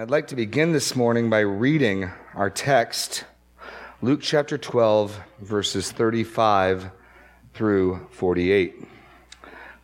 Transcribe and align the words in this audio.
I'd 0.00 0.08
like 0.08 0.28
to 0.28 0.34
begin 0.34 0.72
this 0.72 0.96
morning 0.96 1.28
by 1.28 1.40
reading 1.40 2.10
our 2.34 2.48
text, 2.48 3.24
Luke 4.00 4.20
chapter 4.22 4.56
12, 4.56 5.20
verses 5.42 5.92
35 5.92 6.90
through 7.52 8.08
48. 8.12 8.82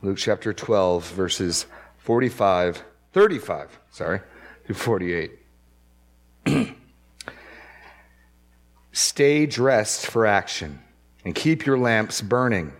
Luke 0.00 0.16
chapter 0.16 0.54
12, 0.54 1.06
verses 1.10 1.66
45, 1.98 2.82
35, 3.12 3.78
sorry, 3.90 4.20
through 4.64 4.74
48. 4.74 5.38
Stay 8.92 9.44
dressed 9.44 10.06
for 10.06 10.24
action 10.24 10.78
and 11.26 11.34
keep 11.34 11.66
your 11.66 11.76
lamps 11.76 12.22
burning, 12.22 12.72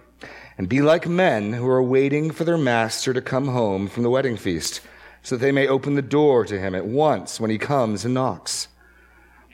and 0.57 0.71
be 0.71 0.81
like 0.81 1.07
men 1.07 1.53
who 1.53 1.69
are 1.69 1.83
waiting 1.83 2.31
for 2.31 2.45
their 2.45 2.57
master 2.57 3.13
to 3.13 3.21
come 3.21 3.49
home 3.49 3.89
from 3.89 4.05
the 4.05 4.11
wedding 4.11 4.39
feast 4.39 4.81
so 5.27 5.35
that 5.35 5.45
they 5.45 5.51
may 5.51 5.67
open 5.67 5.97
the 5.97 6.03
door 6.03 6.45
to 6.45 6.57
him 6.57 6.73
at 6.73 6.87
once 6.87 7.41
when 7.41 7.51
he 7.51 7.59
comes 7.59 8.05
and 8.05 8.15
knocks. 8.15 8.69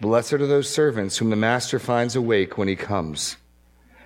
Blessed 0.03 0.35
are 0.35 0.47
those 0.47 0.69
servants 0.69 1.17
whom 1.17 1.31
the 1.31 1.35
master 1.35 1.79
finds 1.79 2.15
awake 2.15 2.59
when 2.59 2.69
he 2.69 2.77
comes. 2.77 3.39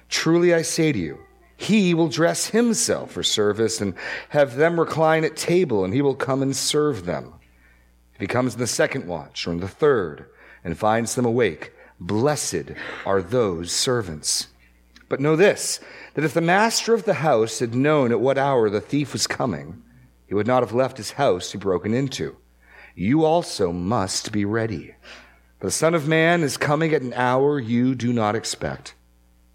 Truly 0.09 0.55
I 0.55 0.63
say 0.63 0.93
to 0.93 0.99
you, 0.99 1.19
he 1.57 1.93
will 1.93 2.07
dress 2.07 2.51
himself 2.51 3.11
for 3.11 3.25
service 3.25 3.81
and 3.81 3.95
have 4.29 4.55
them 4.55 4.79
recline 4.79 5.25
at 5.25 5.37
table, 5.37 5.85
and 5.85 5.93
he 5.93 6.03
will 6.03 6.15
come 6.15 6.41
and 6.41 6.55
serve 6.55 7.05
them. 7.05 7.35
If 8.15 8.21
he 8.21 8.29
comes 8.29 8.55
in 8.55 8.61
the 8.61 8.69
second 8.69 9.09
watch 9.09 9.45
or 9.45 9.51
in 9.51 9.59
the 9.59 9.67
third 9.67 10.27
and 10.63 10.79
finds 10.79 11.17
them 11.17 11.25
awake, 11.25 11.73
blessed 11.99 12.75
are 13.05 13.21
those 13.21 13.73
servants. 13.73 14.47
But 15.09 15.19
know 15.19 15.35
this, 15.35 15.81
that 16.15 16.25
if 16.25 16.33
the 16.33 16.41
master 16.41 16.95
of 16.95 17.07
the 17.07 17.15
house 17.15 17.59
had 17.59 17.75
known 17.75 18.13
at 18.13 18.21
what 18.21 18.39
hour 18.39 18.71
the 18.71 18.81
thief 18.81 19.13
was 19.13 19.27
coming, 19.27 19.83
he 20.27 20.35
would 20.35 20.47
not 20.47 20.63
have 20.63 20.73
left 20.73 20.97
his 20.97 21.13
house 21.13 21.51
to 21.51 21.59
be 21.59 21.63
broken 21.63 21.95
into. 21.95 22.37
You 22.95 23.25
also 23.25 23.73
must 23.73 24.33
be 24.33 24.45
ready. 24.45 24.95
For 25.61 25.67
the 25.67 25.71
Son 25.71 25.95
of 25.95 26.09
Man 26.09 26.43
is 26.43 26.57
coming 26.57 26.93
at 26.93 27.03
an 27.03 27.13
hour 27.15 27.59
you 27.61 27.95
do 27.95 28.13
not 28.13 28.35
expect. 28.35 28.95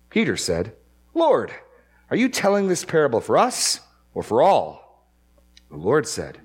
Peter 0.09 0.37
said, 0.37 0.75
Lord, 1.13 1.51
are 2.09 2.17
you 2.17 2.29
telling 2.29 2.67
this 2.67 2.85
parable 2.85 3.21
for 3.21 3.37
us 3.37 3.81
or 4.13 4.23
for 4.23 4.41
all? 4.41 5.07
The 5.69 5.77
Lord 5.77 6.07
said, 6.07 6.39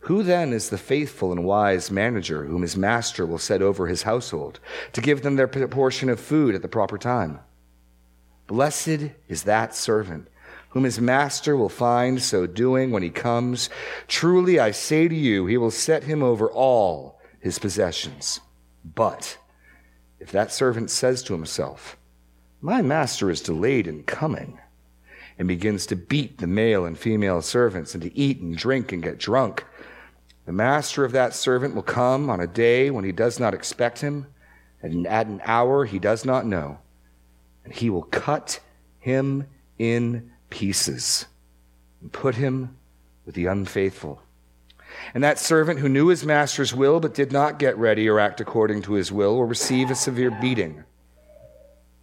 Who 0.00 0.22
then 0.22 0.52
is 0.52 0.70
the 0.70 0.78
faithful 0.78 1.32
and 1.32 1.44
wise 1.44 1.90
manager 1.90 2.44
whom 2.44 2.62
his 2.62 2.76
master 2.76 3.26
will 3.26 3.38
set 3.38 3.62
over 3.62 3.86
his 3.86 4.02
household 4.02 4.60
to 4.92 5.00
give 5.00 5.22
them 5.22 5.36
their 5.36 5.48
portion 5.48 6.08
of 6.08 6.20
food 6.20 6.54
at 6.54 6.62
the 6.62 6.68
proper 6.68 6.98
time? 6.98 7.40
Blessed 8.46 9.10
is 9.28 9.44
that 9.44 9.74
servant 9.74 10.28
whom 10.72 10.84
his 10.84 11.00
master 11.00 11.54
will 11.54 11.68
find 11.68 12.22
so 12.22 12.46
doing 12.46 12.90
when 12.90 13.02
he 13.02 13.10
comes. 13.10 13.68
Truly 14.08 14.58
I 14.58 14.70
say 14.70 15.06
to 15.06 15.14
you, 15.14 15.44
he 15.46 15.58
will 15.58 15.70
set 15.70 16.04
him 16.04 16.22
over 16.22 16.50
all 16.50 17.20
his 17.40 17.58
possessions. 17.58 18.40
But 18.82 19.36
if 20.18 20.32
that 20.32 20.50
servant 20.50 20.90
says 20.90 21.22
to 21.24 21.34
himself, 21.34 21.98
My 22.62 22.80
master 22.80 23.30
is 23.30 23.42
delayed 23.42 23.86
in 23.86 24.04
coming, 24.04 24.58
and 25.38 25.46
begins 25.46 25.84
to 25.86 25.96
beat 25.96 26.38
the 26.38 26.46
male 26.46 26.86
and 26.86 26.98
female 26.98 27.42
servants, 27.42 27.94
and 27.94 28.02
to 28.02 28.16
eat 28.16 28.40
and 28.40 28.56
drink 28.56 28.92
and 28.92 29.02
get 29.02 29.18
drunk, 29.18 29.66
the 30.46 30.52
master 30.52 31.04
of 31.04 31.12
that 31.12 31.34
servant 31.34 31.74
will 31.74 31.82
come 31.82 32.30
on 32.30 32.40
a 32.40 32.46
day 32.46 32.90
when 32.90 33.04
he 33.04 33.12
does 33.12 33.38
not 33.38 33.52
expect 33.52 34.00
him, 34.00 34.26
and 34.80 35.06
at 35.06 35.26
an 35.26 35.42
hour 35.44 35.84
he 35.84 35.98
does 35.98 36.24
not 36.24 36.46
know, 36.46 36.78
and 37.62 37.74
he 37.74 37.90
will 37.90 38.04
cut 38.04 38.58
him 38.98 39.46
in 39.78 40.31
pieces 40.52 41.24
and 42.02 42.12
put 42.12 42.34
him 42.34 42.76
with 43.24 43.34
the 43.34 43.46
unfaithful. 43.46 44.20
And 45.14 45.24
that 45.24 45.38
servant 45.38 45.80
who 45.80 45.88
knew 45.88 46.08
his 46.08 46.26
master's 46.26 46.74
will 46.74 47.00
but 47.00 47.14
did 47.14 47.32
not 47.32 47.58
get 47.58 47.78
ready 47.78 48.06
or 48.06 48.20
act 48.20 48.38
according 48.38 48.82
to 48.82 48.92
his 48.92 49.10
will 49.10 49.34
will 49.34 49.46
receive 49.46 49.90
a 49.90 49.94
severe 49.94 50.30
beating. 50.30 50.84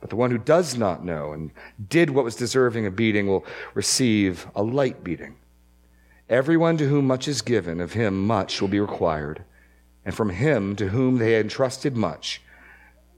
But 0.01 0.09
the 0.09 0.15
one 0.15 0.31
who 0.31 0.39
does 0.39 0.75
not 0.75 1.05
know 1.05 1.31
and 1.31 1.51
did 1.89 2.09
what 2.09 2.25
was 2.25 2.35
deserving 2.35 2.87
of 2.87 2.95
beating 2.95 3.27
will 3.27 3.45
receive 3.75 4.47
a 4.55 4.63
light 4.63 5.03
beating. 5.03 5.35
Everyone 6.27 6.77
to 6.77 6.87
whom 6.87 7.05
much 7.05 7.27
is 7.27 7.43
given, 7.43 7.79
of 7.79 7.93
him 7.93 8.25
much 8.25 8.61
will 8.61 8.67
be 8.67 8.79
required. 8.79 9.43
And 10.03 10.15
from 10.15 10.31
him 10.31 10.75
to 10.77 10.87
whom 10.87 11.17
they 11.17 11.39
entrusted 11.39 11.95
much, 11.95 12.41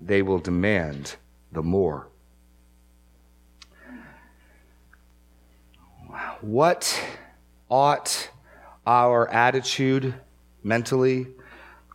they 0.02 0.22
will 0.22 0.40
demand 0.40 1.16
the 1.54 1.64
more. 1.64 2.11
What 6.42 7.02
ought 7.70 8.30
our 8.86 9.30
attitude 9.30 10.14
mentally, 10.64 11.28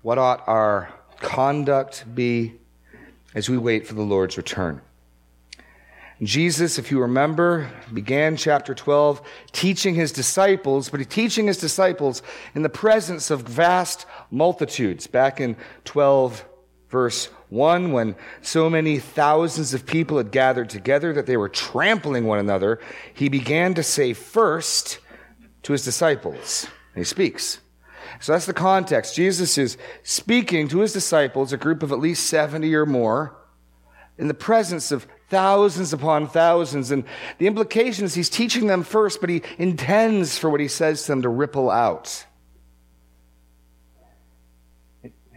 what 0.03 0.19
ought 0.19 0.47
our 0.47 0.93
conduct 1.21 2.05
be 2.15 2.55
as 3.35 3.51
we 3.51 3.59
wait 3.59 3.87
for 3.87 3.95
the 3.95 4.03
Lord's 4.03 4.37
return? 4.37 4.81
Jesus, 6.23 6.79
if 6.79 6.91
you 6.91 7.01
remember, 7.03 7.71
began 7.93 8.37
chapter 8.37 8.75
12 8.75 9.21
teaching 9.53 9.95
his 9.95 10.13
disciples, 10.13 10.89
but 10.89 10.99
he 10.99 11.05
teaching 11.05 11.47
his 11.47 11.59
disciples 11.59 12.23
in 12.55 12.63
the 12.63 12.71
presence 12.71 13.31
of 13.31 13.43
vast 13.43 14.07
multitudes. 14.31 15.07
Back 15.07 15.41
in 15.41 15.57
12 15.85 16.47
verse 16.89 17.27
1, 17.49 17.93
when 17.93 18.17
so 18.43 18.71
many 18.71 18.99
thousands 18.99 19.75
of 19.75 19.87
people 19.87 20.19
had 20.19 20.31
gathered 20.31 20.71
together 20.71 21.13
that 21.13 21.27
they 21.27 21.37
were 21.37 21.49
trampling 21.49 22.27
one 22.27 22.39
another, 22.39 22.81
he 23.15 23.29
began 23.29 23.75
to 23.75 23.83
say 23.83 24.13
first 24.13 24.99
to 25.63 25.73
his 25.73 25.85
disciples. 25.85 26.67
And 26.95 27.01
he 27.01 27.05
speaks. 27.05 27.61
So 28.21 28.33
that's 28.33 28.47
the 28.47 28.55
context. 28.55 29.15
Jesus 29.15 29.59
is 29.59 29.77
speaking 30.03 30.69
to 30.69 30.81
his 30.81 30.93
disciples, 30.93 31.53
a 31.53 31.57
group 31.57 31.83
of 31.83 31.93
at 31.93 31.99
least 31.99 32.27
70 32.29 32.75
or 32.75 32.87
more, 32.87 33.37
in 34.19 34.29
the 34.29 34.35
presence 34.35 34.91
of 34.93 35.07
thousands 35.29 35.93
upon 35.93 36.29
thousands. 36.29 36.91
And 36.91 37.05
the 37.39 37.47
implication 37.47 38.05
is 38.05 38.15
he's 38.15 38.31
teaching 38.31 38.67
them 38.67 38.83
first, 38.83 39.21
but 39.21 39.29
he 39.29 39.43
intends 39.59 40.39
for 40.39 40.49
what 40.49 40.61
he 40.61 40.69
says 40.69 41.03
to 41.03 41.13
them 41.13 41.23
to 41.23 41.29
ripple 41.29 41.71
out. 41.71 42.25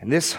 And 0.01 0.11
this 0.11 0.37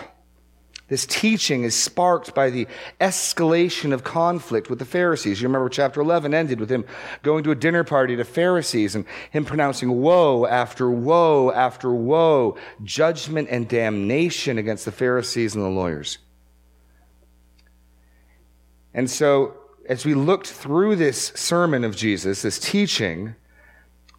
this 0.90 1.06
teaching 1.06 1.62
is 1.62 1.76
sparked 1.76 2.34
by 2.34 2.50
the 2.50 2.66
escalation 3.00 3.92
of 3.92 4.02
conflict 4.02 4.68
with 4.68 4.80
the 4.80 4.84
Pharisees. 4.84 5.40
You 5.40 5.46
remember 5.46 5.68
chapter 5.68 6.00
11 6.00 6.34
ended 6.34 6.58
with 6.58 6.68
him 6.68 6.84
going 7.22 7.44
to 7.44 7.52
a 7.52 7.54
dinner 7.54 7.84
party 7.84 8.16
to 8.16 8.24
Pharisees 8.24 8.96
and 8.96 9.04
him 9.30 9.44
pronouncing 9.44 10.02
woe 10.02 10.46
after 10.46 10.90
woe 10.90 11.52
after 11.52 11.92
woe, 11.92 12.58
judgment 12.82 13.46
and 13.52 13.68
damnation 13.68 14.58
against 14.58 14.84
the 14.84 14.90
Pharisees 14.90 15.54
and 15.54 15.64
the 15.64 15.68
lawyers. 15.68 16.18
And 18.92 19.08
so, 19.08 19.54
as 19.88 20.04
we 20.04 20.14
looked 20.14 20.48
through 20.48 20.96
this 20.96 21.28
sermon 21.36 21.84
of 21.84 21.94
Jesus, 21.94 22.42
this 22.42 22.58
teaching, 22.58 23.36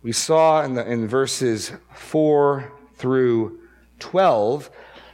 we 0.03 0.13
saw 0.13 0.63
in, 0.63 0.75
the, 0.75 0.89
in 0.89 1.05
verses 1.05 1.73
4 1.93 2.71
through 2.95 3.59
12 3.99 4.71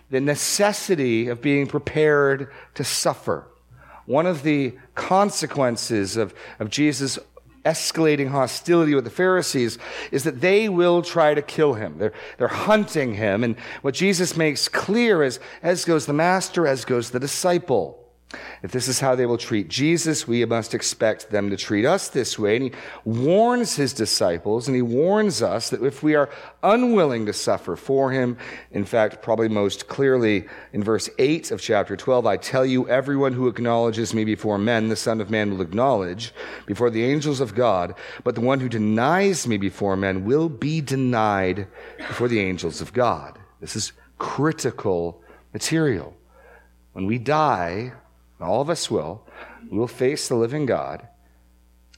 the 0.10 0.22
necessity 0.22 1.28
of 1.28 1.42
being 1.42 1.68
prepared 1.68 2.52
to 2.76 2.84
suffer. 2.84 3.48
One 4.06 4.26
of 4.26 4.44
the 4.44 4.78
consequences 4.96 6.16
of, 6.16 6.34
of 6.60 6.70
Jesus 6.70 7.20
escalating 7.66 8.30
hostility 8.30 8.96
with 8.96 9.04
the 9.04 9.10
Pharisees 9.10 9.78
is 10.12 10.24
that 10.24 10.40
they 10.40 10.70
will 10.70 11.02
try 11.02 11.34
to 11.34 11.42
kill 11.42 11.74
him. 11.74 11.98
They're, 11.98 12.14
they're 12.38 12.48
hunting 12.48 13.16
him. 13.16 13.44
And 13.44 13.58
what 13.82 13.94
Jesus 13.94 14.38
makes 14.38 14.70
clear 14.70 15.22
is, 15.22 15.40
as 15.62 15.84
goes 15.84 16.06
the 16.06 16.14
master, 16.14 16.66
as 16.66 16.86
goes 16.86 17.12
the 17.12 17.20
disciple. 17.20 18.07
If 18.62 18.74
this 18.74 18.90
is 18.90 19.00
how 19.00 19.16
they 19.16 19.26
will 19.26 19.38
treat 19.38 19.70
Jesus, 19.70 20.28
we 20.28 20.44
must 20.44 20.74
expect 20.74 21.30
them 21.30 21.50
to 21.50 21.56
treat 21.56 21.86
us 21.86 22.10
this 22.10 22.38
way. 22.38 22.58
And 22.58 22.66
he 22.66 22.72
warns 23.06 23.78
his 23.78 23.94
disciples 23.94 24.68
and 24.68 24.76
he 24.76 24.82
warns 24.82 25.42
us 25.42 25.70
that 25.70 25.82
if 25.82 26.04
we 26.04 26.16
are 26.16 26.30
unwilling 26.62 27.26
to 27.28 27.34
suffer 27.34 27.78
for 27.78 28.12
him, 28.12 28.38
in 28.72 28.84
fact, 28.84 29.22
probably 29.22 29.48
most 29.48 29.88
clearly 29.88 30.46
in 30.74 30.84
verse 30.84 31.10
8 31.20 31.52
of 31.52 31.62
chapter 31.62 31.96
12, 31.96 32.26
I 32.26 32.36
tell 32.36 32.66
you, 32.66 32.90
everyone 32.90 33.32
who 33.32 33.48
acknowledges 33.48 34.14
me 34.14 34.26
before 34.26 34.58
men, 34.58 34.90
the 34.90 34.98
Son 34.98 35.22
of 35.22 35.30
Man 35.30 35.52
will 35.52 35.62
acknowledge 35.62 36.34
before 36.66 36.90
the 36.90 37.06
angels 37.06 37.40
of 37.40 37.56
God, 37.56 37.96
but 38.26 38.36
the 38.36 38.42
one 38.42 38.60
who 38.60 38.68
denies 38.68 39.48
me 39.48 39.56
before 39.58 39.96
men 39.96 40.26
will 40.26 40.50
be 40.50 40.82
denied 40.82 41.68
before 41.98 42.28
the 42.28 42.42
angels 42.42 42.82
of 42.82 42.92
God. 42.92 43.40
This 43.62 43.78
is 43.78 43.94
critical 44.18 45.22
material. 45.54 46.14
When 46.92 47.06
we 47.06 47.20
die, 47.20 47.94
all 48.40 48.62
of 48.62 48.70
us 48.70 48.90
will. 48.92 49.28
We 49.70 49.78
will 49.78 49.88
face 49.88 50.28
the 50.28 50.36
living 50.36 50.66
God. 50.66 51.08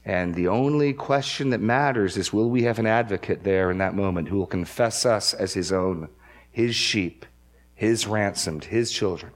And 0.04 0.34
the 0.34 0.48
only 0.48 0.94
question 0.94 1.50
that 1.50 1.60
matters 1.60 2.16
is 2.16 2.32
will 2.32 2.48
we 2.48 2.62
have 2.62 2.78
an 2.78 2.86
advocate 2.86 3.44
there 3.44 3.70
in 3.70 3.78
that 3.78 3.94
moment 3.94 4.28
who 4.28 4.38
will 4.38 4.46
confess 4.46 5.04
us 5.04 5.34
as 5.34 5.52
his 5.52 5.72
own, 5.72 6.08
his 6.50 6.74
sheep, 6.74 7.26
his 7.74 8.06
ransomed, 8.06 8.64
his 8.64 8.90
children? 8.90 9.32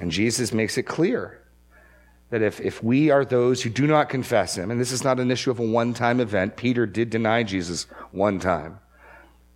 And 0.00 0.10
Jesus 0.10 0.52
makes 0.52 0.76
it 0.78 0.84
clear 0.84 1.38
that 2.30 2.42
if, 2.42 2.60
if 2.60 2.82
we 2.82 3.10
are 3.10 3.24
those 3.24 3.62
who 3.62 3.70
do 3.70 3.86
not 3.86 4.08
confess 4.08 4.56
him, 4.56 4.70
and 4.70 4.80
this 4.80 4.90
is 4.90 5.04
not 5.04 5.20
an 5.20 5.30
issue 5.30 5.50
of 5.50 5.60
a 5.60 5.66
one 5.66 5.94
time 5.94 6.18
event, 6.18 6.56
Peter 6.56 6.86
did 6.86 7.10
deny 7.10 7.42
Jesus 7.42 7.84
one 8.10 8.40
time. 8.40 8.80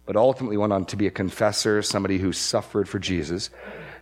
but 0.07 0.17
ultimately 0.17 0.57
went 0.57 0.73
on 0.73 0.85
to 0.87 0.97
be 0.97 1.09
a 1.09 1.11
confessor, 1.11 1.83
somebody 1.83 2.19
who 2.19 2.33
suffered 2.33 2.89
for 2.89 2.99
Jesus, 2.99 3.51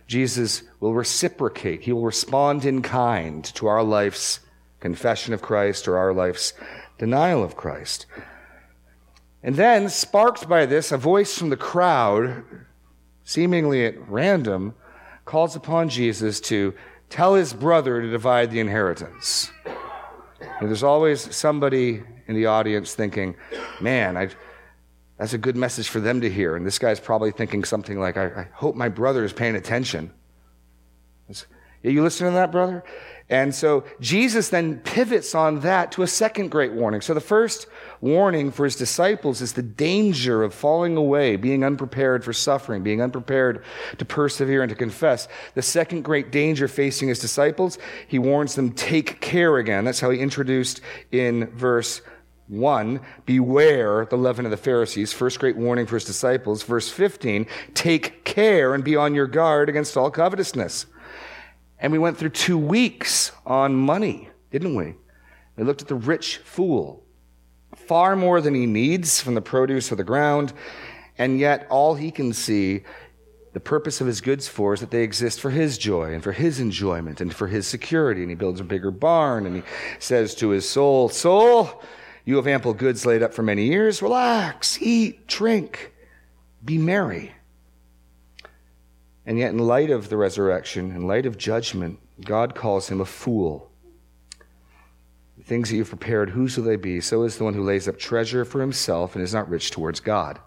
Jesus 0.07 0.63
will 0.79 0.93
reciprocate. 0.93 1.83
He 1.83 1.91
will 1.91 2.05
respond 2.05 2.65
in 2.65 2.81
kind 2.81 3.43
to 3.55 3.67
our 3.67 3.83
life's 3.83 4.39
confession 4.79 5.33
of 5.33 5.41
Christ 5.41 5.87
or 5.87 5.97
our 5.97 6.13
life's 6.13 6.53
denial 6.97 7.43
of 7.43 7.55
Christ. 7.55 8.05
And 9.41 9.55
then, 9.55 9.89
sparked 9.89 10.47
by 10.49 10.65
this, 10.65 10.91
a 10.91 10.97
voice 10.97 11.37
from 11.37 11.49
the 11.49 11.57
crowd, 11.57 12.43
seemingly 13.23 13.85
at 13.85 14.09
random, 14.09 14.73
calls 15.23 15.55
upon 15.55 15.89
Jesus 15.89 16.39
to 16.41 16.73
tell 17.09 17.35
his 17.35 17.53
brother 17.53 18.01
to 18.01 18.09
divide 18.09 18.51
the 18.51 18.59
inheritance. 18.59 19.51
And 20.59 20.69
there's 20.69 20.83
always 20.83 21.35
somebody 21.35 22.03
in 22.27 22.35
the 22.35 22.47
audience 22.47 22.93
thinking, 22.93 23.35
man, 23.79 24.17
I've, 24.17 24.35
that's 25.17 25.33
a 25.33 25.37
good 25.37 25.55
message 25.55 25.87
for 25.87 25.99
them 25.99 26.21
to 26.21 26.29
hear. 26.29 26.55
And 26.55 26.65
this 26.65 26.79
guy's 26.79 26.99
probably 26.99 27.31
thinking 27.31 27.63
something 27.63 27.99
like, 27.99 28.17
I, 28.17 28.25
I 28.25 28.47
hope 28.53 28.75
my 28.75 28.89
brother 28.89 29.23
is 29.23 29.33
paying 29.33 29.55
attention. 29.55 30.11
Are 31.29 31.89
you 31.89 32.03
listening 32.03 32.31
to 32.31 32.35
that, 32.35 32.51
brother? 32.51 32.83
And 33.27 33.55
so 33.55 33.85
Jesus 33.99 34.49
then 34.49 34.79
pivots 34.79 35.33
on 35.33 35.61
that 35.61 35.91
to 35.93 36.03
a 36.03 36.07
second 36.07 36.49
great 36.49 36.73
warning. 36.73 37.01
So 37.01 37.15
the 37.15 37.21
first 37.21 37.65
warning 37.99 38.51
for 38.51 38.65
his 38.65 38.75
disciples 38.75 39.41
is 39.41 39.53
the 39.53 39.63
danger 39.63 40.43
of 40.43 40.53
falling 40.53 40.95
away, 40.95 41.35
being 41.35 41.63
unprepared 41.63 42.23
for 42.23 42.33
suffering, 42.33 42.83
being 42.83 43.01
unprepared 43.01 43.63
to 43.97 44.05
persevere 44.05 44.61
and 44.61 44.69
to 44.69 44.75
confess. 44.75 45.27
The 45.55 45.63
second 45.63 46.03
great 46.03 46.31
danger 46.31 46.67
facing 46.67 47.07
his 47.07 47.19
disciples, 47.19 47.79
he 48.07 48.19
warns 48.19 48.53
them, 48.53 48.71
take 48.73 49.21
care 49.21 49.57
again. 49.57 49.85
That's 49.85 49.99
how 49.99 50.11
he 50.11 50.19
introduced 50.19 50.81
in 51.11 51.47
verse 51.51 52.01
1, 52.47 52.99
beware 53.25 54.05
the 54.05 54.17
leaven 54.17 54.45
of 54.45 54.51
the 54.51 54.57
Pharisees. 54.57 55.13
First 55.13 55.39
great 55.39 55.57
warning 55.57 55.85
for 55.85 55.95
his 55.95 56.05
disciples. 56.05 56.63
Verse 56.63 56.89
15, 56.89 57.47
take 57.73 58.23
care 58.23 58.73
and 58.73 58.83
be 58.83 58.95
on 58.95 59.15
your 59.15 59.27
guard 59.27 59.69
against 59.69 59.97
all 59.97 60.11
covetousness. 60.11 60.85
And 61.79 61.91
we 61.91 61.99
went 61.99 62.17
through 62.17 62.29
two 62.29 62.57
weeks 62.57 63.31
on 63.45 63.75
money, 63.75 64.29
didn't 64.51 64.75
we? 64.75 64.95
We 65.55 65.63
looked 65.63 65.81
at 65.81 65.87
the 65.87 65.95
rich 65.95 66.37
fool. 66.37 67.03
Far 67.75 68.15
more 68.15 68.41
than 68.41 68.55
he 68.55 68.65
needs 68.65 69.21
from 69.21 69.35
the 69.35 69.41
produce 69.41 69.91
of 69.91 69.97
the 69.97 70.03
ground, 70.03 70.53
and 71.17 71.39
yet 71.39 71.67
all 71.69 71.95
he 71.95 72.11
can 72.11 72.33
see 72.33 72.83
the 73.53 73.59
purpose 73.61 74.01
of 74.01 74.07
his 74.07 74.19
goods 74.19 74.49
for 74.49 74.73
is 74.73 74.81
that 74.81 74.91
they 74.91 75.01
exist 75.01 75.39
for 75.39 75.49
his 75.49 75.77
joy 75.77 76.13
and 76.13 76.21
for 76.21 76.33
his 76.33 76.59
enjoyment 76.59 77.21
and 77.21 77.33
for 77.33 77.47
his 77.47 77.65
security. 77.65 78.21
And 78.21 78.29
he 78.29 78.35
builds 78.35 78.59
a 78.59 78.65
bigger 78.65 78.91
barn 78.91 79.45
and 79.45 79.55
he 79.55 79.63
says 79.97 80.35
to 80.35 80.49
his 80.49 80.67
soul, 80.67 81.07
Soul, 81.07 81.81
you 82.25 82.35
have 82.37 82.47
ample 82.47 82.73
goods 82.73 83.05
laid 83.05 83.21
up 83.21 83.33
for 83.33 83.43
many 83.43 83.65
years. 83.65 84.01
Relax, 84.01 84.81
eat, 84.81 85.27
drink, 85.27 85.93
be 86.63 86.77
merry. 86.77 87.31
And 89.27 89.39
yet, 89.39 89.51
in 89.51 89.59
light 89.59 89.91
of 89.91 90.09
the 90.09 90.17
resurrection, 90.17 90.91
in 90.91 91.07
light 91.07 91.25
of 91.25 91.37
judgment, 91.37 91.99
God 92.21 92.55
calls 92.55 92.89
him 92.89 92.99
a 92.99 93.05
fool. 93.05 93.71
The 95.37 95.43
things 95.43 95.69
that 95.69 95.75
you've 95.75 95.89
prepared, 95.89 96.29
whose 96.29 96.57
will 96.57 96.63
they 96.63 96.75
be? 96.75 97.01
So 97.01 97.23
is 97.23 97.37
the 97.37 97.43
one 97.43 97.53
who 97.53 97.63
lays 97.63 97.87
up 97.87 97.97
treasure 97.97 98.45
for 98.45 98.61
himself 98.61 99.15
and 99.15 99.23
is 99.23 99.33
not 99.33 99.49
rich 99.49 99.71
towards 99.71 99.99
God. 99.99 100.39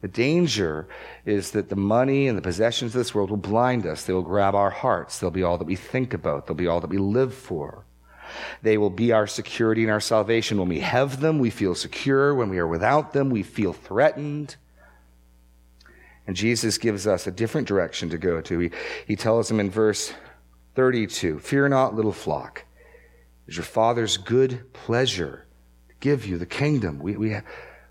The 0.00 0.08
danger 0.08 0.88
is 1.24 1.52
that 1.52 1.68
the 1.68 1.76
money 1.76 2.26
and 2.26 2.36
the 2.36 2.42
possessions 2.42 2.92
of 2.92 2.98
this 2.98 3.14
world 3.14 3.30
will 3.30 3.36
blind 3.36 3.86
us. 3.86 4.04
They 4.04 4.12
will 4.12 4.22
grab 4.22 4.56
our 4.56 4.70
hearts. 4.70 5.18
They'll 5.18 5.30
be 5.30 5.44
all 5.44 5.58
that 5.58 5.64
we 5.64 5.76
think 5.76 6.12
about. 6.12 6.46
They'll 6.46 6.56
be 6.56 6.66
all 6.66 6.80
that 6.80 6.90
we 6.90 6.98
live 6.98 7.32
for. 7.32 7.84
They 8.62 8.78
will 8.78 8.90
be 8.90 9.12
our 9.12 9.26
security 9.26 9.82
and 9.82 9.90
our 9.90 10.00
salvation. 10.00 10.58
When 10.58 10.68
we 10.68 10.80
have 10.80 11.20
them, 11.20 11.38
we 11.38 11.50
feel 11.50 11.74
secure. 11.74 12.34
When 12.34 12.50
we 12.50 12.58
are 12.58 12.66
without 12.66 13.12
them, 13.12 13.30
we 13.30 13.42
feel 13.42 13.72
threatened. 13.72 14.56
And 16.26 16.36
Jesus 16.36 16.78
gives 16.78 17.06
us 17.06 17.26
a 17.26 17.32
different 17.32 17.66
direction 17.66 18.10
to 18.10 18.18
go 18.18 18.40
to. 18.40 18.58
He, 18.58 18.70
he 19.06 19.16
tells 19.16 19.48
them 19.48 19.60
in 19.60 19.70
verse 19.70 20.12
32 20.74 21.40
Fear 21.40 21.68
not, 21.68 21.94
little 21.94 22.12
flock. 22.12 22.64
It 23.46 23.50
is 23.50 23.56
your 23.56 23.64
Father's 23.64 24.16
good 24.16 24.72
pleasure 24.72 25.46
to 25.88 25.94
give 26.00 26.26
you 26.26 26.38
the 26.38 26.46
kingdom. 26.46 27.00
We, 27.00 27.16
we, 27.16 27.36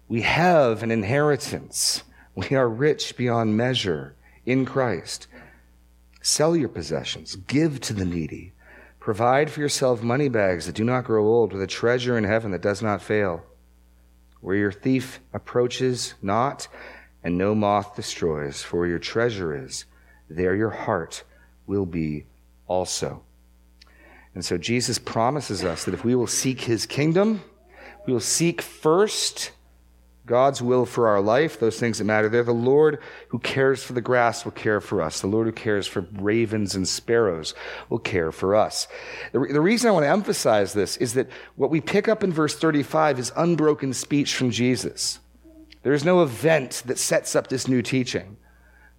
we 0.07 0.21
have 0.21 0.83
an 0.83 0.91
inheritance. 0.91 2.03
We 2.33 2.55
are 2.55 2.69
rich 2.69 3.17
beyond 3.17 3.57
measure 3.57 4.15
in 4.45 4.65
Christ. 4.65 5.27
Sell 6.21 6.55
your 6.55 6.69
possessions, 6.69 7.35
give 7.35 7.81
to 7.81 7.93
the 7.93 8.05
needy. 8.05 8.53
Provide 9.01 9.49
for 9.49 9.59
yourself 9.61 10.03
money 10.03 10.29
bags 10.29 10.67
that 10.67 10.75
do 10.75 10.83
not 10.83 11.05
grow 11.05 11.25
old, 11.25 11.53
with 11.53 11.61
a 11.63 11.67
treasure 11.67 12.19
in 12.19 12.23
heaven 12.23 12.51
that 12.51 12.61
does 12.61 12.83
not 12.83 13.01
fail, 13.01 13.43
where 14.41 14.55
your 14.55 14.71
thief 14.71 15.19
approaches 15.33 16.13
not 16.21 16.67
and 17.23 17.35
no 17.35 17.55
moth 17.55 17.95
destroys, 17.95 18.61
for 18.61 18.81
where 18.81 18.89
your 18.89 18.99
treasure 18.99 19.55
is, 19.65 19.85
there 20.29 20.55
your 20.55 20.69
heart 20.69 21.23
will 21.65 21.87
be 21.87 22.25
also. 22.67 23.23
And 24.35 24.45
so 24.45 24.59
Jesus 24.59 24.99
promises 24.99 25.63
us 25.63 25.83
that 25.85 25.95
if 25.95 26.05
we 26.05 26.13
will 26.13 26.27
seek 26.27 26.61
his 26.61 26.85
kingdom, 26.85 27.41
we 28.05 28.13
will 28.13 28.19
seek 28.19 28.61
first 28.61 29.51
God's 30.31 30.61
will 30.61 30.85
for 30.85 31.09
our 31.09 31.19
life, 31.19 31.59
those 31.59 31.77
things 31.77 31.97
that 31.97 32.05
matter. 32.05 32.29
There, 32.29 32.41
the 32.41 32.53
Lord 32.53 32.99
who 33.27 33.39
cares 33.39 33.83
for 33.83 33.91
the 33.91 33.99
grass 33.99 34.45
will 34.45 34.53
care 34.53 34.79
for 34.79 35.01
us. 35.01 35.19
The 35.19 35.27
Lord 35.27 35.45
who 35.45 35.51
cares 35.51 35.87
for 35.87 36.05
ravens 36.13 36.73
and 36.73 36.87
sparrows 36.87 37.53
will 37.89 37.99
care 37.99 38.31
for 38.31 38.55
us. 38.55 38.87
The, 39.33 39.39
re- 39.39 39.51
the 39.51 39.59
reason 39.59 39.89
I 39.89 39.91
want 39.91 40.05
to 40.05 40.09
emphasize 40.09 40.71
this 40.71 40.95
is 40.95 41.15
that 41.15 41.27
what 41.57 41.69
we 41.69 41.81
pick 41.81 42.07
up 42.07 42.23
in 42.23 42.31
verse 42.31 42.55
35 42.57 43.19
is 43.19 43.33
unbroken 43.35 43.91
speech 43.91 44.33
from 44.33 44.51
Jesus. 44.51 45.19
There 45.83 45.91
is 45.91 46.05
no 46.05 46.23
event 46.23 46.83
that 46.85 46.97
sets 46.97 47.35
up 47.35 47.47
this 47.47 47.67
new 47.67 47.81
teaching. 47.81 48.37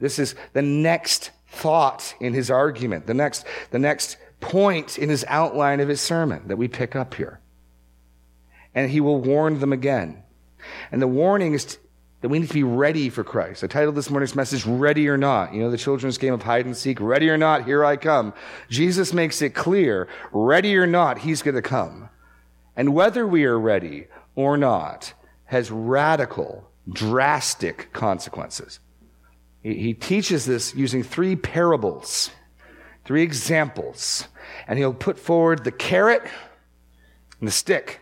This 0.00 0.18
is 0.18 0.34
the 0.52 0.60
next 0.60 1.30
thought 1.48 2.14
in 2.20 2.34
his 2.34 2.50
argument, 2.50 3.06
the 3.06 3.14
next, 3.14 3.46
the 3.70 3.78
next 3.78 4.18
point 4.40 4.98
in 4.98 5.08
his 5.08 5.24
outline 5.28 5.80
of 5.80 5.88
his 5.88 6.02
sermon 6.02 6.48
that 6.48 6.58
we 6.58 6.68
pick 6.68 6.94
up 6.94 7.14
here. 7.14 7.40
And 8.74 8.90
he 8.90 9.00
will 9.00 9.18
warn 9.18 9.60
them 9.60 9.72
again. 9.72 10.21
And 10.90 11.00
the 11.02 11.08
warning 11.08 11.54
is 11.54 11.78
that 12.20 12.28
we 12.28 12.38
need 12.38 12.48
to 12.48 12.54
be 12.54 12.62
ready 12.62 13.08
for 13.08 13.24
Christ. 13.24 13.64
I 13.64 13.66
titled 13.66 13.96
this 13.96 14.08
morning's 14.08 14.36
message, 14.36 14.64
Ready 14.64 15.08
or 15.08 15.18
Not. 15.18 15.52
You 15.52 15.62
know, 15.62 15.70
the 15.70 15.76
children's 15.76 16.18
game 16.18 16.32
of 16.32 16.42
hide 16.42 16.66
and 16.66 16.76
seek, 16.76 17.00
ready 17.00 17.28
or 17.28 17.36
not, 17.36 17.64
here 17.64 17.84
I 17.84 17.96
come. 17.96 18.32
Jesus 18.68 19.12
makes 19.12 19.42
it 19.42 19.54
clear, 19.54 20.08
ready 20.30 20.76
or 20.76 20.86
not, 20.86 21.18
he's 21.18 21.42
going 21.42 21.56
to 21.56 21.62
come. 21.62 22.08
And 22.76 22.94
whether 22.94 23.26
we 23.26 23.44
are 23.44 23.58
ready 23.58 24.06
or 24.36 24.56
not 24.56 25.14
has 25.46 25.70
radical 25.70 26.70
drastic 26.88 27.92
consequences. 27.92 28.80
He, 29.62 29.74
he 29.74 29.94
teaches 29.94 30.46
this 30.46 30.74
using 30.74 31.02
three 31.02 31.36
parables, 31.36 32.30
three 33.04 33.22
examples, 33.22 34.28
and 34.66 34.78
he'll 34.78 34.94
put 34.94 35.18
forward 35.18 35.64
the 35.64 35.72
carrot 35.72 36.22
and 37.38 37.48
the 37.48 37.52
stick. 37.52 38.00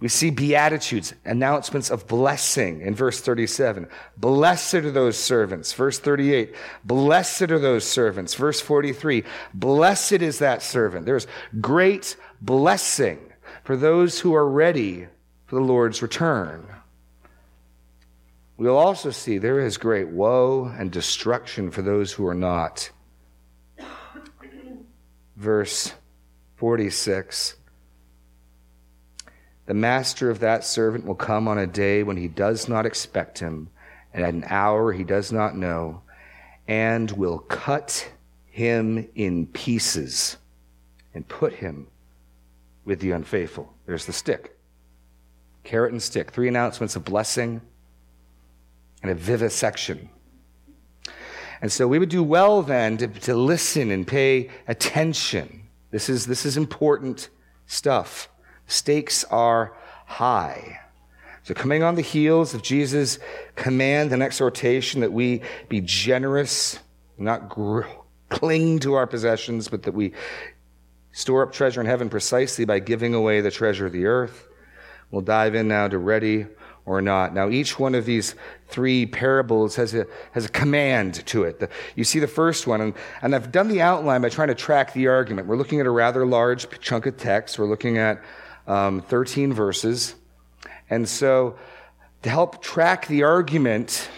We 0.00 0.08
see 0.08 0.30
beatitudes, 0.30 1.14
announcements 1.24 1.90
of 1.90 2.06
blessing 2.06 2.80
in 2.80 2.94
verse 2.94 3.20
37. 3.20 3.86
Blessed 4.16 4.74
are 4.74 4.90
those 4.90 5.18
servants. 5.18 5.72
Verse 5.74 5.98
38. 5.98 6.54
Blessed 6.84 7.50
are 7.50 7.58
those 7.58 7.84
servants. 7.84 8.34
Verse 8.34 8.60
43. 8.60 9.24
Blessed 9.52 10.12
is 10.12 10.38
that 10.38 10.62
servant. 10.62 11.06
There's 11.06 11.26
great 11.60 12.16
blessing 12.40 13.18
for 13.62 13.76
those 13.76 14.20
who 14.20 14.34
are 14.34 14.48
ready 14.48 15.06
for 15.46 15.56
the 15.56 15.60
Lord's 15.60 16.00
return 16.00 16.66
we'll 18.60 18.76
also 18.76 19.10
see 19.10 19.38
there 19.38 19.58
is 19.58 19.78
great 19.78 20.08
woe 20.08 20.70
and 20.78 20.92
destruction 20.92 21.70
for 21.70 21.80
those 21.80 22.12
who 22.12 22.26
are 22.26 22.34
not. 22.34 22.90
Verse 25.36 25.94
46 26.56 27.54
The 29.66 29.74
master 29.74 30.30
of 30.30 30.40
that 30.40 30.64
servant 30.64 31.04
will 31.06 31.14
come 31.14 31.46
on 31.46 31.58
a 31.58 31.66
day 31.66 32.02
when 32.02 32.16
he 32.16 32.28
does 32.28 32.68
not 32.68 32.86
expect 32.86 33.38
him, 33.38 33.68
and 34.12 34.24
at 34.24 34.34
an 34.34 34.44
hour 34.48 34.92
he 34.92 35.04
does 35.04 35.30
not 35.30 35.56
know, 35.56 36.02
and 36.66 37.10
will 37.12 37.38
cut 37.38 38.10
him 38.46 39.08
in 39.14 39.46
pieces 39.46 40.36
and 41.14 41.26
put 41.28 41.54
him 41.54 41.86
with 42.84 43.00
the 43.00 43.12
unfaithful. 43.12 43.72
There's 43.86 44.06
the 44.06 44.12
stick. 44.12 44.56
Carrot 45.62 45.92
and 45.92 46.02
stick. 46.02 46.30
Three 46.30 46.48
announcements 46.48 46.96
of 46.96 47.04
blessing 47.04 47.60
and 49.02 49.10
a 49.10 49.14
vivisection. 49.14 50.08
And 51.62 51.70
so 51.70 51.86
we 51.86 51.98
would 51.98 52.08
do 52.08 52.22
well 52.22 52.62
then 52.62 52.96
to, 52.96 53.06
to 53.06 53.34
listen 53.34 53.90
and 53.90 54.06
pay 54.06 54.50
attention. 54.66 55.68
This 55.90 56.08
is, 56.08 56.26
this 56.26 56.46
is 56.46 56.56
important 56.56 57.28
stuff. 57.66 58.29
Stakes 58.70 59.24
are 59.24 59.76
high. 60.06 60.78
So, 61.42 61.54
coming 61.54 61.82
on 61.82 61.96
the 61.96 62.02
heels 62.02 62.54
of 62.54 62.62
Jesus' 62.62 63.18
command 63.56 64.12
and 64.12 64.22
exhortation 64.22 65.00
that 65.00 65.12
we 65.12 65.42
be 65.68 65.80
generous, 65.80 66.78
not 67.18 67.48
gr- 67.48 67.82
cling 68.28 68.78
to 68.80 68.94
our 68.94 69.08
possessions, 69.08 69.66
but 69.66 69.82
that 69.82 69.94
we 69.94 70.12
store 71.10 71.42
up 71.42 71.52
treasure 71.52 71.80
in 71.80 71.86
heaven 71.88 72.08
precisely 72.08 72.64
by 72.64 72.78
giving 72.78 73.12
away 73.12 73.40
the 73.40 73.50
treasure 73.50 73.86
of 73.86 73.92
the 73.92 74.06
earth, 74.06 74.46
we'll 75.10 75.20
dive 75.20 75.56
in 75.56 75.66
now 75.66 75.88
to 75.88 75.98
ready 75.98 76.46
or 76.86 77.02
not. 77.02 77.34
Now, 77.34 77.48
each 77.48 77.78
one 77.78 77.96
of 77.96 78.04
these 78.04 78.36
three 78.68 79.04
parables 79.06 79.74
has 79.76 79.94
a, 79.94 80.06
has 80.32 80.44
a 80.44 80.48
command 80.48 81.26
to 81.26 81.42
it. 81.42 81.58
The, 81.58 81.68
you 81.96 82.04
see 82.04 82.20
the 82.20 82.28
first 82.28 82.66
one, 82.66 82.80
and, 82.80 82.94
and 83.22 83.34
I've 83.34 83.50
done 83.50 83.68
the 83.68 83.80
outline 83.80 84.22
by 84.22 84.28
trying 84.28 84.48
to 84.48 84.54
track 84.54 84.92
the 84.92 85.08
argument. 85.08 85.48
We're 85.48 85.56
looking 85.56 85.80
at 85.80 85.86
a 85.86 85.90
rather 85.90 86.24
large 86.24 86.68
chunk 86.80 87.06
of 87.06 87.16
text. 87.16 87.58
We're 87.58 87.66
looking 87.66 87.98
at 87.98 88.22
um, 88.70 89.02
13 89.02 89.52
verses. 89.52 90.14
And 90.88 91.08
so, 91.08 91.58
to 92.22 92.30
help 92.30 92.62
track 92.62 93.06
the 93.08 93.24
argument, 93.24 94.08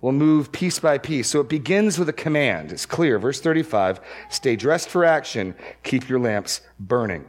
we'll 0.00 0.12
move 0.12 0.52
piece 0.52 0.78
by 0.78 0.98
piece. 0.98 1.28
So 1.28 1.40
it 1.40 1.48
begins 1.48 1.98
with 1.98 2.08
a 2.08 2.12
command. 2.12 2.72
It's 2.72 2.84
clear. 2.84 3.18
Verse 3.18 3.40
35 3.40 4.00
stay 4.28 4.56
dressed 4.56 4.88
for 4.88 5.04
action, 5.04 5.54
keep 5.82 6.08
your 6.08 6.18
lamps 6.18 6.60
burning. 6.78 7.24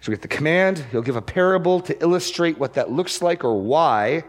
So 0.00 0.10
we 0.10 0.14
get 0.14 0.22
the 0.22 0.28
command. 0.28 0.78
He'll 0.90 1.02
give 1.02 1.16
a 1.16 1.22
parable 1.22 1.80
to 1.80 2.02
illustrate 2.02 2.58
what 2.58 2.74
that 2.74 2.90
looks 2.90 3.20
like 3.20 3.44
or 3.44 3.60
why. 3.60 4.08
And 4.08 4.24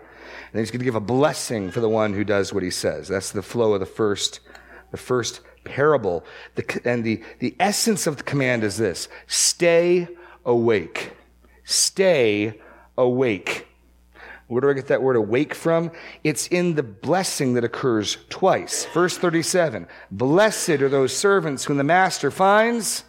then 0.51 0.61
he's 0.61 0.71
going 0.71 0.79
to 0.79 0.85
give 0.85 0.95
a 0.95 0.99
blessing 0.99 1.71
for 1.71 1.79
the 1.79 1.87
one 1.87 2.13
who 2.13 2.25
does 2.25 2.53
what 2.53 2.63
he 2.63 2.71
says. 2.71 3.07
That's 3.07 3.31
the 3.31 3.41
flow 3.41 3.73
of 3.73 3.79
the 3.79 3.85
first, 3.85 4.41
the 4.91 4.97
first 4.97 5.39
parable. 5.63 6.25
The, 6.55 6.81
and 6.83 7.05
the, 7.05 7.23
the 7.39 7.55
essence 7.61 8.07
of 8.07 8.17
the 8.17 8.23
command 8.23 8.65
is 8.65 8.75
this 8.75 9.07
stay 9.27 10.09
awake. 10.43 11.16
Stay 11.67 12.62
awake. 12.97 13.67
Where 14.47 14.62
do 14.62 14.69
I 14.69 14.74
get 14.74 14.88
that 14.88 15.01
word 15.01 15.17
awake 15.17 15.53
from? 15.53 15.91
It's 16.24 16.47
in 16.47 16.75
the 16.75 16.83
blessing 16.83 17.55
that 17.55 17.65
occurs 17.65 18.17
twice. 18.29 18.86
Verse 18.93 19.17
37 19.17 19.86
Blessed 20.09 20.69
are 20.69 20.88
those 20.88 21.13
servants 21.13 21.65
whom 21.65 21.75
the 21.75 21.83
master 21.83 22.31
finds 22.31 23.03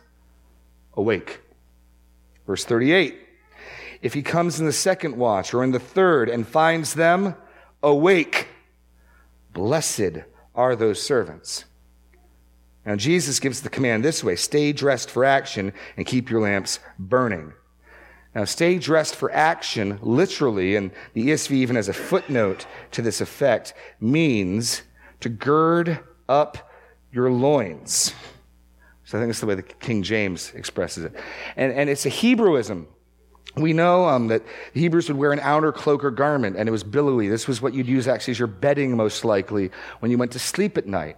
awake. 0.94 1.40
Verse 2.48 2.64
38 2.64 3.20
If 4.02 4.14
he 4.14 4.22
comes 4.22 4.58
in 4.58 4.66
the 4.66 4.72
second 4.72 5.16
watch 5.16 5.54
or 5.54 5.62
in 5.62 5.70
the 5.70 5.78
third 5.78 6.28
and 6.28 6.44
finds 6.44 6.94
them 6.94 7.36
awake, 7.80 8.48
blessed 9.52 10.24
are 10.56 10.74
those 10.74 11.00
servants. 11.00 11.64
Now, 12.84 12.96
Jesus 12.96 13.38
gives 13.38 13.60
the 13.60 13.70
command 13.70 14.04
this 14.04 14.24
way 14.24 14.34
stay 14.34 14.72
dressed 14.72 15.10
for 15.10 15.24
action 15.24 15.72
and 15.96 16.04
keep 16.04 16.28
your 16.28 16.40
lamps 16.40 16.80
burning. 16.98 17.52
Now, 18.38 18.44
stay 18.44 18.78
dressed 18.78 19.16
for 19.16 19.32
action, 19.32 19.98
literally, 20.00 20.76
and 20.76 20.92
the 21.12 21.30
ESV 21.30 21.50
even 21.50 21.74
has 21.74 21.88
a 21.88 21.92
footnote 21.92 22.66
to 22.92 23.02
this 23.02 23.20
effect, 23.20 23.74
means 23.98 24.82
to 25.18 25.28
gird 25.28 25.98
up 26.28 26.70
your 27.10 27.32
loins. 27.32 28.14
So 29.02 29.18
I 29.18 29.20
think 29.20 29.30
that's 29.30 29.40
the 29.40 29.46
way 29.46 29.56
the 29.56 29.64
King 29.64 30.04
James 30.04 30.52
expresses 30.54 31.04
it. 31.06 31.16
And, 31.56 31.72
and 31.72 31.90
it's 31.90 32.06
a 32.06 32.10
Hebrewism. 32.10 32.86
We 33.56 33.72
know 33.72 34.06
um, 34.06 34.28
that 34.28 34.44
the 34.72 34.80
Hebrews 34.82 35.08
would 35.08 35.18
wear 35.18 35.32
an 35.32 35.40
outer 35.40 35.72
cloak 35.72 36.04
or 36.04 36.12
garment, 36.12 36.54
and 36.54 36.68
it 36.68 36.70
was 36.70 36.84
billowy. 36.84 37.26
This 37.26 37.48
was 37.48 37.60
what 37.60 37.74
you'd 37.74 37.88
use 37.88 38.06
actually 38.06 38.32
as 38.32 38.38
your 38.38 38.46
bedding, 38.46 38.96
most 38.96 39.24
likely, 39.24 39.72
when 39.98 40.12
you 40.12 40.16
went 40.16 40.30
to 40.30 40.38
sleep 40.38 40.78
at 40.78 40.86
night. 40.86 41.16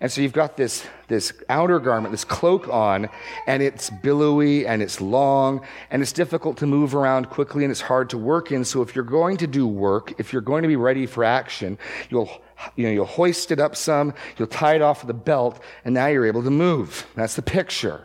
And 0.00 0.10
so 0.10 0.20
you've 0.20 0.32
got 0.32 0.56
this, 0.56 0.86
this 1.08 1.32
outer 1.48 1.78
garment, 1.78 2.12
this 2.12 2.24
cloak 2.24 2.68
on, 2.68 3.08
and 3.46 3.62
it's 3.62 3.90
billowy 3.90 4.66
and 4.66 4.82
it's 4.82 5.00
long 5.00 5.64
and 5.90 6.02
it's 6.02 6.12
difficult 6.12 6.56
to 6.58 6.66
move 6.66 6.94
around 6.94 7.30
quickly 7.30 7.64
and 7.64 7.70
it's 7.70 7.80
hard 7.80 8.10
to 8.10 8.18
work 8.18 8.52
in. 8.52 8.64
So 8.64 8.82
if 8.82 8.94
you're 8.94 9.04
going 9.04 9.36
to 9.38 9.46
do 9.46 9.66
work, 9.66 10.18
if 10.18 10.32
you're 10.32 10.42
going 10.42 10.62
to 10.62 10.68
be 10.68 10.76
ready 10.76 11.06
for 11.06 11.24
action, 11.24 11.78
you'll 12.10 12.30
you 12.76 12.84
know, 12.84 12.90
you'll 12.92 13.04
hoist 13.04 13.50
it 13.50 13.60
up 13.60 13.76
some, 13.76 14.14
you'll 14.38 14.48
tie 14.48 14.74
it 14.74 14.82
off 14.82 15.02
with 15.02 15.10
a 15.10 15.18
belt, 15.18 15.60
and 15.84 15.94
now 15.94 16.06
you're 16.06 16.26
able 16.26 16.42
to 16.42 16.50
move. 16.50 17.06
That's 17.14 17.34
the 17.34 17.42
picture. 17.42 18.04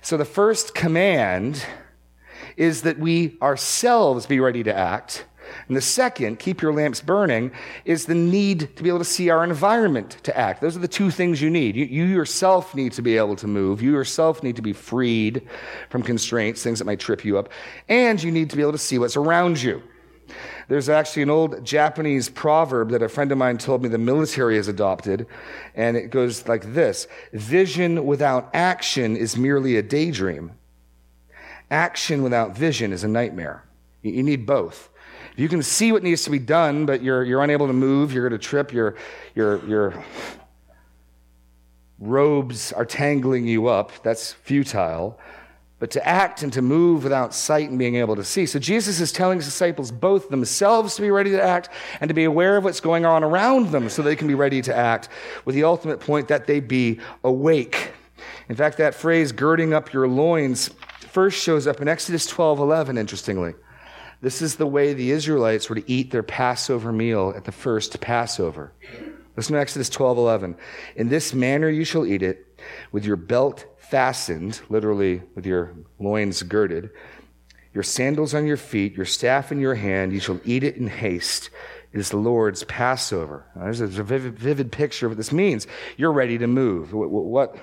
So 0.00 0.16
the 0.16 0.24
first 0.24 0.74
command 0.74 1.64
is 2.56 2.82
that 2.82 2.98
we 2.98 3.38
ourselves 3.40 4.26
be 4.26 4.40
ready 4.40 4.62
to 4.64 4.74
act. 4.74 5.24
And 5.68 5.76
the 5.76 5.80
second, 5.80 6.38
keep 6.38 6.62
your 6.62 6.72
lamps 6.72 7.00
burning, 7.00 7.52
is 7.84 8.06
the 8.06 8.14
need 8.14 8.74
to 8.76 8.82
be 8.82 8.88
able 8.88 8.98
to 8.98 9.04
see 9.04 9.30
our 9.30 9.44
environment 9.44 10.18
to 10.22 10.36
act. 10.36 10.60
Those 10.60 10.76
are 10.76 10.80
the 10.80 10.88
two 10.88 11.10
things 11.10 11.40
you 11.40 11.50
need. 11.50 11.76
You, 11.76 11.84
you, 11.84 12.04
yourself 12.04 12.74
need 12.74 12.92
to 12.92 13.02
be 13.02 13.16
able 13.16 13.36
to 13.36 13.46
move. 13.46 13.82
You 13.82 13.92
yourself 13.92 14.42
need 14.42 14.56
to 14.56 14.62
be 14.62 14.72
freed 14.72 15.48
from 15.90 16.02
constraints, 16.02 16.62
things 16.62 16.78
that 16.78 16.84
might 16.84 17.00
trip 17.00 17.24
you 17.24 17.38
up. 17.38 17.48
And 17.88 18.22
you 18.22 18.30
need 18.30 18.50
to 18.50 18.56
be 18.56 18.62
able 18.62 18.72
to 18.72 18.78
see 18.78 18.98
what's 18.98 19.16
around 19.16 19.62
you. 19.62 19.82
There's 20.68 20.88
actually 20.88 21.22
an 21.22 21.30
old 21.30 21.64
Japanese 21.64 22.28
proverb 22.28 22.90
that 22.90 23.02
a 23.02 23.08
friend 23.08 23.30
of 23.32 23.38
mine 23.38 23.58
told 23.58 23.82
me 23.82 23.88
the 23.88 23.98
military 23.98 24.56
has 24.56 24.68
adopted, 24.68 25.26
and 25.74 25.96
it 25.96 26.10
goes 26.10 26.46
like 26.48 26.72
this 26.72 27.06
Vision 27.32 28.06
without 28.06 28.50
action 28.54 29.16
is 29.16 29.36
merely 29.36 29.76
a 29.76 29.82
daydream. 29.82 30.52
Action 31.70 32.22
without 32.22 32.56
vision 32.56 32.92
is 32.92 33.02
a 33.02 33.08
nightmare. 33.08 33.64
You 34.02 34.22
need 34.22 34.44
both. 34.44 34.90
If 35.32 35.38
you 35.38 35.48
can 35.48 35.62
see 35.62 35.92
what 35.92 36.02
needs 36.02 36.24
to 36.24 36.30
be 36.30 36.38
done, 36.38 36.86
but 36.86 37.02
you're, 37.02 37.24
you're 37.24 37.42
unable 37.42 37.66
to 37.66 37.72
move, 37.72 38.12
you're 38.12 38.28
going 38.28 38.38
to 38.38 38.44
trip, 38.44 38.72
your, 38.72 38.96
your, 39.34 39.66
your 39.66 40.04
robes 41.98 42.72
are 42.72 42.84
tangling 42.84 43.46
you 43.46 43.68
up, 43.68 43.92
that's 44.02 44.32
futile 44.32 45.18
but 45.82 45.90
to 45.90 46.08
act 46.08 46.44
and 46.44 46.52
to 46.52 46.62
move 46.62 47.02
without 47.02 47.34
sight 47.34 47.68
and 47.68 47.76
being 47.76 47.96
able 47.96 48.14
to 48.14 48.22
see. 48.22 48.46
So 48.46 48.60
Jesus 48.60 49.00
is 49.00 49.10
telling 49.10 49.38
his 49.38 49.46
disciples 49.46 49.90
both 49.90 50.28
themselves 50.28 50.94
to 50.94 51.02
be 51.02 51.10
ready 51.10 51.30
to 51.30 51.42
act 51.42 51.70
and 52.00 52.06
to 52.08 52.14
be 52.14 52.22
aware 52.22 52.56
of 52.56 52.62
what's 52.62 52.78
going 52.78 53.04
on 53.04 53.24
around 53.24 53.72
them 53.72 53.88
so 53.88 54.00
they 54.00 54.14
can 54.14 54.28
be 54.28 54.36
ready 54.36 54.62
to 54.62 54.72
act, 54.72 55.08
with 55.44 55.56
the 55.56 55.64
ultimate 55.64 55.98
point 55.98 56.28
that 56.28 56.46
they 56.46 56.60
be 56.60 57.00
awake. 57.24 57.94
In 58.48 58.54
fact, 58.54 58.78
that 58.78 58.94
phrase, 58.94 59.32
girding 59.32 59.74
up 59.74 59.92
your 59.92 60.06
loins, 60.06 60.70
first 61.10 61.42
shows 61.42 61.66
up 61.66 61.80
in 61.80 61.88
Exodus 61.88 62.28
12 62.28 62.60
11, 62.60 62.96
interestingly. 62.96 63.54
This 64.22 64.40
is 64.40 64.54
the 64.54 64.66
way 64.68 64.94
the 64.94 65.10
Israelites 65.10 65.68
were 65.68 65.74
to 65.74 65.90
eat 65.90 66.12
their 66.12 66.22
Passover 66.22 66.92
meal 66.92 67.34
at 67.36 67.44
the 67.44 67.50
first 67.50 68.00
Passover. 68.00 68.72
Listen 69.36 69.54
to 69.54 69.60
Exodus 69.60 69.88
12 69.88 70.16
11. 70.16 70.56
In 70.94 71.08
this 71.08 71.34
manner 71.34 71.68
you 71.68 71.84
shall 71.84 72.06
eat 72.06 72.22
it, 72.22 72.46
with 72.92 73.04
your 73.04 73.16
belt 73.16 73.66
fastened, 73.78 74.60
literally 74.68 75.22
with 75.34 75.44
your 75.44 75.74
loins 75.98 76.40
girded, 76.44 76.90
your 77.74 77.82
sandals 77.82 78.32
on 78.32 78.46
your 78.46 78.56
feet, 78.56 78.94
your 78.94 79.06
staff 79.06 79.50
in 79.50 79.58
your 79.58 79.74
hand, 79.74 80.12
you 80.12 80.20
shall 80.20 80.40
eat 80.44 80.62
it 80.62 80.76
in 80.76 80.86
haste. 80.86 81.50
It 81.92 81.98
is 81.98 82.10
the 82.10 82.16
Lord's 82.16 82.62
Passover. 82.62 83.44
Now, 83.56 83.64
there's 83.64 83.80
a 83.80 83.86
vivid, 83.86 84.38
vivid, 84.38 84.70
picture 84.70 85.06
of 85.06 85.10
what 85.10 85.16
this 85.16 85.32
means. 85.32 85.66
You're 85.96 86.12
ready 86.12 86.38
to 86.38 86.46
move. 86.46 86.92
What, 86.92 87.10
what, 87.10 87.56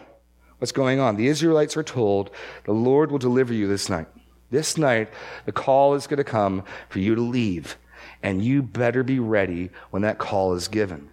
what's 0.57 0.73
going 0.73 0.99
on? 0.99 1.15
The 1.15 1.27
Israelites 1.27 1.77
are 1.77 1.83
told, 1.83 2.31
the 2.65 2.73
Lord 2.73 3.11
will 3.11 3.17
deliver 3.17 3.53
you 3.53 3.67
this 3.67 3.89
night. 3.89 4.07
This 4.49 4.77
night, 4.77 5.09
the 5.45 5.51
call 5.51 5.93
is 5.93 6.07
going 6.07 6.17
to 6.17 6.23
come 6.23 6.63
for 6.89 6.99
you 6.99 7.15
to 7.15 7.21
leave, 7.21 7.77
and 8.23 8.43
you 8.43 8.61
better 8.61 9.03
be 9.03 9.19
ready 9.19 9.69
when 9.91 10.01
that 10.01 10.17
call 10.17 10.53
is 10.53 10.67
given. 10.67 11.09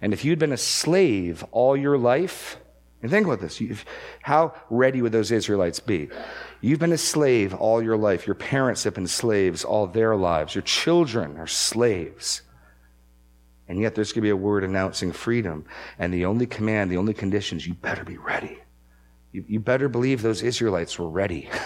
And 0.00 0.12
if 0.12 0.24
you'd 0.24 0.38
been 0.38 0.52
a 0.52 0.56
slave 0.56 1.44
all 1.52 1.76
your 1.76 1.98
life, 1.98 2.56
and 3.02 3.10
think 3.10 3.26
about 3.26 3.40
this. 3.40 3.60
How 4.22 4.54
ready 4.70 5.02
would 5.02 5.10
those 5.10 5.32
Israelites 5.32 5.80
be? 5.80 6.08
You've 6.60 6.78
been 6.78 6.92
a 6.92 6.98
slave 6.98 7.52
all 7.52 7.82
your 7.82 7.96
life. 7.96 8.28
Your 8.28 8.36
parents 8.36 8.84
have 8.84 8.94
been 8.94 9.08
slaves 9.08 9.64
all 9.64 9.88
their 9.88 10.14
lives. 10.14 10.54
Your 10.54 10.62
children 10.62 11.36
are 11.36 11.48
slaves. 11.48 12.42
And 13.66 13.80
yet 13.80 13.96
there's 13.96 14.12
going 14.12 14.22
to 14.22 14.26
be 14.26 14.30
a 14.30 14.36
word 14.36 14.62
announcing 14.62 15.10
freedom. 15.10 15.64
And 15.98 16.14
the 16.14 16.26
only 16.26 16.46
command, 16.46 16.92
the 16.92 16.96
only 16.96 17.14
conditions, 17.14 17.66
you 17.66 17.74
better 17.74 18.04
be 18.04 18.18
ready. 18.18 18.58
You, 19.32 19.44
you 19.48 19.58
better 19.58 19.88
believe 19.88 20.22
those 20.22 20.42
Israelites 20.42 20.96
were 20.96 21.08
ready. 21.08 21.50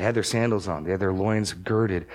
they 0.00 0.04
had 0.04 0.14
their 0.14 0.22
sandals 0.22 0.66
on, 0.66 0.84
they 0.84 0.92
had 0.92 1.00
their 1.00 1.12
loins 1.12 1.52
girded. 1.52 2.06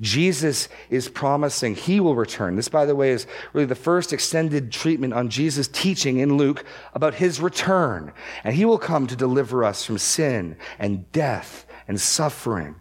Jesus 0.00 0.68
is 0.90 1.08
promising 1.08 1.74
he 1.74 2.00
will 2.00 2.14
return. 2.16 2.56
This, 2.56 2.68
by 2.68 2.84
the 2.84 2.96
way, 2.96 3.10
is 3.10 3.26
really 3.52 3.66
the 3.66 3.74
first 3.74 4.12
extended 4.12 4.72
treatment 4.72 5.12
on 5.12 5.28
Jesus' 5.28 5.68
teaching 5.68 6.18
in 6.18 6.36
Luke 6.36 6.64
about 6.94 7.14
his 7.14 7.40
return. 7.40 8.12
And 8.44 8.54
he 8.54 8.64
will 8.64 8.78
come 8.78 9.06
to 9.06 9.16
deliver 9.16 9.64
us 9.64 9.84
from 9.84 9.98
sin 9.98 10.56
and 10.78 11.10
death 11.12 11.66
and 11.88 12.00
suffering. 12.00 12.76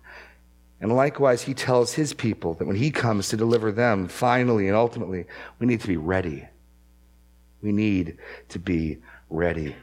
And 0.79 0.95
likewise, 0.95 1.43
he 1.43 1.55
tells 1.55 1.93
his 1.93 2.13
people 2.13 2.53
that 2.55 2.67
when 2.67 2.75
he 2.75 2.91
comes 2.91 3.29
to 3.29 3.37
deliver 3.37 3.71
them, 3.71 4.07
finally 4.07 4.67
and 4.67 4.75
ultimately, 4.75 5.25
we 5.59 5.65
need 5.65 5.81
to 5.81 5.87
be 5.87 5.97
ready. 5.97 6.47
We 7.61 7.71
need 7.71 8.17
to 8.49 8.59
be 8.59 8.99
ready. 9.29 9.75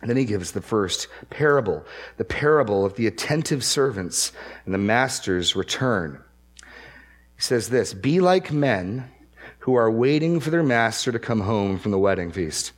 And 0.00 0.08
then 0.08 0.16
he 0.16 0.24
gives 0.24 0.52
the 0.52 0.62
first 0.62 1.08
parable, 1.28 1.84
the 2.16 2.24
parable 2.24 2.86
of 2.86 2.94
the 2.94 3.06
attentive 3.06 3.62
servants 3.62 4.32
and 4.64 4.72
the 4.72 4.78
master's 4.78 5.54
return. 5.54 6.22
He 7.36 7.42
says 7.42 7.68
this 7.68 7.92
Be 7.92 8.20
like 8.20 8.52
men 8.52 9.10
who 9.60 9.74
are 9.74 9.90
waiting 9.90 10.40
for 10.40 10.50
their 10.50 10.62
master 10.62 11.12
to 11.12 11.18
come 11.18 11.40
home 11.40 11.78
from 11.78 11.90
the 11.90 11.98
wedding 11.98 12.32
feast, 12.32 12.72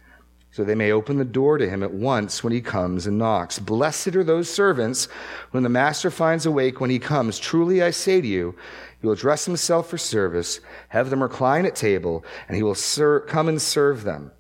so 0.50 0.64
they 0.64 0.74
may 0.74 0.90
open 0.90 1.16
the 1.16 1.24
door 1.24 1.58
to 1.58 1.68
him 1.68 1.82
at 1.82 1.94
once 1.94 2.42
when 2.42 2.52
he 2.52 2.60
comes 2.60 3.06
and 3.06 3.18
knocks. 3.18 3.60
Blessed 3.60 4.16
are 4.16 4.24
those 4.24 4.50
servants 4.50 5.06
when 5.52 5.62
the 5.62 5.68
master 5.68 6.10
finds 6.10 6.44
awake 6.44 6.80
when 6.80 6.90
he 6.90 6.98
comes. 6.98 7.38
Truly 7.38 7.82
I 7.82 7.90
say 7.90 8.20
to 8.20 8.26
you, 8.26 8.56
he 9.00 9.06
will 9.06 9.14
dress 9.14 9.46
himself 9.46 9.88
for 9.88 9.98
service, 9.98 10.60
have 10.88 11.08
them 11.08 11.22
recline 11.22 11.66
at 11.66 11.76
table, 11.76 12.24
and 12.48 12.56
he 12.56 12.62
will 12.62 12.74
ser- 12.74 13.20
come 13.20 13.48
and 13.48 13.62
serve 13.62 14.02
them. 14.02 14.32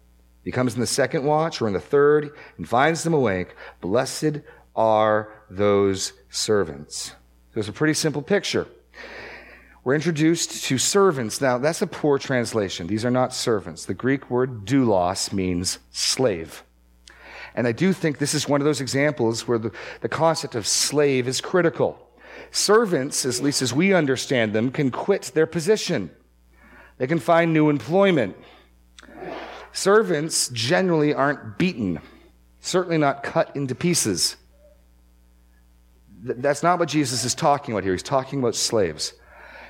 He 0.44 0.50
comes 0.50 0.74
in 0.74 0.80
the 0.80 0.86
second 0.86 1.24
watch 1.24 1.60
or 1.60 1.68
in 1.68 1.72
the 1.72 1.80
third 1.80 2.30
and 2.56 2.68
finds 2.68 3.04
them 3.04 3.14
awake. 3.14 3.54
Blessed 3.80 4.40
are 4.74 5.32
those 5.50 6.12
servants. 6.30 7.14
So 7.52 7.60
it's 7.60 7.68
a 7.68 7.72
pretty 7.72 7.94
simple 7.94 8.22
picture. 8.22 8.66
We're 9.84 9.94
introduced 9.94 10.64
to 10.64 10.78
servants. 10.78 11.40
Now, 11.40 11.58
that's 11.58 11.82
a 11.82 11.86
poor 11.86 12.18
translation. 12.18 12.86
These 12.86 13.04
are 13.04 13.10
not 13.10 13.34
servants. 13.34 13.84
The 13.84 13.94
Greek 13.94 14.30
word 14.30 14.64
doulos 14.64 15.32
means 15.32 15.80
slave. 15.90 16.62
And 17.54 17.66
I 17.66 17.72
do 17.72 17.92
think 17.92 18.18
this 18.18 18.34
is 18.34 18.48
one 18.48 18.60
of 18.60 18.64
those 18.64 18.80
examples 18.80 19.46
where 19.46 19.58
the, 19.58 19.72
the 20.00 20.08
concept 20.08 20.54
of 20.54 20.66
slave 20.66 21.28
is 21.28 21.40
critical. 21.40 22.08
Servants, 22.50 23.26
at 23.26 23.40
least 23.40 23.60
as 23.60 23.74
we 23.74 23.92
understand 23.92 24.52
them, 24.52 24.70
can 24.70 24.90
quit 24.90 25.32
their 25.34 25.46
position. 25.46 26.10
They 26.98 27.06
can 27.06 27.18
find 27.18 27.52
new 27.52 27.68
employment. 27.68 28.36
Servants 29.72 30.48
generally 30.48 31.14
aren't 31.14 31.58
beaten, 31.58 32.00
certainly 32.60 32.98
not 32.98 33.22
cut 33.22 33.54
into 33.56 33.74
pieces. 33.74 34.36
That's 36.22 36.62
not 36.62 36.78
what 36.78 36.88
Jesus 36.88 37.24
is 37.24 37.34
talking 37.34 37.74
about 37.74 37.82
here. 37.82 37.92
He's 37.92 38.02
talking 38.02 38.38
about 38.38 38.54
slaves. 38.54 39.14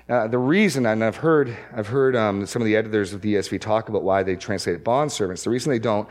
Uh, 0.09 0.27
the 0.27 0.39
reason, 0.39 0.85
and 0.85 1.03
I've 1.03 1.17
heard, 1.17 1.57
I've 1.75 1.87
heard 1.87 2.17
um, 2.17 2.45
some 2.45 2.61
of 2.61 2.67
the 2.67 2.77
editors 2.77 3.13
of 3.13 3.23
the 3.23 3.35
ESV 3.35 3.61
talk 3.61 3.89
about 3.89 4.03
why 4.03 4.23
they 4.23 4.37
translate 4.37 4.83
bond 4.83 5.13
servants. 5.13 5.45
The 5.45 5.51
reason 5.51 5.71
they 5.71 5.79
don't 5.79 6.09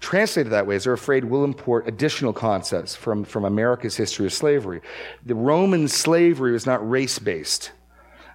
translate 0.00 0.46
it 0.46 0.50
that 0.50 0.66
way 0.66 0.76
is 0.76 0.84
they're 0.84 0.94
afraid 0.94 1.24
we'll 1.24 1.44
import 1.44 1.86
additional 1.86 2.32
concepts 2.32 2.94
from, 2.94 3.24
from 3.24 3.44
America's 3.44 3.96
history 3.96 4.26
of 4.26 4.32
slavery. 4.32 4.80
The 5.24 5.34
Roman 5.34 5.88
slavery 5.88 6.52
was 6.52 6.66
not 6.66 6.88
race 6.88 7.18
based. 7.18 7.72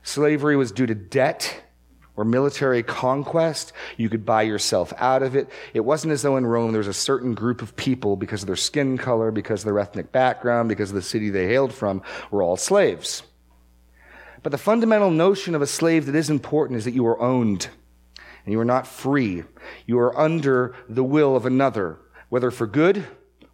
Slavery 0.04 0.56
was 0.56 0.72
due 0.72 0.86
to 0.86 0.96
debt 0.96 1.64
or 2.22 2.26
military 2.26 2.84
conquest. 2.84 3.74
You 3.98 4.08
could 4.08 4.26
buy 4.26 4.44
yourself 4.44 4.94
out 4.98 5.24
of 5.24 5.36
it. 5.36 5.50
It 5.74 5.80
wasn't 5.80 6.14
as 6.14 6.22
though 6.22 6.38
in 6.38 6.46
Rome 6.46 6.72
there 6.72 6.80
was 6.80 6.88
a 6.88 6.94
certain 6.94 7.34
group 7.34 7.64
of 7.64 7.76
people 7.76 8.16
because 8.16 8.44
of 8.44 8.48
their 8.48 8.56
skin 8.56 8.98
color, 8.98 9.32
because 9.32 9.62
of 9.62 9.66
their 9.66 9.80
ethnic 9.80 10.12
background, 10.12 10.70
because 10.70 10.92
of 10.92 10.96
the 10.96 11.02
city 11.02 11.32
they 11.32 11.48
hailed 11.48 11.74
from, 11.74 12.04
were 12.30 12.44
all 12.44 12.58
slaves. 12.58 13.24
But 14.44 14.52
the 14.52 14.60
fundamental 14.60 15.10
notion 15.10 15.56
of 15.56 15.64
a 15.64 15.68
slave 15.68 16.06
that 16.06 16.16
is 16.16 16.30
important 16.30 16.78
is 16.78 16.86
that 16.86 16.94
you 16.94 17.08
are 17.08 17.20
owned 17.20 17.68
and 18.46 18.54
you 18.54 18.60
are 18.60 18.66
not 18.66 18.86
free. 18.86 19.44
You 19.88 20.00
are 20.00 20.18
under 20.18 20.76
the 20.88 21.04
will 21.04 21.36
of 21.36 21.48
another, 21.48 21.98
whether 22.30 22.52
for 22.52 22.68
good 22.68 23.06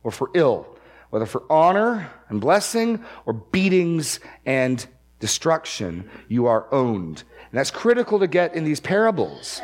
or 0.03 0.11
for 0.11 0.29
ill, 0.33 0.77
whether 1.09 1.25
for 1.25 1.43
honor 1.49 2.11
and 2.27 2.41
blessing 2.41 3.03
or 3.25 3.33
beatings 3.33 4.19
and 4.45 4.85
destruction. 5.19 6.09
You 6.27 6.47
are 6.47 6.71
owned. 6.73 7.23
And 7.57 7.61
that's 7.61 7.71
critical 7.71 8.19
to 8.19 8.27
get 8.27 8.53
in 8.53 8.65
these 8.65 8.79
parables. 8.79 9.63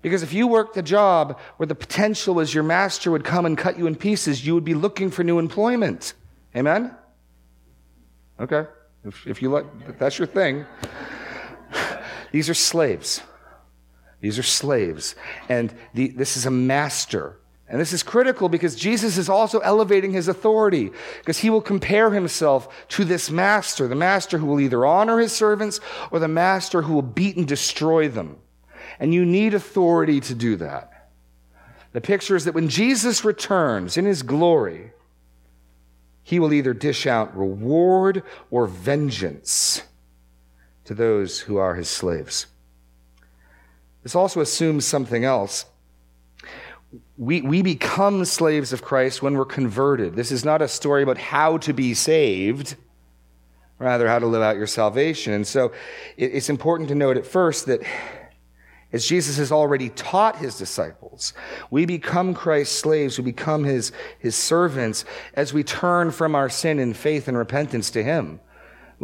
Because 0.00 0.22
if 0.22 0.32
you 0.32 0.46
worked 0.46 0.78
a 0.78 0.82
job 0.82 1.38
where 1.58 1.66
the 1.66 1.74
potential 1.74 2.40
is 2.40 2.54
your 2.54 2.64
master 2.64 3.10
would 3.10 3.22
come 3.22 3.44
and 3.44 3.58
cut 3.58 3.76
you 3.76 3.86
in 3.86 3.96
pieces, 3.96 4.46
you 4.46 4.54
would 4.54 4.64
be 4.64 4.72
looking 4.72 5.10
for 5.10 5.22
new 5.22 5.38
employment. 5.38 6.14
Amen? 6.56 6.96
Okay. 8.40 8.64
If, 9.04 9.26
if 9.26 9.42
you 9.42 9.50
like, 9.50 9.66
if 9.86 9.98
that's 9.98 10.18
your 10.18 10.26
thing. 10.26 10.64
These 12.32 12.48
are 12.48 12.54
slaves. 12.54 13.20
These 14.22 14.38
are 14.38 14.42
slaves. 14.42 15.14
And 15.50 15.74
the, 15.92 16.08
this 16.08 16.38
is 16.38 16.46
a 16.46 16.50
master. 16.50 17.38
And 17.72 17.80
this 17.80 17.94
is 17.94 18.02
critical 18.02 18.50
because 18.50 18.76
Jesus 18.76 19.16
is 19.16 19.30
also 19.30 19.60
elevating 19.60 20.12
his 20.12 20.28
authority 20.28 20.92
because 21.20 21.38
he 21.38 21.48
will 21.48 21.62
compare 21.62 22.10
himself 22.10 22.68
to 22.88 23.02
this 23.02 23.30
master, 23.30 23.88
the 23.88 23.94
master 23.94 24.36
who 24.36 24.44
will 24.44 24.60
either 24.60 24.84
honor 24.84 25.18
his 25.18 25.32
servants 25.32 25.80
or 26.10 26.18
the 26.18 26.28
master 26.28 26.82
who 26.82 26.92
will 26.92 27.00
beat 27.00 27.38
and 27.38 27.48
destroy 27.48 28.10
them. 28.10 28.36
And 29.00 29.14
you 29.14 29.24
need 29.24 29.54
authority 29.54 30.20
to 30.20 30.34
do 30.34 30.56
that. 30.56 31.08
The 31.94 32.02
picture 32.02 32.36
is 32.36 32.44
that 32.44 32.54
when 32.54 32.68
Jesus 32.68 33.24
returns 33.24 33.96
in 33.96 34.04
his 34.04 34.22
glory, 34.22 34.92
he 36.22 36.38
will 36.38 36.52
either 36.52 36.74
dish 36.74 37.06
out 37.06 37.34
reward 37.34 38.22
or 38.50 38.66
vengeance 38.66 39.82
to 40.84 40.92
those 40.92 41.40
who 41.40 41.56
are 41.56 41.74
his 41.74 41.88
slaves. 41.88 42.48
This 44.02 44.14
also 44.14 44.42
assumes 44.42 44.84
something 44.84 45.24
else. 45.24 45.64
We, 47.16 47.40
we 47.40 47.62
become 47.62 48.24
slaves 48.24 48.72
of 48.72 48.82
Christ 48.82 49.22
when 49.22 49.34
we're 49.34 49.44
converted. 49.44 50.14
This 50.14 50.30
is 50.30 50.44
not 50.44 50.60
a 50.60 50.68
story 50.68 51.02
about 51.02 51.18
how 51.18 51.58
to 51.58 51.72
be 51.72 51.94
saved, 51.94 52.76
rather, 53.78 54.08
how 54.08 54.18
to 54.18 54.26
live 54.26 54.42
out 54.42 54.56
your 54.56 54.66
salvation. 54.66 55.32
And 55.32 55.46
so 55.46 55.72
it, 56.16 56.34
it's 56.34 56.50
important 56.50 56.88
to 56.90 56.94
note 56.94 57.16
at 57.16 57.26
first 57.26 57.66
that 57.66 57.80
as 58.92 59.06
Jesus 59.06 59.38
has 59.38 59.50
already 59.50 59.88
taught 59.88 60.36
his 60.36 60.58
disciples, 60.58 61.32
we 61.70 61.86
become 61.86 62.34
Christ's 62.34 62.78
slaves, 62.78 63.18
we 63.18 63.24
become 63.24 63.64
his, 63.64 63.90
his 64.18 64.36
servants 64.36 65.06
as 65.32 65.54
we 65.54 65.64
turn 65.64 66.10
from 66.10 66.34
our 66.34 66.50
sin 66.50 66.78
in 66.78 66.92
faith 66.92 67.26
and 67.26 67.36
repentance 67.38 67.90
to 67.92 68.02
him. 68.02 68.40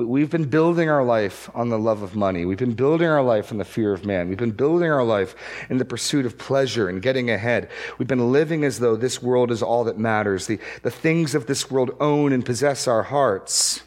We've 0.07 0.31
been 0.31 0.45
building 0.45 0.89
our 0.89 1.03
life 1.03 1.51
on 1.57 1.71
the 1.71 1.79
love 1.79 2.03
of 2.03 2.15
money. 2.15 2.45
We've 2.45 2.57
been 2.57 2.75
building 2.75 3.09
our 3.09 3.21
life 3.23 3.51
on 3.51 3.59
the 3.59 3.65
fear 3.65 3.93
of 3.93 4.07
man. 4.07 4.29
We've 4.29 4.39
been 4.39 4.53
building 4.53 4.89
our 4.89 5.03
life 5.03 5.35
in 5.69 5.79
the 5.79 5.85
pursuit 5.85 6.25
of 6.25 6.39
pleasure 6.39 6.89
and 6.89 7.03
getting 7.03 7.31
ahead. 7.31 7.69
We've 7.99 8.07
been 8.07 8.31
living 8.31 8.63
as 8.63 8.79
though 8.79 8.95
this 8.95 9.21
world 9.21 9.51
is 9.51 9.61
all 9.61 9.83
that 9.85 9.99
matters. 9.99 10.47
The, 10.47 10.61
the 10.85 10.93
things 10.93 11.35
of 11.35 11.47
this 11.47 11.69
world 11.69 11.97
own 11.99 12.33
and 12.33 12.47
possess 12.47 12.87
our 12.87 13.03
hearts. 13.03 13.83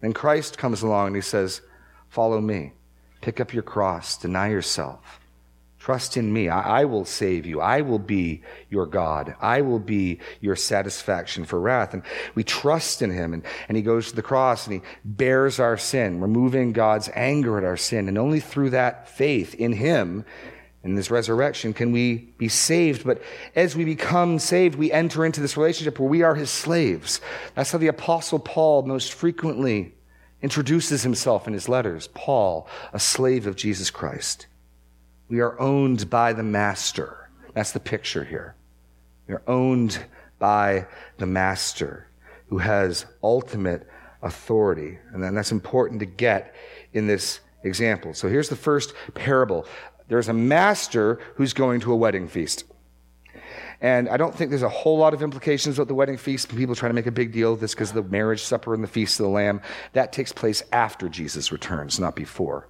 Then 0.00 0.12
Christ 0.12 0.58
comes 0.58 0.82
along 0.82 1.08
and 1.08 1.16
he 1.16 1.22
says, 1.22 1.60
Follow 2.08 2.40
me. 2.40 2.72
Pick 3.20 3.38
up 3.38 3.54
your 3.54 3.62
cross, 3.62 4.16
deny 4.16 4.50
yourself. 4.50 5.21
Trust 5.82 6.16
in 6.16 6.32
me. 6.32 6.48
I, 6.48 6.82
I, 6.82 6.84
will 6.84 7.04
save 7.04 7.44
you. 7.44 7.60
I 7.60 7.80
will 7.80 7.98
be 7.98 8.42
your 8.70 8.86
God. 8.86 9.34
I 9.40 9.62
will 9.62 9.80
be 9.80 10.20
your 10.40 10.54
satisfaction 10.54 11.44
for 11.44 11.58
wrath. 11.58 11.92
And 11.92 12.04
we 12.36 12.44
trust 12.44 13.02
in 13.02 13.10
him. 13.10 13.34
And, 13.34 13.42
and 13.66 13.76
he 13.76 13.82
goes 13.82 14.08
to 14.08 14.14
the 14.14 14.22
cross 14.22 14.64
and 14.64 14.74
he 14.74 14.82
bears 15.04 15.58
our 15.58 15.76
sin, 15.76 16.20
removing 16.20 16.72
God's 16.72 17.10
anger 17.16 17.58
at 17.58 17.64
our 17.64 17.76
sin. 17.76 18.06
And 18.06 18.16
only 18.16 18.38
through 18.38 18.70
that 18.70 19.08
faith 19.08 19.56
in 19.56 19.72
him 19.72 20.24
in 20.84 20.94
this 20.94 21.10
resurrection 21.10 21.74
can 21.74 21.90
we 21.90 22.32
be 22.38 22.48
saved. 22.48 23.04
But 23.04 23.20
as 23.56 23.74
we 23.74 23.84
become 23.84 24.38
saved, 24.38 24.76
we 24.76 24.92
enter 24.92 25.24
into 25.26 25.40
this 25.40 25.56
relationship 25.56 25.98
where 25.98 26.08
we 26.08 26.22
are 26.22 26.36
his 26.36 26.50
slaves. 26.50 27.20
That's 27.56 27.72
how 27.72 27.78
the 27.78 27.88
apostle 27.88 28.38
Paul 28.38 28.82
most 28.82 29.12
frequently 29.12 29.94
introduces 30.42 31.02
himself 31.02 31.48
in 31.48 31.54
his 31.54 31.68
letters. 31.68 32.08
Paul, 32.14 32.68
a 32.92 33.00
slave 33.00 33.48
of 33.48 33.56
Jesus 33.56 33.90
Christ. 33.90 34.46
We 35.32 35.40
are 35.40 35.58
owned 35.58 36.10
by 36.10 36.34
the 36.34 36.42
master. 36.42 37.30
That's 37.54 37.72
the 37.72 37.80
picture 37.80 38.22
here. 38.22 38.54
We 39.26 39.32
are 39.32 39.42
owned 39.46 39.98
by 40.38 40.86
the 41.16 41.24
master 41.24 42.06
who 42.48 42.58
has 42.58 43.06
ultimate 43.22 43.88
authority. 44.20 44.98
And 45.10 45.22
then 45.22 45.34
that's 45.34 45.50
important 45.50 46.00
to 46.00 46.06
get 46.06 46.54
in 46.92 47.06
this 47.06 47.40
example. 47.64 48.12
So 48.12 48.28
here's 48.28 48.50
the 48.50 48.56
first 48.56 48.92
parable. 49.14 49.64
There's 50.08 50.28
a 50.28 50.34
master 50.34 51.18
who's 51.36 51.54
going 51.54 51.80
to 51.80 51.94
a 51.94 51.96
wedding 51.96 52.28
feast. 52.28 52.64
And 53.80 54.10
I 54.10 54.18
don't 54.18 54.34
think 54.34 54.50
there's 54.50 54.60
a 54.60 54.68
whole 54.68 54.98
lot 54.98 55.14
of 55.14 55.22
implications 55.22 55.78
about 55.78 55.88
the 55.88 55.94
wedding 55.94 56.18
feast. 56.18 56.54
People 56.54 56.74
try 56.74 56.88
to 56.88 56.94
make 56.94 57.06
a 57.06 57.10
big 57.10 57.32
deal 57.32 57.54
of 57.54 57.60
this 57.60 57.72
because 57.72 57.92
the 57.92 58.02
marriage 58.02 58.42
supper 58.42 58.74
and 58.74 58.84
the 58.84 58.88
feast 58.88 59.18
of 59.18 59.24
the 59.24 59.30
Lamb. 59.30 59.62
That 59.94 60.12
takes 60.12 60.30
place 60.30 60.62
after 60.72 61.08
Jesus 61.08 61.50
returns, 61.50 61.98
not 61.98 62.14
before. 62.14 62.68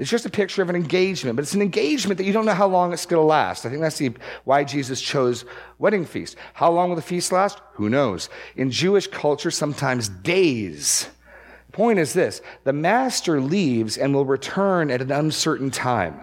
It's 0.00 0.08
just 0.08 0.24
a 0.24 0.30
picture 0.30 0.62
of 0.62 0.70
an 0.70 0.76
engagement, 0.76 1.36
but 1.36 1.42
it's 1.42 1.52
an 1.52 1.60
engagement 1.60 2.16
that 2.16 2.24
you 2.24 2.32
don't 2.32 2.46
know 2.46 2.54
how 2.54 2.66
long 2.66 2.94
it's 2.94 3.04
going 3.04 3.20
to 3.20 3.26
last. 3.26 3.66
I 3.66 3.68
think 3.68 3.82
that's 3.82 3.98
the, 3.98 4.14
why 4.44 4.64
Jesus 4.64 4.98
chose 4.98 5.44
wedding 5.78 6.06
feast. 6.06 6.36
How 6.54 6.72
long 6.72 6.88
will 6.88 6.96
the 6.96 7.02
feast 7.02 7.32
last? 7.32 7.60
Who 7.74 7.90
knows? 7.90 8.30
In 8.56 8.70
Jewish 8.70 9.08
culture, 9.08 9.50
sometimes 9.50 10.08
days. 10.08 11.06
The 11.66 11.72
point 11.72 11.98
is 11.98 12.14
this 12.14 12.40
the 12.64 12.72
master 12.72 13.42
leaves 13.42 13.98
and 13.98 14.14
will 14.14 14.24
return 14.24 14.90
at 14.90 15.02
an 15.02 15.12
uncertain 15.12 15.70
time. 15.70 16.18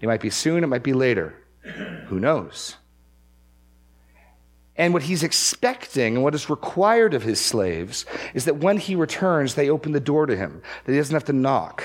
It 0.00 0.06
might 0.06 0.22
be 0.22 0.30
soon, 0.30 0.64
it 0.64 0.68
might 0.68 0.82
be 0.82 0.94
later. 0.94 1.34
Who 2.06 2.18
knows? 2.18 2.76
And 4.76 4.94
what 4.94 5.02
he's 5.02 5.22
expecting 5.22 6.14
and 6.14 6.24
what 6.24 6.34
is 6.34 6.48
required 6.48 7.12
of 7.12 7.22
his 7.22 7.38
slaves 7.38 8.06
is 8.32 8.46
that 8.46 8.56
when 8.56 8.78
he 8.78 8.94
returns, 8.94 9.56
they 9.56 9.68
open 9.68 9.92
the 9.92 10.00
door 10.00 10.24
to 10.24 10.34
him, 10.34 10.62
that 10.86 10.92
he 10.92 10.96
doesn't 10.96 11.14
have 11.14 11.24
to 11.24 11.34
knock 11.34 11.84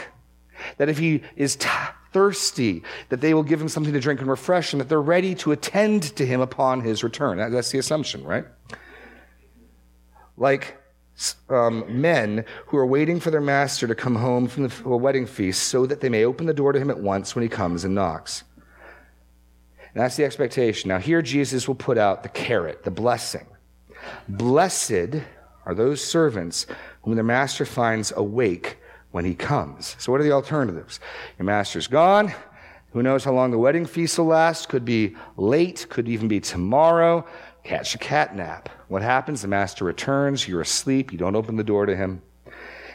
that 0.78 0.90
if 0.90 0.98
he 0.98 1.22
is 1.36 1.56
t- 1.56 1.70
thirsty, 2.12 2.84
that 3.10 3.22
they 3.22 3.34
will 3.34 3.44
give 3.44 3.62
him 3.62 3.70
something 3.70 3.94
to 3.94 4.00
drink 4.00 4.20
and 4.20 4.30
refresh 4.30 4.74
him, 4.74 4.80
that 4.80 4.90
they're 4.90 5.02
ready 5.02 5.36
to 5.36 5.52
attend 5.52 6.04
to 6.16 6.26
him 6.26 6.42
upon 6.42 6.82
his 6.82 7.04
return. 7.04 7.38
That, 7.38 7.52
that's 7.52 7.72
the 7.72 7.80
assumption, 7.80 8.24
right? 8.24 8.46
Like 10.38 10.78
um, 11.50 11.84
men 12.02 12.46
who 12.68 12.78
are 12.78 12.86
waiting 12.86 13.20
for 13.20 13.30
their 13.30 13.42
master 13.42 13.88
to 13.88 13.96
come 13.96 14.16
home 14.16 14.48
from 14.48 14.68
the 14.68 14.90
wedding 14.90 15.26
feast 15.26 15.64
so 15.64 15.86
that 15.86 16.02
they 16.02 16.10
may 16.10 16.26
open 16.26 16.46
the 16.46 16.54
door 16.54 16.72
to 16.72 16.80
him 16.80 16.90
at 16.90 17.00
once 17.00 17.36
when 17.36 17.44
he 17.44 17.50
comes 17.50 17.84
and 17.84 17.94
knocks. 17.94 18.44
And 19.94 20.04
that's 20.04 20.16
the 20.16 20.24
expectation. 20.24 20.88
Now, 20.90 21.00
here 21.00 21.22
Jesus 21.22 21.68
will 21.68 21.76
put 21.76 21.98
out 21.98 22.24
the 22.24 22.30
carrot, 22.30 22.84
the 22.84 22.92
blessing. 22.92 23.48
Blessed 24.28 25.24
are 25.66 25.76
those 25.76 26.04
servants 26.04 26.68
whom 27.02 27.16
their 27.16 27.24
master 27.24 27.66
finds 27.66 28.12
awake 28.16 28.78
when 29.12 29.26
he 29.26 29.36
comes. 29.36 29.96
So, 30.00 30.12
what 30.12 30.22
are 30.22 30.24
the 30.24 30.32
alternatives? 30.32 31.00
Your 31.38 31.46
master's 31.46 31.88
gone. 31.88 32.34
Who 32.92 33.04
knows 33.04 33.24
how 33.24 33.34
long 33.34 33.52
the 33.52 33.58
wedding 33.58 33.86
feast 33.86 34.18
will 34.18 34.26
last? 34.26 34.70
Could 34.70 34.86
be 34.86 35.16
late, 35.38 35.86
could 35.90 36.08
even 36.08 36.28
be 36.28 36.40
tomorrow. 36.40 37.26
Catch 37.64 37.94
a 37.94 38.00
cat 38.00 38.36
nap. 38.36 38.70
What 38.88 39.04
happens? 39.04 39.44
The 39.44 39.48
master 39.48 39.86
returns, 39.86 40.48
you're 40.48 40.62
asleep, 40.62 41.12
you 41.12 41.18
don't 41.18 41.36
open 41.36 41.56
the 41.56 41.64
door 41.64 41.86
to 41.86 41.96
him. 41.96 42.22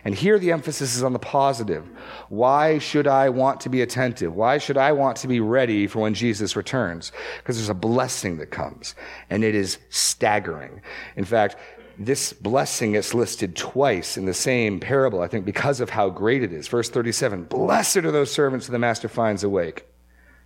And 0.04 0.14
here 0.14 0.38
the 0.38 0.52
emphasis 0.52 0.96
is 0.96 1.02
on 1.02 1.14
the 1.14 1.18
positive. 1.18 1.86
Why 2.28 2.78
should 2.78 3.06
I 3.06 3.30
want 3.30 3.60
to 3.62 3.70
be 3.70 3.80
attentive? 3.80 4.34
Why 4.34 4.58
should 4.58 4.76
I 4.76 4.92
want 4.92 5.16
to 5.18 5.28
be 5.28 5.40
ready 5.40 5.86
for 5.86 6.00
when 6.00 6.12
Jesus 6.12 6.56
returns? 6.56 7.10
Because 7.38 7.56
there's 7.56 7.70
a 7.70 7.74
blessing 7.74 8.36
that 8.38 8.50
comes, 8.50 8.94
and 9.30 9.42
it 9.42 9.54
is 9.54 9.78
staggering. 9.88 10.82
In 11.16 11.24
fact, 11.24 11.56
this 11.98 12.32
blessing 12.32 12.94
is 12.94 13.14
listed 13.14 13.56
twice 13.56 14.16
in 14.16 14.24
the 14.24 14.34
same 14.34 14.80
parable, 14.80 15.20
I 15.20 15.28
think, 15.28 15.44
because 15.44 15.80
of 15.80 15.90
how 15.90 16.10
great 16.10 16.42
it 16.42 16.52
is. 16.52 16.68
Verse 16.68 16.88
37 16.88 17.44
Blessed 17.44 17.98
are 17.98 18.10
those 18.10 18.32
servants 18.32 18.66
who 18.66 18.72
the 18.72 18.78
master 18.78 19.08
finds 19.08 19.44
awake. 19.44 19.86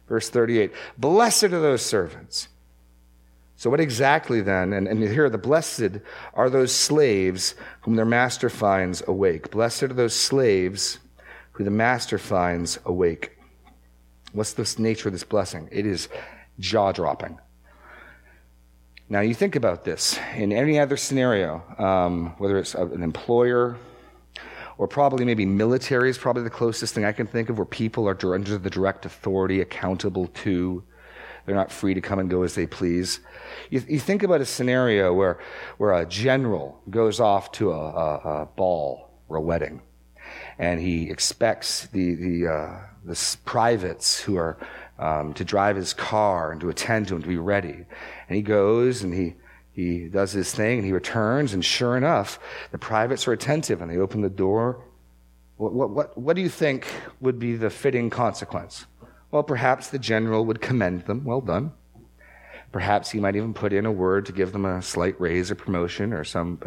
Verse 0.09 0.29
38 0.29 0.73
Blessed 0.97 1.45
are 1.45 1.49
those 1.61 1.85
servants. 1.85 2.49
So, 3.57 3.71
what 3.71 3.81
exactly 3.81 4.41
then? 4.41 4.73
And, 4.73 4.87
and 4.87 5.03
here, 5.03 5.29
the 5.29 5.37
blessed 5.37 5.99
are 6.35 6.49
those 6.49 6.73
slaves 6.73 7.57
whom 7.81 7.97
their 7.97 8.05
master 8.05 8.49
finds 8.49 9.03
awake. 9.09 9.51
Blessed 9.51 9.83
are 9.85 9.89
those 9.89 10.15
slaves 10.15 10.99
who 11.53 11.65
the 11.65 11.71
master 11.71 12.19
finds 12.19 12.79
awake. 12.85 13.37
What's 14.33 14.53
the 14.53 14.75
nature 14.81 15.09
of 15.09 15.13
this 15.13 15.25
blessing? 15.25 15.69
It 15.73 15.87
is 15.87 16.09
jaw 16.61 16.93
dropping. 16.93 17.39
Now, 19.11 19.21
you 19.21 19.33
think 19.33 19.57
about 19.57 19.85
this 19.85 20.19
in 20.37 20.53
any 20.53 20.79
other 20.79 20.99
scenario, 20.99 21.63
um, 21.79 22.35
whether 22.37 22.59
it's 22.59 22.75
an 22.75 23.03
employer 23.03 23.79
or 24.77 24.87
probably 24.87 25.25
maybe 25.25 25.47
military 25.47 26.11
is 26.11 26.19
probably 26.19 26.43
the 26.43 26.51
closest 26.51 26.95
thing 26.95 27.07
I 27.07 27.13
can 27.13 27.27
think 27.27 27.49
of 27.49 27.57
where 27.57 27.65
people 27.65 28.07
are 28.07 28.35
under 28.35 28.59
the 28.59 28.69
direct 28.69 29.07
authority, 29.07 29.63
accountable 29.63 30.27
to. 30.27 30.83
They're 31.47 31.55
not 31.55 31.73
free 31.73 31.95
to 31.95 32.03
come 32.03 32.19
and 32.19 32.29
go 32.29 32.43
as 32.43 32.55
they 32.55 32.67
please. 32.67 33.21
You, 33.71 33.83
you 33.89 33.99
think 33.99 34.23
about 34.23 34.43
a 34.43 34.45
scenario 34.45 35.15
where, 35.15 35.41
where 35.79 35.95
a 35.95 36.05
general 36.05 36.79
goes 36.91 37.19
off 37.19 37.51
to 37.53 37.73
a, 37.73 37.81
a, 37.81 38.43
a 38.43 38.47
ball 38.57 39.09
or 39.31 39.39
a 39.39 39.41
wedding, 39.41 39.81
and 40.59 40.79
he 40.79 41.09
expects 41.09 41.87
the, 41.87 42.15
the, 42.15 42.47
uh, 42.47 42.81
the 43.05 43.37
privates 43.47 44.21
who 44.21 44.37
are 44.37 44.59
um, 44.99 45.33
to 45.35 45.45
drive 45.45 45.77
his 45.77 45.95
car 45.95 46.53
and 46.53 46.61
to 46.61 46.69
attend 46.69 47.09
to 47.09 47.15
him, 47.15 47.23
to 47.23 47.29
be 47.29 47.37
ready. 47.37 47.85
And 48.29 48.37
he 48.37 48.43
goes 48.43 49.03
and 49.03 49.15
he, 49.15 49.35
he 49.73 50.09
does 50.09 50.33
his 50.33 50.53
thing 50.53 50.79
and 50.79 50.87
he 50.87 50.93
returns, 50.93 51.55
and 51.55 51.65
sure 51.65 51.97
enough, 51.97 52.39
the 52.73 52.79
privates 52.79 53.29
are 53.29 53.33
attentive 53.33 53.81
and 53.81 53.91
they 53.91 53.99
open 53.99 54.23
the 54.23 54.31
door. 54.31 54.85
What, 55.57 55.73
what, 55.73 55.91
what, 55.91 56.19
what 56.19 56.37
do 56.37 56.43
you 56.43 56.49
think 56.49 56.87
would 57.21 57.39
be 57.39 57.57
the 57.57 57.71
fitting 57.71 58.11
consequence? 58.11 58.87
Well, 59.31 59.43
perhaps 59.43 59.89
the 59.89 59.99
general 59.99 60.45
would 60.47 60.61
commend 60.61 61.05
them. 61.05 61.25
Well 61.25 61.41
done. 61.41 61.73
Perhaps 62.73 63.11
he 63.11 63.21
might 63.21 63.37
even 63.37 63.55
put 63.55 63.73
in 63.73 63.87
a 63.87 63.93
word 63.93 64.27
to 64.27 64.33
give 64.33 64.53
them 64.53 64.65
a 64.65 64.83
slight 64.83 65.19
raise 65.21 65.51
or 65.51 65.55
promotion 65.55 66.13
or 66.13 66.25
some, 66.25 66.61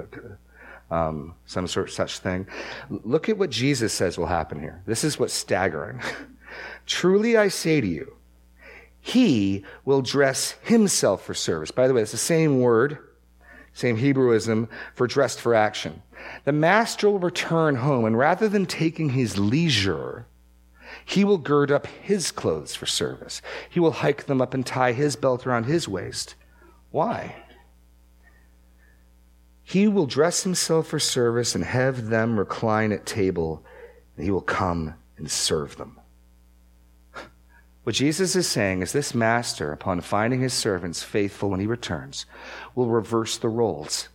um, 0.89 1.35
some 1.45 1.67
sort 1.67 1.91
such 1.91 2.19
thing. 2.19 2.47
Look 2.89 3.29
at 3.29 3.37
what 3.37 3.49
Jesus 3.49 3.93
says 3.93 4.17
will 4.17 4.25
happen 4.25 4.59
here. 4.59 4.81
This 4.85 5.03
is 5.03 5.19
what's 5.19 5.33
staggering. 5.33 6.01
Truly 6.85 7.37
I 7.37 7.49
say 7.49 7.81
to 7.81 7.87
you, 7.87 8.15
he 9.01 9.65
will 9.83 10.01
dress 10.01 10.55
himself 10.61 11.25
for 11.25 11.33
service. 11.33 11.71
By 11.71 11.87
the 11.87 11.93
way, 11.93 12.03
it's 12.03 12.11
the 12.11 12.17
same 12.17 12.61
word, 12.61 12.99
same 13.73 13.97
Hebrewism 13.97 14.69
for 14.93 15.07
dressed 15.07 15.41
for 15.41 15.55
action. 15.55 16.03
The 16.45 16.51
master 16.51 17.09
will 17.09 17.19
return 17.19 17.77
home, 17.77 18.05
and 18.05 18.17
rather 18.17 18.47
than 18.47 18.67
taking 18.67 19.09
his 19.09 19.39
leisure, 19.39 20.27
he 21.03 21.23
will 21.23 21.39
gird 21.39 21.71
up 21.71 21.87
his 21.87 22.31
clothes 22.31 22.75
for 22.75 22.85
service. 22.85 23.41
He 23.69 23.79
will 23.79 23.91
hike 23.91 24.25
them 24.25 24.41
up 24.41 24.53
and 24.53 24.65
tie 24.65 24.91
his 24.91 25.15
belt 25.15 25.47
around 25.47 25.63
his 25.63 25.87
waist. 25.87 26.35
Why? 26.91 27.35
He 29.63 29.87
will 29.87 30.05
dress 30.05 30.43
himself 30.43 30.87
for 30.87 30.99
service 30.99 31.55
and 31.55 31.63
have 31.63 32.07
them 32.09 32.37
recline 32.37 32.91
at 32.91 33.05
table, 33.05 33.65
and 34.15 34.25
he 34.25 34.31
will 34.31 34.41
come 34.41 34.93
and 35.17 35.31
serve 35.31 35.77
them. 35.77 36.00
What 37.83 37.95
Jesus 37.95 38.35
is 38.35 38.47
saying 38.47 38.83
is 38.83 38.91
this 38.91 39.15
master, 39.15 39.71
upon 39.71 40.01
finding 40.01 40.41
his 40.41 40.53
servants 40.53 41.01
faithful 41.01 41.49
when 41.49 41.59
he 41.59 41.65
returns, 41.65 42.27
will 42.75 42.87
reverse 42.87 43.37
the 43.37 43.49
roles. 43.49 44.09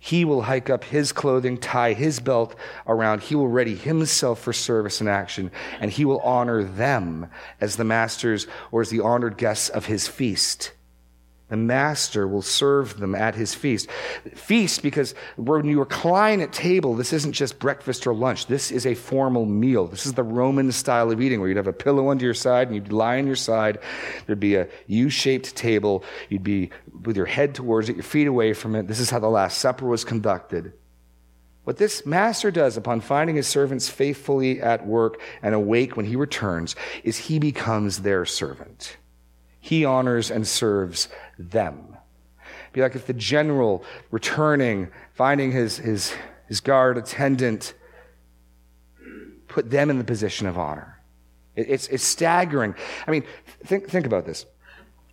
He 0.00 0.24
will 0.24 0.42
hike 0.42 0.70
up 0.70 0.82
his 0.84 1.12
clothing, 1.12 1.58
tie 1.58 1.92
his 1.92 2.20
belt 2.20 2.56
around. 2.86 3.22
He 3.22 3.34
will 3.34 3.48
ready 3.48 3.76
himself 3.76 4.40
for 4.40 4.52
service 4.52 5.00
and 5.00 5.08
action, 5.08 5.52
and 5.78 5.90
he 5.90 6.04
will 6.04 6.20
honor 6.20 6.64
them 6.64 7.28
as 7.60 7.76
the 7.76 7.84
masters 7.84 8.46
or 8.72 8.80
as 8.80 8.90
the 8.90 9.00
honored 9.00 9.36
guests 9.36 9.68
of 9.68 9.86
his 9.86 10.08
feast. 10.08 10.72
The 11.52 11.58
master 11.58 12.26
will 12.26 12.40
serve 12.40 12.98
them 12.98 13.14
at 13.14 13.34
his 13.34 13.54
feast. 13.54 13.90
Feast 14.34 14.82
because 14.82 15.14
when 15.36 15.66
you 15.66 15.80
recline 15.80 16.40
at 16.40 16.50
table, 16.50 16.94
this 16.94 17.12
isn't 17.12 17.34
just 17.34 17.58
breakfast 17.58 18.06
or 18.06 18.14
lunch. 18.14 18.46
This 18.46 18.70
is 18.70 18.86
a 18.86 18.94
formal 18.94 19.44
meal. 19.44 19.86
This 19.86 20.06
is 20.06 20.14
the 20.14 20.22
Roman 20.22 20.72
style 20.72 21.10
of 21.10 21.20
eating 21.20 21.40
where 21.40 21.50
you'd 21.50 21.58
have 21.58 21.66
a 21.66 21.72
pillow 21.74 22.08
under 22.08 22.24
your 22.24 22.32
side 22.32 22.68
and 22.68 22.74
you'd 22.74 22.90
lie 22.90 23.18
on 23.18 23.26
your 23.26 23.36
side. 23.36 23.80
There'd 24.24 24.40
be 24.40 24.54
a 24.54 24.66
U-shaped 24.86 25.54
table. 25.54 26.04
You'd 26.30 26.42
be 26.42 26.70
with 27.04 27.18
your 27.18 27.26
head 27.26 27.54
towards 27.54 27.90
it, 27.90 27.96
your 27.96 28.02
feet 28.02 28.28
away 28.28 28.54
from 28.54 28.74
it. 28.74 28.88
This 28.88 28.98
is 28.98 29.10
how 29.10 29.18
the 29.18 29.28
Last 29.28 29.58
Supper 29.58 29.84
was 29.84 30.04
conducted. 30.04 30.72
What 31.64 31.76
this 31.76 32.06
master 32.06 32.50
does 32.50 32.78
upon 32.78 33.02
finding 33.02 33.36
his 33.36 33.46
servants 33.46 33.90
faithfully 33.90 34.62
at 34.62 34.86
work 34.86 35.20
and 35.42 35.54
awake 35.54 35.98
when 35.98 36.06
he 36.06 36.16
returns 36.16 36.74
is 37.04 37.18
he 37.18 37.38
becomes 37.38 37.98
their 37.98 38.24
servant 38.24 38.96
he 39.62 39.84
honors 39.84 40.30
and 40.30 40.46
serves 40.46 41.08
them. 41.38 41.96
Be 42.72 42.82
like 42.82 42.96
if 42.96 43.06
the 43.06 43.12
general 43.14 43.84
returning, 44.10 44.88
finding 45.14 45.52
his, 45.52 45.78
his, 45.78 46.12
his 46.48 46.60
guard 46.60 46.98
attendant, 46.98 47.72
put 49.46 49.70
them 49.70 49.88
in 49.88 49.98
the 49.98 50.04
position 50.04 50.48
of 50.48 50.58
honor. 50.58 50.98
It, 51.54 51.70
it's, 51.70 51.86
it's 51.88 52.02
staggering. 52.02 52.74
I 53.06 53.12
mean, 53.12 53.22
think, 53.64 53.88
think 53.88 54.04
about 54.04 54.26
this. 54.26 54.46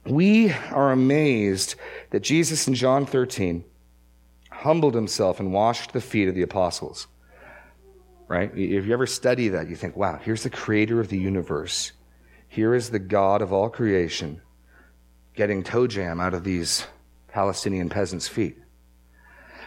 We 0.05 0.51
are 0.51 0.91
amazed 0.91 1.75
that 2.09 2.21
Jesus 2.21 2.67
in 2.67 2.73
John 2.73 3.05
13 3.05 3.63
humbled 4.49 4.95
himself 4.95 5.39
and 5.39 5.53
washed 5.53 5.93
the 5.93 6.01
feet 6.01 6.27
of 6.27 6.33
the 6.33 6.41
apostles. 6.41 7.05
Right? 8.27 8.49
If 8.55 8.87
you 8.87 8.93
ever 8.93 9.05
study 9.05 9.49
that, 9.49 9.69
you 9.69 9.75
think, 9.75 9.95
wow, 9.95 10.19
here's 10.23 10.41
the 10.41 10.49
creator 10.49 10.99
of 10.99 11.09
the 11.09 11.19
universe 11.19 11.91
here 12.49 12.73
is 12.73 12.89
the 12.89 12.99
God 12.99 13.41
of 13.41 13.53
all 13.53 13.69
creation 13.69 14.41
getting 15.35 15.63
toe 15.63 15.87
jam 15.87 16.19
out 16.19 16.33
of 16.33 16.43
these 16.43 16.85
Palestinian 17.29 17.87
peasants' 17.87 18.27
feet. 18.27 18.57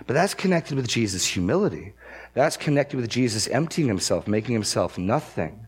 But 0.06 0.14
that's 0.14 0.34
connected 0.34 0.76
with 0.76 0.88
Jesus' 0.88 1.24
humility. 1.24 1.94
That's 2.34 2.56
connected 2.56 3.00
with 3.00 3.08
Jesus 3.08 3.46
emptying 3.48 3.88
himself, 3.88 4.26
making 4.26 4.52
himself 4.52 4.98
nothing. 4.98 5.66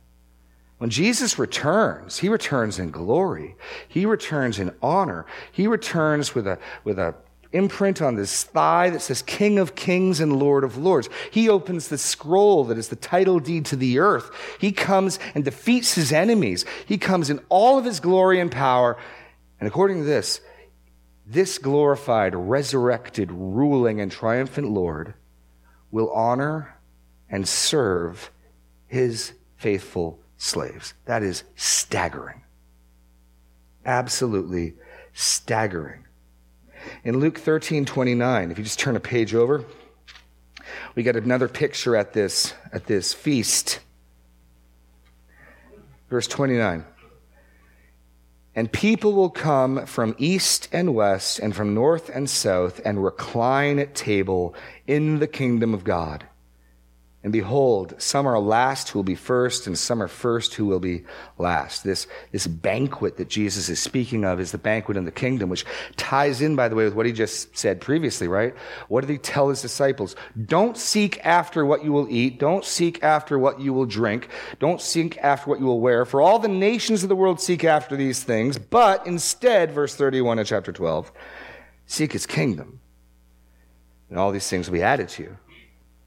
When 0.79 0.91
Jesus 0.91 1.39
returns, 1.39 2.19
he 2.19 2.29
returns 2.29 2.79
in 2.79 2.91
glory. 2.91 3.57
He 3.89 4.05
returns 4.05 4.59
in 4.59 4.75
honor. 4.83 5.25
He 5.53 5.67
returns 5.67 6.35
with 6.35 6.47
a, 6.47 6.59
with 6.83 6.99
a 6.99 7.15
imprint 7.55 8.03
on 8.03 8.17
this 8.17 8.45
thigh 8.45 8.91
that 8.91 9.01
says 9.01 9.23
King 9.23 9.59
of 9.59 9.75
Kings 9.75 10.21
and 10.21 10.39
Lord 10.39 10.65
of 10.65 10.77
Lords. 10.77 11.09
He 11.31 11.49
opens 11.49 11.89
the 11.89 11.97
scroll 11.97 12.65
that 12.65 12.77
is 12.79 12.89
the 12.89 12.97
title 12.97 13.39
deed 13.39 13.65
to 13.67 13.77
the 13.77 14.01
earth. 14.01 14.31
He 14.61 14.73
comes 14.73 15.19
and 15.35 15.45
defeats 15.45 15.95
his 15.95 16.13
enemies. 16.13 16.65
He 16.85 16.99
comes 16.99 17.31
in 17.31 17.41
all 17.49 17.79
of 17.79 17.85
his 17.85 18.01
glory 18.01 18.41
and 18.41 18.51
power. 18.51 18.99
And 19.61 19.69
according 19.69 19.99
to 19.99 20.05
this, 20.05 20.41
this 21.27 21.57
glorified, 21.57 22.35
resurrected, 22.35 23.31
ruling, 23.33 24.01
and 24.01 24.13
triumphant 24.13 24.71
Lord 24.71 25.15
will 25.91 26.11
honor 26.11 26.77
and 27.31 27.49
serve 27.49 28.31
his 28.87 29.33
faithful 29.57 30.19
slaves. 30.37 30.93
That 31.07 31.23
is 31.23 31.45
staggering. 31.57 32.43
Absolutely 33.87 34.75
staggering. 35.13 36.04
In 37.05 37.19
Luke 37.19 37.39
13 37.39 37.85
29, 37.85 38.51
if 38.51 38.59
you 38.59 38.65
just 38.65 38.79
turn 38.79 38.97
a 38.97 39.01
page 39.01 39.35
over, 39.35 39.65
we 40.95 41.03
get 41.03 41.17
another 41.17 41.49
picture 41.49 41.97
at 41.97 42.13
this, 42.13 42.55
at 42.73 42.87
this 42.87 43.13
feast. 43.13 43.81
Verse 46.11 46.27
29. 46.27 46.85
And 48.57 48.71
people 48.71 49.13
will 49.15 49.31
come 49.31 49.85
from 49.87 50.15
east 50.17 50.69
and 50.71 50.95
west 50.95 51.41
and 51.41 51.57
from 51.57 51.75
north 51.75 52.09
and 52.09 52.31
south 52.31 52.81
and 52.85 53.03
recline 53.03 53.81
at 53.81 53.95
table 53.95 54.55
in 54.87 55.19
the 55.19 55.27
kingdom 55.27 55.75
of 55.75 55.83
God. 55.83 56.25
And 57.25 57.33
behold, 57.33 57.95
some 57.97 58.27
are 58.27 58.39
last 58.39 58.91
who 58.91 58.99
will 58.99 59.05
be 59.05 59.15
first, 59.15 59.67
and 59.67 59.79
some 59.79 60.03
are 60.03 60.09
first 60.09 60.53
who 60.53 60.67
will 60.67 60.79
be 60.79 61.05
last. 61.39 61.83
This, 61.83 62.07
this 62.33 62.47
banquet 62.47 63.17
that 63.17 63.31
Jesus 63.31 63.71
is 63.71 63.81
speaking 63.81 64.27
of 64.27 64.39
is 64.41 64.53
the 64.53 64.59
banquet 64.59 64.99
in 64.99 65.07
the 65.07 65.11
kingdom, 65.11 65.49
which 65.49 65.65
ties 65.97 66.43
in, 66.43 66.55
by 66.55 66.69
the 66.69 66.75
way, 66.75 66.85
with 66.85 66.93
what 66.93 67.07
he 67.07 67.13
just 67.13 67.57
said 67.57 67.81
previously, 67.81 68.29
right? 68.29 68.55
What 68.89 69.01
did 69.01 69.11
he 69.11 69.17
tell 69.17 69.49
his 69.49 69.63
disciples? 69.63 70.17
Don't 70.45 70.77
seek 70.77 71.19
after 71.25 71.65
what 71.65 71.83
you 71.83 71.93
will 71.93 72.11
eat. 72.11 72.39
Don't 72.39 72.63
seek 72.65 73.03
after 73.03 73.39
what 73.39 73.59
you 73.59 73.73
will 73.73 73.87
drink. 73.87 74.29
Don't 74.59 74.83
seek 74.83 75.17
after 75.17 75.49
what 75.49 75.61
you 75.61 75.65
will 75.65 75.81
wear. 75.81 76.05
For 76.05 76.21
all 76.21 76.39
the 76.39 76.49
nations 76.49 77.03
of 77.03 77.09
the 77.09 77.17
world 77.17 77.41
seek 77.41 77.65
after 77.65 77.97
these 77.97 78.23
things, 78.23 78.59
but 78.59 79.07
instead, 79.07 79.73
verse 79.73 79.95
31 79.95 80.41
of 80.41 80.47
chapter 80.47 80.73
12, 80.73 81.11
seek 81.87 82.13
his 82.13 82.27
kingdom. 82.27 82.81
And 84.11 84.19
all 84.19 84.31
these 84.31 84.47
things 84.47 84.69
will 84.69 84.75
be 84.75 84.83
added 84.83 85.09
to 85.09 85.23
you. 85.23 85.39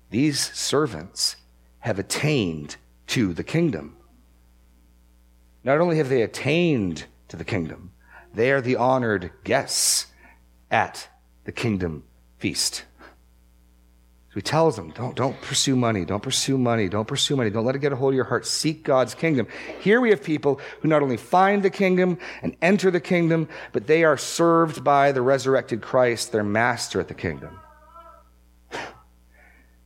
These 0.09 0.53
servants 0.53 1.35
have 1.79 1.99
attained 1.99 2.77
to 3.07 3.33
the 3.33 3.43
kingdom. 3.43 3.95
Not 5.63 5.79
only 5.79 5.97
have 5.97 6.09
they 6.09 6.21
attained 6.21 7.05
to 7.27 7.37
the 7.37 7.43
kingdom, 7.43 7.91
they 8.33 8.51
are 8.51 8.61
the 8.61 8.75
honored 8.75 9.31
guests 9.43 10.07
at 10.71 11.09
the 11.43 11.51
kingdom 11.51 12.03
feast. 12.37 12.83
So 14.29 14.35
he 14.35 14.41
tells 14.41 14.75
them, 14.75 14.91
don't, 14.91 15.15
don't 15.15 15.41
pursue 15.41 15.75
money, 15.75 16.05
don't 16.05 16.21
pursue 16.21 16.57
money, 16.57 16.87
don't 16.87 17.07
pursue 17.07 17.35
money, 17.35 17.49
don't 17.49 17.65
let 17.65 17.75
it 17.75 17.79
get 17.79 17.93
a 17.93 17.95
hold 17.95 18.13
of 18.13 18.15
your 18.15 18.25
heart. 18.25 18.45
Seek 18.45 18.83
God's 18.83 19.15
kingdom. 19.15 19.47
Here 19.81 19.99
we 19.99 20.09
have 20.11 20.23
people 20.23 20.61
who 20.81 20.87
not 20.87 21.01
only 21.01 21.17
find 21.17 21.63
the 21.63 21.69
kingdom 21.69 22.17
and 22.41 22.55
enter 22.61 22.91
the 22.91 22.99
kingdom, 22.99 23.47
but 23.71 23.87
they 23.87 24.03
are 24.03 24.17
served 24.17 24.83
by 24.83 25.11
the 25.11 25.21
resurrected 25.21 25.81
Christ, 25.81 26.31
their 26.31 26.43
master 26.43 26.99
at 26.99 27.07
the 27.07 27.13
kingdom. 27.13 27.59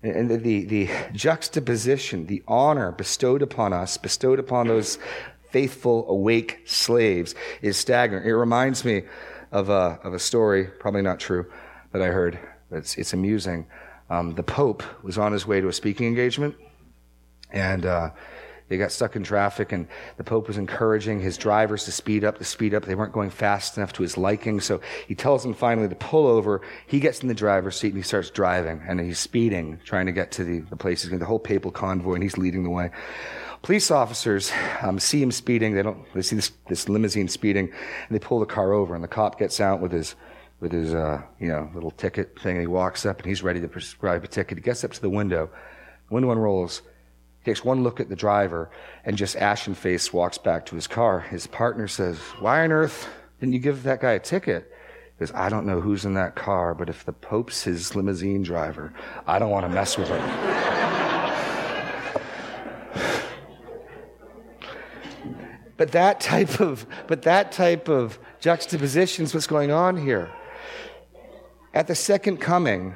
And 0.03 0.31
the, 0.31 0.65
the, 0.65 0.89
juxtaposition, 1.13 2.25
the 2.25 2.41
honor 2.47 2.91
bestowed 2.91 3.43
upon 3.43 3.71
us, 3.71 3.97
bestowed 3.97 4.39
upon 4.39 4.67
those 4.67 4.97
faithful, 5.51 6.09
awake 6.09 6.61
slaves 6.65 7.35
is 7.61 7.77
staggering. 7.77 8.27
It 8.27 8.31
reminds 8.31 8.83
me 8.83 9.03
of 9.51 9.69
a, 9.69 9.99
of 10.03 10.13
a 10.13 10.19
story, 10.19 10.65
probably 10.79 11.03
not 11.03 11.19
true, 11.19 11.51
that 11.91 12.01
I 12.01 12.07
heard. 12.07 12.39
It's, 12.71 12.95
it's 12.97 13.13
amusing. 13.13 13.67
Um, 14.09 14.33
the 14.33 14.43
Pope 14.43 14.83
was 15.03 15.17
on 15.17 15.33
his 15.33 15.45
way 15.45 15.61
to 15.61 15.67
a 15.67 15.73
speaking 15.73 16.07
engagement, 16.07 16.55
and 17.51 17.85
uh, 17.85 18.09
they 18.71 18.77
got 18.77 18.93
stuck 18.93 19.17
in 19.17 19.23
traffic, 19.23 19.73
and 19.73 19.85
the 20.15 20.23
Pope 20.23 20.47
was 20.47 20.57
encouraging 20.57 21.19
his 21.19 21.37
drivers 21.37 21.83
to 21.83 21.91
speed 21.91 22.23
up, 22.23 22.37
to 22.37 22.45
speed 22.45 22.73
up. 22.73 22.85
They 22.85 22.95
weren't 22.95 23.11
going 23.11 23.29
fast 23.29 23.75
enough 23.75 23.91
to 23.93 24.01
his 24.01 24.17
liking, 24.17 24.61
so 24.61 24.79
he 25.09 25.13
tells 25.13 25.43
them 25.43 25.53
finally 25.53 25.89
to 25.89 25.95
pull 25.95 26.25
over. 26.25 26.61
He 26.87 27.01
gets 27.01 27.19
in 27.19 27.27
the 27.27 27.33
driver's 27.33 27.77
seat 27.77 27.89
and 27.89 27.97
he 27.97 28.01
starts 28.01 28.29
driving, 28.29 28.81
and 28.87 29.01
he's 29.01 29.19
speeding, 29.19 29.81
trying 29.83 30.05
to 30.05 30.13
get 30.13 30.31
to 30.31 30.45
the, 30.45 30.59
the 30.61 30.77
place. 30.77 31.01
He's 31.01 31.09
going 31.09 31.19
to 31.19 31.23
the 31.23 31.27
whole 31.27 31.37
papal 31.37 31.69
convoy, 31.69 32.13
and 32.13 32.23
he's 32.23 32.37
leading 32.37 32.63
the 32.63 32.69
way. 32.69 32.91
Police 33.61 33.91
officers 33.91 34.53
um, 34.81 34.99
see 34.99 35.21
him 35.21 35.31
speeding. 35.31 35.73
They 35.73 35.83
don't. 35.83 36.05
They 36.13 36.21
see 36.21 36.37
this, 36.37 36.53
this 36.69 36.87
limousine 36.87 37.27
speeding, 37.27 37.65
and 38.07 38.15
they 38.15 38.19
pull 38.19 38.39
the 38.39 38.45
car 38.45 38.71
over. 38.71 38.95
And 38.95 39.03
the 39.03 39.09
cop 39.09 39.37
gets 39.37 39.59
out 39.59 39.81
with 39.81 39.91
his 39.91 40.15
with 40.61 40.71
his 40.71 40.93
uh, 40.93 41.21
you 41.41 41.49
know 41.49 41.69
little 41.75 41.91
ticket 41.91 42.39
thing. 42.39 42.55
And 42.55 42.61
he 42.61 42.67
walks 42.67 43.05
up, 43.05 43.17
and 43.17 43.25
he's 43.25 43.43
ready 43.43 43.59
to 43.59 43.67
prescribe 43.67 44.23
a 44.23 44.27
ticket. 44.27 44.59
He 44.59 44.63
gets 44.63 44.85
up 44.85 44.93
to 44.93 45.01
the 45.01 45.09
window. 45.09 45.49
Window 46.09 46.31
unrolls. 46.31 46.83
Takes 47.43 47.65
one 47.65 47.81
look 47.83 47.99
at 47.99 48.09
the 48.09 48.15
driver 48.15 48.69
and 49.03 49.17
just 49.17 49.35
ashen 49.35 49.73
face 49.73 50.13
walks 50.13 50.37
back 50.37 50.65
to 50.67 50.75
his 50.75 50.87
car. 50.87 51.21
His 51.21 51.47
partner 51.47 51.87
says, 51.87 52.17
Why 52.39 52.63
on 52.63 52.71
earth 52.71 53.07
didn't 53.39 53.53
you 53.53 53.59
give 53.59 53.81
that 53.83 54.01
guy 54.01 54.11
a 54.11 54.19
ticket? 54.19 54.71
He 55.17 55.25
goes, 55.25 55.33
I 55.33 55.49
don't 55.49 55.65
know 55.65 55.81
who's 55.81 56.05
in 56.05 56.13
that 56.13 56.35
car, 56.35 56.75
but 56.75 56.87
if 56.87 57.03
the 57.03 57.13
Pope's 57.13 57.63
his 57.63 57.95
limousine 57.95 58.43
driver, 58.43 58.93
I 59.25 59.39
don't 59.39 59.49
want 59.49 59.65
to 59.65 59.69
mess 59.69 59.97
with 59.97 60.07
him. 60.07 60.21
but 65.77 65.91
that 65.93 66.19
type 66.19 66.59
of 66.59 66.85
but 67.07 67.23
that 67.23 67.51
type 67.51 67.89
of 67.89 68.19
juxtaposition 68.39 69.25
is 69.25 69.33
what's 69.33 69.47
going 69.47 69.71
on 69.71 69.97
here. 69.97 70.29
At 71.73 71.87
the 71.87 71.95
second 71.95 72.37
coming, 72.37 72.95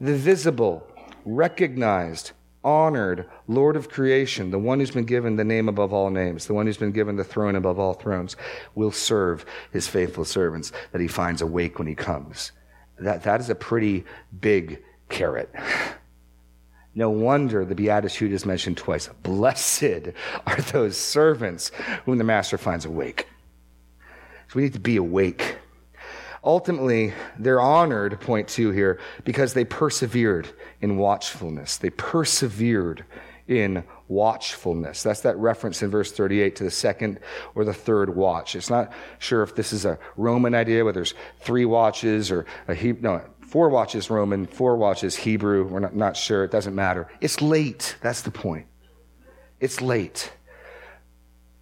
the 0.00 0.16
visible, 0.16 0.84
recognized, 1.24 2.32
honored 2.64 3.28
Lord 3.48 3.76
of 3.76 3.88
creation, 3.88 4.50
the 4.50 4.58
one 4.58 4.78
who's 4.78 4.90
been 4.90 5.04
given 5.04 5.36
the 5.36 5.44
name 5.44 5.68
above 5.68 5.92
all 5.92 6.10
names, 6.10 6.46
the 6.46 6.54
one 6.54 6.66
who's 6.66 6.76
been 6.76 6.92
given 6.92 7.16
the 7.16 7.24
throne 7.24 7.56
above 7.56 7.78
all 7.78 7.94
thrones, 7.94 8.36
will 8.74 8.92
serve 8.92 9.44
his 9.72 9.88
faithful 9.88 10.24
servants 10.24 10.72
that 10.92 11.00
he 11.00 11.08
finds 11.08 11.42
awake 11.42 11.78
when 11.78 11.88
he 11.88 11.94
comes. 11.94 12.52
That, 12.98 13.24
that 13.24 13.40
is 13.40 13.50
a 13.50 13.54
pretty 13.54 14.04
big 14.40 14.82
carrot. 15.08 15.50
No 16.94 17.08
wonder 17.08 17.64
the 17.64 17.74
Beatitude 17.74 18.32
is 18.32 18.44
mentioned 18.44 18.76
twice. 18.76 19.08
Blessed 19.22 20.12
are 20.46 20.60
those 20.72 20.96
servants 20.96 21.70
whom 22.04 22.18
the 22.18 22.24
master 22.24 22.58
finds 22.58 22.84
awake. 22.84 23.28
So 24.48 24.56
we 24.56 24.64
need 24.64 24.74
to 24.74 24.80
be 24.80 24.96
awake. 24.96 25.56
Ultimately, 26.44 27.14
they're 27.38 27.60
honored, 27.60 28.20
point 28.20 28.48
two 28.48 28.72
here, 28.72 29.00
because 29.24 29.54
they 29.54 29.64
persevered 29.64 30.50
in 30.82 30.98
watchfulness. 30.98 31.78
They 31.78 31.90
persevered 31.90 33.04
in 33.48 33.84
watchfulness. 34.08 35.02
That's 35.02 35.22
that 35.22 35.36
reference 35.38 35.82
in 35.82 35.90
verse 35.90 36.12
38 36.12 36.56
to 36.56 36.64
the 36.64 36.70
second 36.70 37.20
or 37.54 37.64
the 37.64 37.72
third 37.72 38.14
watch. 38.14 38.54
It's 38.54 38.68
not 38.68 38.92
sure 39.18 39.42
if 39.42 39.54
this 39.54 39.72
is 39.72 39.84
a 39.84 39.98
Roman 40.16 40.54
idea, 40.54 40.84
whether 40.84 40.96
there's 40.96 41.14
three 41.40 41.64
watches 41.64 42.30
or 42.30 42.44
a 42.68 42.74
Hebrew, 42.74 43.02
no, 43.02 43.22
four 43.40 43.68
watches 43.68 44.10
Roman, 44.10 44.46
four 44.46 44.76
watches 44.76 45.16
Hebrew. 45.16 45.66
We're 45.66 45.80
not, 45.80 45.96
not 45.96 46.16
sure. 46.16 46.44
It 46.44 46.50
doesn't 46.50 46.74
matter. 46.74 47.08
It's 47.20 47.40
late. 47.40 47.96
That's 48.02 48.22
the 48.22 48.30
point. 48.30 48.66
It's 49.60 49.80
late. 49.80 50.32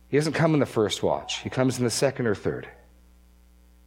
He 0.09 0.17
doesn't 0.17 0.33
come 0.33 0.55
in 0.55 0.61
the 0.61 0.67
first 0.67 1.03
watch. 1.03 1.39
He 1.39 1.51
comes 1.51 1.79
in 1.79 1.85
the 1.85 1.91
second 1.91 2.27
or 2.27 2.35
third 2.35 2.69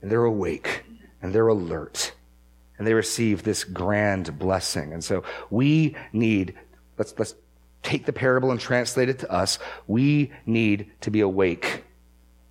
and 0.01 0.11
they're 0.11 0.25
awake 0.25 0.83
and 1.21 1.33
they're 1.33 1.47
alert 1.47 2.13
and 2.77 2.87
they 2.87 2.93
receive 2.93 3.43
this 3.43 3.63
grand 3.63 4.37
blessing. 4.39 4.93
And 4.93 5.03
so 5.03 5.23
we 5.49 5.95
need, 6.11 6.55
let's, 6.97 7.13
let's 7.17 7.35
take 7.83 8.05
the 8.05 8.13
parable 8.13 8.51
and 8.51 8.59
translate 8.59 9.09
it 9.09 9.19
to 9.19 9.31
us. 9.31 9.59
We 9.87 10.31
need 10.45 10.91
to 11.01 11.11
be 11.11 11.21
awake 11.21 11.83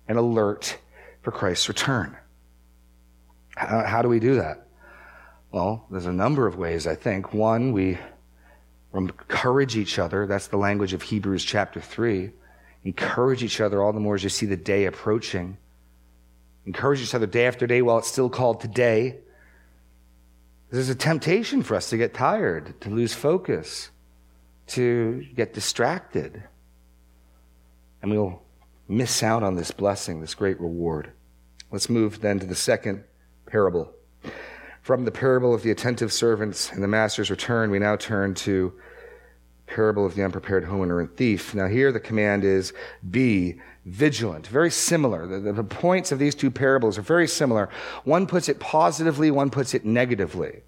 and 0.07 0.17
alert 0.17 0.77
for 1.21 1.31
Christ's 1.31 1.67
return. 1.67 2.15
How, 3.55 3.83
how 3.83 4.01
do 4.01 4.09
we 4.09 4.19
do 4.19 4.35
that? 4.35 4.67
Well, 5.51 5.85
there's 5.91 6.05
a 6.05 6.13
number 6.13 6.47
of 6.47 6.57
ways, 6.57 6.87
I 6.87 6.95
think. 6.95 7.33
One, 7.33 7.73
we 7.73 7.97
encourage 8.93 9.75
each 9.75 9.99
other. 9.99 10.25
That's 10.25 10.47
the 10.47 10.57
language 10.57 10.93
of 10.93 11.01
Hebrews 11.01 11.43
chapter 11.43 11.79
3. 11.79 12.31
Encourage 12.85 13.43
each 13.43 13.61
other 13.61 13.81
all 13.81 13.93
the 13.93 13.99
more 13.99 14.15
as 14.15 14.23
you 14.23 14.29
see 14.29 14.45
the 14.45 14.57
day 14.57 14.85
approaching. 14.85 15.57
Encourage 16.65 17.01
each 17.01 17.13
other 17.13 17.27
day 17.27 17.45
after 17.45 17.67
day 17.67 17.81
while 17.81 17.97
it's 17.97 18.07
still 18.07 18.29
called 18.29 18.61
today. 18.61 19.17
There's 20.73 20.89
a 20.89 20.95
temptation 20.95 21.61
for 21.61 21.75
us 21.75 21.91
to 21.91 21.97
get 21.97 22.15
tired, 22.15 22.81
to 22.81 22.89
lose 22.89 23.13
focus, 23.13 23.91
to 24.69 25.23
get 25.35 25.53
distracted. 25.53 26.41
And 28.01 28.09
we'll 28.09 28.41
miss 28.87 29.21
out 29.21 29.43
on 29.43 29.53
this 29.53 29.69
blessing, 29.69 30.19
this 30.19 30.33
great 30.33 30.59
reward. 30.59 31.11
Let's 31.69 31.91
move 31.91 32.21
then 32.21 32.39
to 32.39 32.47
the 32.47 32.55
second 32.55 33.03
parable. 33.45 33.93
From 34.81 35.05
the 35.05 35.11
parable 35.11 35.53
of 35.53 35.61
the 35.61 35.69
attentive 35.69 36.11
servants 36.11 36.71
and 36.71 36.81
the 36.81 36.87
master's 36.87 37.29
return, 37.29 37.69
we 37.69 37.77
now 37.77 37.95
turn 37.95 38.33
to 38.33 38.73
parable 39.73 40.05
of 40.05 40.13
the 40.13 40.23
unprepared 40.23 40.65
homeowner 40.65 40.99
and 40.99 41.15
thief. 41.17 41.55
Now 41.55 41.67
here 41.67 41.91
the 41.91 41.99
command 41.99 42.43
is 42.43 42.73
be 43.09 43.59
vigilant. 43.85 44.47
Very 44.47 44.69
similar. 44.69 45.25
The, 45.25 45.51
the, 45.51 45.63
points 45.63 46.11
of 46.11 46.19
these 46.19 46.35
two 46.35 46.51
parables 46.51 46.97
are 46.97 47.01
very 47.01 47.27
similar. 47.27 47.69
One 48.03 48.27
puts 48.27 48.49
it 48.49 48.59
positively, 48.59 49.31
one 49.31 49.49
puts 49.49 49.73
it 49.73 49.83
negatively. 49.83 50.61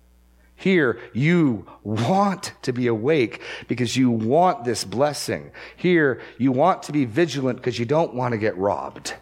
Here, 0.55 0.99
you 1.13 1.67
want 1.83 2.53
to 2.63 2.71
be 2.71 2.87
awake 2.87 3.41
because 3.67 3.95
you 3.95 4.09
want 4.09 4.63
this 4.63 4.83
blessing. 4.83 5.51
Here, 5.75 6.21
you 6.37 6.51
want 6.51 6.83
to 6.83 6.91
be 6.91 7.05
vigilant 7.05 7.57
because 7.57 7.77
you 7.77 7.85
don't 7.85 8.13
want 8.13 8.31
to 8.31 8.37
get 8.37 8.57
robbed. 8.57 9.13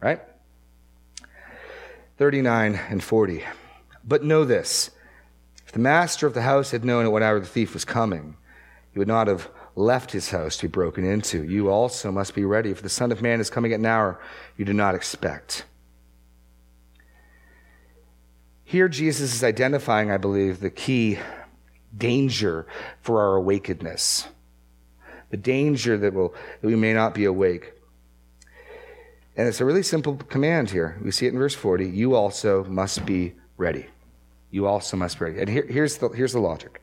Right? 0.00 0.20
39 2.18 2.80
and 2.88 3.02
40. 3.02 3.44
But 4.04 4.24
know 4.24 4.44
this 4.44 4.90
if 5.66 5.72
the 5.72 5.80
master 5.80 6.26
of 6.26 6.34
the 6.34 6.42
house 6.42 6.70
had 6.70 6.84
known 6.84 7.04
at 7.04 7.12
what 7.12 7.22
hour 7.22 7.40
the 7.40 7.46
thief 7.46 7.74
was 7.74 7.84
coming, 7.84 8.36
he 8.92 8.98
would 8.98 9.08
not 9.08 9.26
have 9.26 9.48
left 9.74 10.12
his 10.12 10.30
house 10.30 10.56
to 10.58 10.68
be 10.68 10.70
broken 10.70 11.04
into. 11.04 11.44
You 11.44 11.70
also 11.70 12.12
must 12.12 12.34
be 12.34 12.44
ready, 12.44 12.74
for 12.74 12.82
the 12.82 12.88
Son 12.88 13.10
of 13.10 13.22
Man 13.22 13.40
is 13.40 13.50
coming 13.50 13.72
at 13.72 13.78
an 13.78 13.86
hour 13.86 14.20
you 14.56 14.64
do 14.64 14.72
not 14.74 14.94
expect. 14.94 15.64
Here, 18.64 18.88
Jesus 18.88 19.34
is 19.34 19.44
identifying, 19.44 20.10
I 20.10 20.16
believe, 20.16 20.60
the 20.60 20.70
key 20.70 21.18
danger 21.96 22.66
for 23.02 23.20
our 23.20 23.38
awakenedness, 23.38 24.28
the 25.30 25.36
danger 25.36 25.98
that, 25.98 26.14
will, 26.14 26.34
that 26.60 26.66
we 26.66 26.76
may 26.76 26.94
not 26.94 27.14
be 27.14 27.24
awake. 27.24 27.74
And 29.36 29.48
it's 29.48 29.60
a 29.60 29.64
really 29.64 29.82
simple 29.82 30.16
command 30.16 30.70
here. 30.70 30.98
We 31.02 31.10
see 31.10 31.26
it 31.26 31.32
in 31.32 31.38
verse 31.38 31.54
40. 31.54 31.88
You 31.88 32.14
also 32.14 32.64
must 32.64 33.04
be 33.06 33.34
ready. 33.56 33.86
You 34.50 34.66
also 34.66 34.96
must 34.96 35.18
be 35.18 35.24
ready. 35.26 35.40
And 35.40 35.48
here, 35.48 35.66
here's, 35.66 35.96
the, 35.98 36.08
here's 36.10 36.32
the 36.32 36.40
logic. 36.40 36.82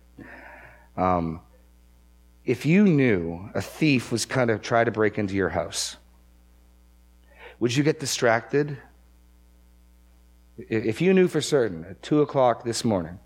Um, 0.97 1.41
if 2.49 2.65
you 2.65 2.83
knew 2.83 3.47
a 3.53 3.61
thief 3.61 4.11
was 4.11 4.25
kind 4.25 4.49
of 4.49 4.59
try 4.63 4.83
to 4.83 4.89
break 4.89 5.19
into 5.19 5.35
your 5.35 5.49
house, 5.49 5.97
would 7.59 7.75
you 7.75 7.83
get 7.83 7.99
distracted? 7.99 8.75
If 10.57 10.99
you 10.99 11.13
knew 11.13 11.27
for 11.27 11.41
certain 11.41 11.85
at 11.85 12.01
2 12.01 12.21
o'clock 12.21 12.63
this 12.63 12.83
morning, 12.83 13.19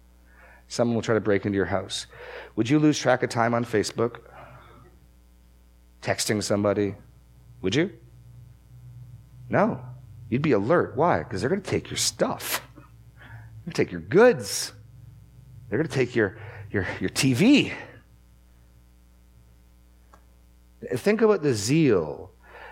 someone 0.68 0.96
will 0.96 1.02
try 1.02 1.16
to 1.16 1.22
break 1.22 1.46
into 1.46 1.56
your 1.56 1.68
house, 1.68 2.06
would 2.58 2.70
you 2.70 2.80
lose 2.80 3.00
track 3.00 3.24
of 3.24 3.30
time 3.30 3.54
on 3.54 3.64
Facebook? 3.64 4.20
Texting 6.02 6.44
somebody? 6.44 6.96
Would 7.62 7.76
you? 7.76 7.92
No. 9.48 9.80
You'd 10.30 10.42
be 10.42 10.52
alert. 10.52 10.98
Why? 10.98 11.20
Because 11.20 11.40
they're 11.40 11.50
going 11.50 11.62
to 11.62 11.72
take 11.72 11.90
your 11.90 11.96
stuff. 11.96 12.62
They're 13.16 13.72
going 13.72 13.74
to 13.74 13.84
take 13.86 13.92
your 13.94 14.02
goods. 14.02 14.74
They're 15.70 15.80
going 15.80 15.88
to 15.88 15.96
take 15.96 16.14
your, 16.14 16.38
your, 16.72 16.86
your 17.00 17.10
TV. 17.10 17.72
Think 20.96 21.22
about 21.22 21.43
the 21.43 21.54
zeal 21.54 22.32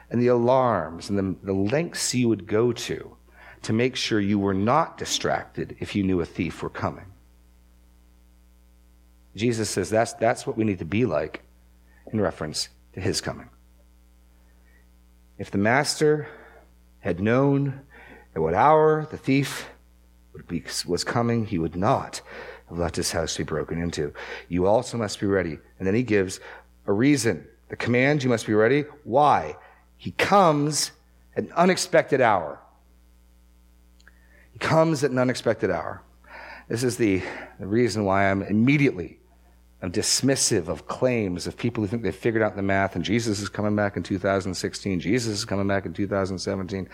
and 0.10 0.22
the 0.22 0.28
alarms 0.28 1.10
and 1.10 1.18
the, 1.18 1.46
the 1.46 1.54
lengths 1.54 2.14
you 2.14 2.28
would 2.28 2.46
go 2.48 2.74
to 2.74 3.16
to 3.64 3.74
make 3.74 3.96
sure 3.96 4.20
you 4.20 4.40
were 4.40 4.54
not 4.54 4.98
distracted 4.98 5.78
if 5.80 5.96
you 5.96 6.04
knew 6.04 6.20
a 6.22 6.26
thief 6.26 6.62
were 6.62 6.70
coming. 6.70 7.06
Jesus 9.36 9.70
says 9.70 9.90
that's, 9.90 10.14
that's 10.14 10.46
what 10.46 10.58
we 10.58 10.64
need 10.64 10.80
to 10.80 10.86
be 10.86 11.06
like 11.06 11.42
in 12.12 12.20
reference 12.20 12.70
to 12.94 13.00
his 13.00 13.22
coming. 13.22 13.50
If 15.38 15.52
the 15.52 15.58
master 15.58 16.28
had 17.00 17.20
known 17.20 17.82
at 18.36 18.42
what 18.42 18.54
hour 18.54 19.08
the 19.10 19.18
thief 19.18 19.70
be, 20.48 20.64
was 20.86 21.04
coming, 21.04 21.46
he 21.46 21.58
would 21.58 21.76
not 21.76 22.22
have 22.70 22.78
let 22.78 22.96
his 22.96 23.12
house 23.12 23.38
be 23.38 23.44
broken 23.44 23.82
into. 23.82 24.14
You 24.50 24.68
also 24.68 24.98
must 24.98 25.20
be 25.20 25.28
ready. 25.28 25.58
And 25.78 25.88
then 25.88 25.96
he 25.96 26.04
gives 26.04 26.40
a 26.86 26.94
reason. 26.94 27.48
The 27.72 27.78
command, 27.78 28.22
you 28.22 28.30
must 28.30 28.46
be 28.46 28.54
ready. 28.54 28.82
Why? 29.06 29.56
He 29.96 30.12
comes 30.12 30.92
at 31.38 31.46
an 31.46 31.54
unexpected 31.54 32.20
hour. 32.20 32.60
He 34.52 34.60
comes 34.60 35.06
at 35.06 35.12
an 35.12 35.18
unexpected 35.18 35.72
hour. 35.72 36.04
This 36.68 36.84
is 36.84 36.98
the, 36.98 37.24
the 37.62 37.66
reason 37.66 38.04
why 38.04 38.30
I'm 38.30 38.42
immediately 38.42 39.20
I'm 39.82 39.90
dismissive 39.90 40.68
of 40.68 40.88
claims 40.88 41.48
of 41.48 41.56
people 41.56 41.82
who 41.82 41.88
think 41.88 42.04
they've 42.04 42.14
figured 42.14 42.44
out 42.44 42.58
the 42.58 42.62
math 42.62 42.98
and 42.98 43.06
Jesus 43.06 43.40
is 43.40 43.48
coming 43.48 43.74
back 43.76 43.96
in 43.96 44.04
2016, 44.04 45.00
Jesus 45.00 45.40
is 45.40 45.46
coming 45.46 45.68
back 45.68 45.86
in 45.86 45.94
2017. 45.94 46.90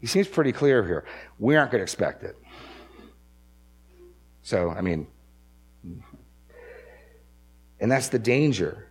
He 0.00 0.06
seems 0.06 0.28
pretty 0.28 0.52
clear 0.52 0.82
here. 0.82 1.04
We 1.38 1.56
aren't 1.56 1.72
going 1.72 1.80
to 1.80 1.82
expect 1.82 2.22
it. 2.22 2.36
So, 4.42 4.70
I 4.70 4.80
mean, 4.80 5.06
and 7.78 7.92
that's 7.92 8.08
the 8.08 8.18
danger. 8.18 8.89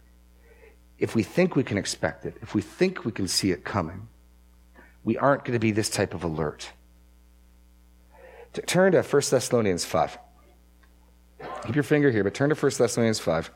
If 1.00 1.16
we 1.16 1.24
think 1.24 1.56
we 1.56 1.64
can 1.64 1.78
expect 1.78 2.26
it, 2.26 2.36
if 2.42 2.54
we 2.54 2.62
think 2.62 3.06
we 3.06 3.12
can 3.12 3.28
see 3.28 3.52
it 3.52 3.64
coming, 3.64 4.08
we 5.04 5.18
aren't 5.18 5.46
going 5.46 5.54
to 5.54 5.60
be 5.60 5.72
this 5.72 5.90
type 5.90 6.14
of 6.14 6.24
alert. 6.24 6.72
Turn 8.66 8.92
to 8.92 9.02
1 9.02 9.22
Thessalonians 9.30 9.86
5. 9.86 10.18
Keep 11.66 11.76
your 11.76 11.84
finger 11.84 12.12
here, 12.12 12.24
but 12.24 12.34
turn 12.34 12.50
to 12.50 12.56
1 12.56 12.72
Thessalonians 12.78 13.20
5. 13.20 13.52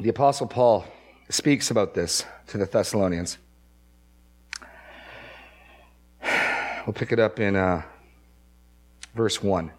The 0.00 0.08
Apostle 0.08 0.48
Paul 0.48 0.84
speaks 1.28 1.70
about 1.70 1.94
this 1.94 2.24
to 2.48 2.58
the 2.58 2.66
Thessalonians. 2.66 3.38
We'll 6.86 6.94
pick 6.94 7.12
it 7.12 7.20
up 7.20 7.38
in 7.38 7.54
uh, 7.54 7.82
verse 9.14 9.40
1. 9.40 9.70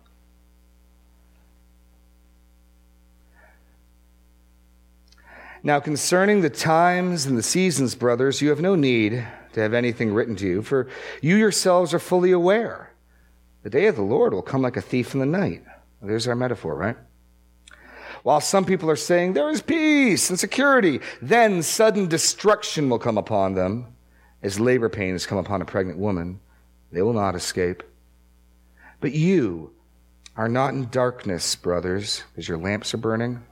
Now, 5.66 5.80
concerning 5.80 6.42
the 6.42 6.50
times 6.50 7.26
and 7.26 7.38
the 7.38 7.44
seasons, 7.44 7.96
brothers, 7.96 8.42
you 8.42 8.50
have 8.50 8.60
no 8.60 8.76
need 8.76 9.26
to 9.54 9.60
have 9.62 9.74
anything 9.74 10.14
written 10.14 10.36
to 10.36 10.46
you, 10.46 10.62
for 10.62 10.90
you 11.22 11.38
yourselves 11.38 11.94
are 11.94 12.00
fully 12.00 12.34
aware. 12.34 12.92
The 13.64 13.70
day 13.70 13.88
of 13.88 13.96
the 13.96 14.02
Lord 14.02 14.34
will 14.34 14.42
come 14.42 14.62
like 14.62 14.76
a 14.76 14.82
thief 14.82 15.14
in 15.14 15.22
the 15.22 15.26
night. 15.26 15.64
There's 16.02 16.28
our 16.28 16.36
metaphor, 16.36 16.76
right? 16.76 16.98
While 18.24 18.42
some 18.42 18.66
people 18.66 18.90
are 18.90 18.98
saying 18.98 19.34
there 19.34 19.50
is 19.50 19.62
peace 19.62 20.30
and 20.30 20.38
security, 20.38 21.00
then 21.22 21.64
sudden 21.64 22.08
destruction 22.10 22.90
will 22.90 23.00
come 23.00 23.18
upon 23.18 23.54
them 23.54 23.88
as 24.42 24.60
labor 24.60 24.90
pains 24.90 25.26
come 25.26 25.38
upon 25.38 25.62
a 25.62 25.66
pregnant 25.66 25.98
woman. 25.98 26.42
They 26.92 27.02
will 27.02 27.14
not 27.14 27.36
escape. 27.36 27.84
But 29.00 29.14
you 29.14 29.72
are 30.36 30.50
not 30.50 30.74
in 30.74 30.90
darkness, 30.90 31.56
brothers, 31.56 32.24
as 32.36 32.50
your 32.50 32.58
lamps 32.58 32.94
are 32.94 32.98
burning. 32.98 33.44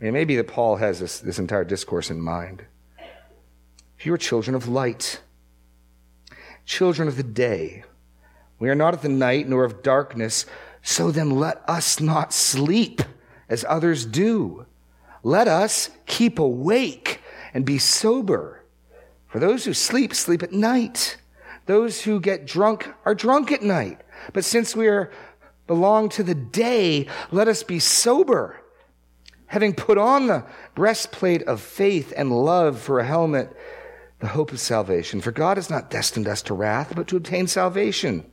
It 0.00 0.12
may 0.12 0.24
be 0.24 0.36
that 0.36 0.48
Paul 0.48 0.76
has 0.76 0.98
this, 0.98 1.20
this 1.20 1.38
entire 1.38 1.64
discourse 1.64 2.10
in 2.10 2.20
mind. 2.20 2.64
You 4.00 4.14
are 4.14 4.18
children 4.18 4.54
of 4.54 4.66
light, 4.66 5.20
children 6.64 7.06
of 7.06 7.16
the 7.16 7.22
day. 7.22 7.84
We 8.58 8.70
are 8.70 8.74
not 8.74 8.94
of 8.94 9.02
the 9.02 9.10
night 9.10 9.46
nor 9.46 9.64
of 9.64 9.82
darkness, 9.82 10.46
so 10.82 11.10
then 11.10 11.30
let 11.30 11.62
us 11.68 12.00
not 12.00 12.32
sleep 12.32 13.02
as 13.48 13.64
others 13.68 14.06
do. 14.06 14.64
Let 15.22 15.48
us 15.48 15.90
keep 16.06 16.38
awake 16.38 17.20
and 17.52 17.66
be 17.66 17.78
sober. 17.78 18.64
For 19.28 19.38
those 19.38 19.66
who 19.66 19.74
sleep, 19.74 20.14
sleep 20.14 20.42
at 20.42 20.52
night. 20.52 21.18
Those 21.66 22.02
who 22.02 22.20
get 22.20 22.46
drunk 22.46 22.88
are 23.04 23.14
drunk 23.14 23.52
at 23.52 23.62
night. 23.62 24.00
But 24.32 24.44
since 24.44 24.74
we 24.74 24.88
are 24.88 25.10
belong 25.66 26.08
to 26.10 26.22
the 26.22 26.34
day, 26.34 27.06
let 27.30 27.48
us 27.48 27.62
be 27.62 27.78
sober, 27.78 28.59
having 29.50 29.74
put 29.74 29.98
on 29.98 30.28
the 30.28 30.44
breastplate 30.76 31.42
of 31.42 31.60
faith 31.60 32.12
and 32.16 32.30
love 32.30 32.78
for 32.78 33.00
a 33.00 33.04
helmet, 33.04 33.52
the 34.20 34.28
hope 34.28 34.52
of 34.52 34.60
salvation. 34.60 35.20
For 35.20 35.32
God 35.32 35.56
has 35.56 35.68
not 35.68 35.90
destined 35.90 36.28
us 36.28 36.40
to 36.42 36.54
wrath, 36.54 36.92
but 36.94 37.08
to 37.08 37.16
obtain 37.16 37.48
salvation 37.48 38.24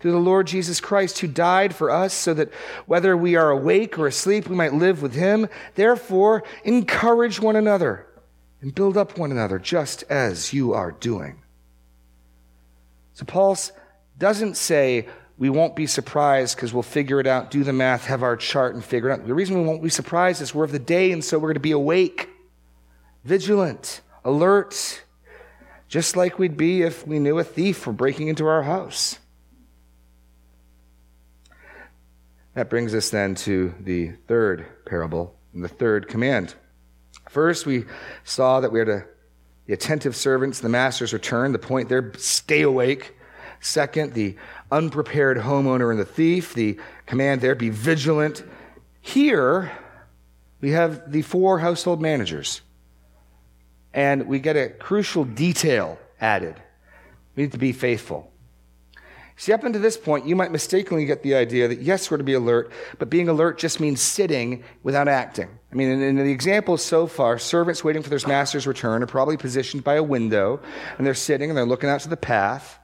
through 0.00 0.12
the 0.12 0.18
Lord 0.18 0.46
Jesus 0.46 0.80
Christ, 0.80 1.18
who 1.18 1.28
died 1.28 1.74
for 1.74 1.90
us, 1.90 2.14
so 2.14 2.32
that 2.32 2.50
whether 2.86 3.14
we 3.14 3.36
are 3.36 3.50
awake 3.50 3.98
or 3.98 4.06
asleep, 4.06 4.48
we 4.48 4.56
might 4.56 4.72
live 4.72 5.02
with 5.02 5.14
him. 5.14 5.46
Therefore, 5.74 6.42
encourage 6.64 7.38
one 7.38 7.54
another 7.54 8.06
and 8.62 8.74
build 8.74 8.96
up 8.96 9.18
one 9.18 9.30
another, 9.30 9.58
just 9.58 10.04
as 10.08 10.54
you 10.54 10.72
are 10.72 10.92
doing. 10.92 11.42
So, 13.12 13.26
Paul 13.26 13.58
doesn't 14.16 14.56
say, 14.56 15.06
we 15.38 15.50
won't 15.50 15.74
be 15.74 15.86
surprised 15.86 16.56
because 16.56 16.72
we'll 16.72 16.82
figure 16.82 17.18
it 17.20 17.26
out, 17.26 17.50
do 17.50 17.64
the 17.64 17.72
math, 17.72 18.06
have 18.06 18.22
our 18.22 18.36
chart, 18.36 18.74
and 18.74 18.84
figure 18.84 19.10
it 19.10 19.12
out. 19.12 19.26
The 19.26 19.34
reason 19.34 19.60
we 19.60 19.66
won't 19.66 19.82
be 19.82 19.88
surprised 19.88 20.40
is 20.42 20.54
we're 20.54 20.64
of 20.64 20.72
the 20.72 20.78
day, 20.78 21.12
and 21.12 21.24
so 21.24 21.38
we're 21.38 21.48
going 21.48 21.54
to 21.54 21.60
be 21.60 21.72
awake, 21.72 22.28
vigilant, 23.24 24.02
alert, 24.24 25.02
just 25.88 26.16
like 26.16 26.38
we'd 26.38 26.56
be 26.56 26.82
if 26.82 27.06
we 27.06 27.18
knew 27.18 27.38
a 27.38 27.44
thief 27.44 27.86
were 27.86 27.92
breaking 27.92 28.28
into 28.28 28.46
our 28.46 28.62
house. 28.62 29.18
That 32.54 32.68
brings 32.68 32.94
us 32.94 33.10
then 33.10 33.34
to 33.36 33.74
the 33.80 34.12
third 34.28 34.66
parable 34.84 35.34
and 35.54 35.64
the 35.64 35.68
third 35.68 36.08
command. 36.08 36.54
First, 37.28 37.64
we 37.64 37.84
saw 38.24 38.60
that 38.60 38.72
we 38.72 38.80
are 38.80 38.84
to 38.84 39.04
the 39.66 39.72
attentive 39.72 40.16
servants, 40.16 40.60
the 40.60 40.68
master's 40.68 41.12
return. 41.12 41.52
The 41.52 41.58
point 41.58 41.88
there, 41.88 42.12
stay 42.18 42.62
awake. 42.62 43.14
Second, 43.62 44.12
the 44.14 44.36
unprepared 44.72 45.38
homeowner 45.38 45.92
and 45.92 45.98
the 45.98 46.04
thief. 46.04 46.52
The 46.52 46.78
command 47.06 47.40
there, 47.40 47.54
be 47.54 47.70
vigilant. 47.70 48.42
Here, 49.00 49.70
we 50.60 50.72
have 50.72 51.10
the 51.10 51.22
four 51.22 51.60
household 51.60 52.02
managers. 52.02 52.60
And 53.94 54.26
we 54.26 54.40
get 54.40 54.56
a 54.56 54.68
crucial 54.68 55.24
detail 55.24 55.98
added. 56.20 56.60
We 57.36 57.44
need 57.44 57.52
to 57.52 57.58
be 57.58 57.72
faithful. 57.72 58.32
See, 59.36 59.52
up 59.52 59.64
until 59.64 59.80
this 59.80 59.96
point, 59.96 60.26
you 60.26 60.36
might 60.36 60.50
mistakenly 60.50 61.04
get 61.04 61.22
the 61.22 61.34
idea 61.34 61.68
that 61.68 61.80
yes, 61.80 62.10
we're 62.10 62.18
to 62.18 62.24
be 62.24 62.34
alert, 62.34 62.70
but 62.98 63.10
being 63.10 63.28
alert 63.28 63.58
just 63.58 63.80
means 63.80 64.00
sitting 64.00 64.64
without 64.82 65.08
acting. 65.08 65.48
I 65.70 65.74
mean, 65.74 65.88
in, 65.88 66.02
in 66.02 66.16
the 66.16 66.30
examples 66.30 66.84
so 66.84 67.06
far, 67.06 67.38
servants 67.38 67.82
waiting 67.82 68.02
for 68.02 68.10
their 68.10 68.20
master's 68.26 68.66
return 68.66 69.02
are 69.02 69.06
probably 69.06 69.36
positioned 69.36 69.84
by 69.84 69.94
a 69.94 70.02
window, 70.02 70.60
and 70.98 71.06
they're 71.06 71.14
sitting 71.14 71.48
and 71.48 71.56
they're 71.56 71.64
looking 71.64 71.88
out 71.88 72.00
to 72.00 72.08
the 72.08 72.16
path. 72.16 72.78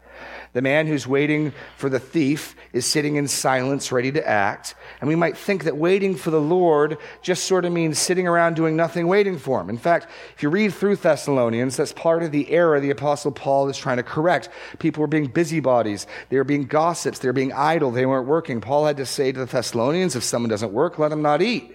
The 0.54 0.62
man 0.62 0.87
who's 0.87 1.06
waiting 1.06 1.52
for 1.76 1.88
the 1.88 2.00
thief 2.00 2.56
is 2.72 2.87
sitting 2.87 3.16
in 3.16 3.28
silence, 3.28 3.92
ready 3.92 4.11
to 4.12 4.26
act. 4.26 4.74
And 5.00 5.08
we 5.08 5.14
might 5.14 5.37
think 5.37 5.64
that 5.64 5.76
waiting 5.76 6.14
for 6.14 6.30
the 6.30 6.40
Lord 6.40 6.98
just 7.22 7.44
sort 7.44 7.64
of 7.64 7.72
means 7.72 7.98
sitting 7.98 8.26
around 8.26 8.56
doing 8.56 8.74
nothing, 8.74 9.06
waiting 9.08 9.38
for 9.38 9.61
him. 9.61 9.68
In 9.68 9.76
fact, 9.76 10.08
if 10.34 10.42
you 10.42 10.48
read 10.48 10.72
through 10.72 10.96
Thessalonians, 10.96 11.76
that's 11.76 11.92
part 11.92 12.22
of 12.22 12.32
the 12.32 12.50
error 12.50 12.80
the 12.80 12.90
Apostle 12.90 13.30
Paul 13.30 13.68
is 13.68 13.76
trying 13.76 13.98
to 13.98 14.02
correct. 14.02 14.48
People 14.78 15.02
were 15.02 15.06
being 15.06 15.26
busybodies. 15.26 16.06
They 16.30 16.37
were 16.38 16.44
being 16.44 16.66
gossips. 16.66 17.18
They 17.18 17.28
were 17.28 17.34
being 17.34 17.52
idle. 17.52 17.90
They 17.90 18.06
weren't 18.06 18.26
working. 18.26 18.61
Paul 18.61 18.87
had 18.87 18.96
to 18.96 19.06
say 19.06 19.32
to 19.32 19.40
the 19.40 19.46
Thessalonians, 19.46 20.16
if 20.16 20.24
someone 20.24 20.50
doesn't 20.50 20.72
work, 20.72 20.98
let 20.98 21.12
him 21.12 21.23
not 21.23 21.42
eat. 21.42 21.75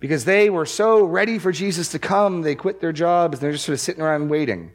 Because 0.00 0.24
they 0.24 0.48
were 0.48 0.64
so 0.64 1.04
ready 1.04 1.38
for 1.38 1.52
Jesus 1.52 1.90
to 1.90 1.98
come, 1.98 2.40
they 2.40 2.54
quit 2.54 2.80
their 2.80 2.92
jobs 2.92 3.34
and 3.34 3.42
they're 3.42 3.52
just 3.52 3.66
sort 3.66 3.74
of 3.74 3.80
sitting 3.80 4.02
around 4.02 4.30
waiting. 4.30 4.72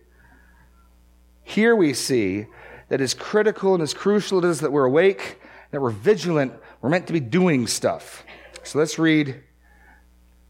Here 1.44 1.76
we 1.76 1.94
see 1.94 2.46
that 2.90 3.02
is 3.02 3.14
critical 3.14 3.74
and 3.74 3.84
as 3.84 3.94
crucial 3.94 4.44
it 4.44 4.48
is 4.48 4.60
that 4.62 4.72
we're 4.72 4.86
awake, 4.86 5.40
that 5.72 5.82
we're 5.82 5.90
vigilant, 5.92 6.54
we're 6.82 6.90
meant 6.90 7.08
to 7.08 7.14
be 7.14 7.20
doing 7.20 7.68
stuff. 7.68 8.24
So 8.64 8.80
let's 8.80 9.00
read 9.00 9.42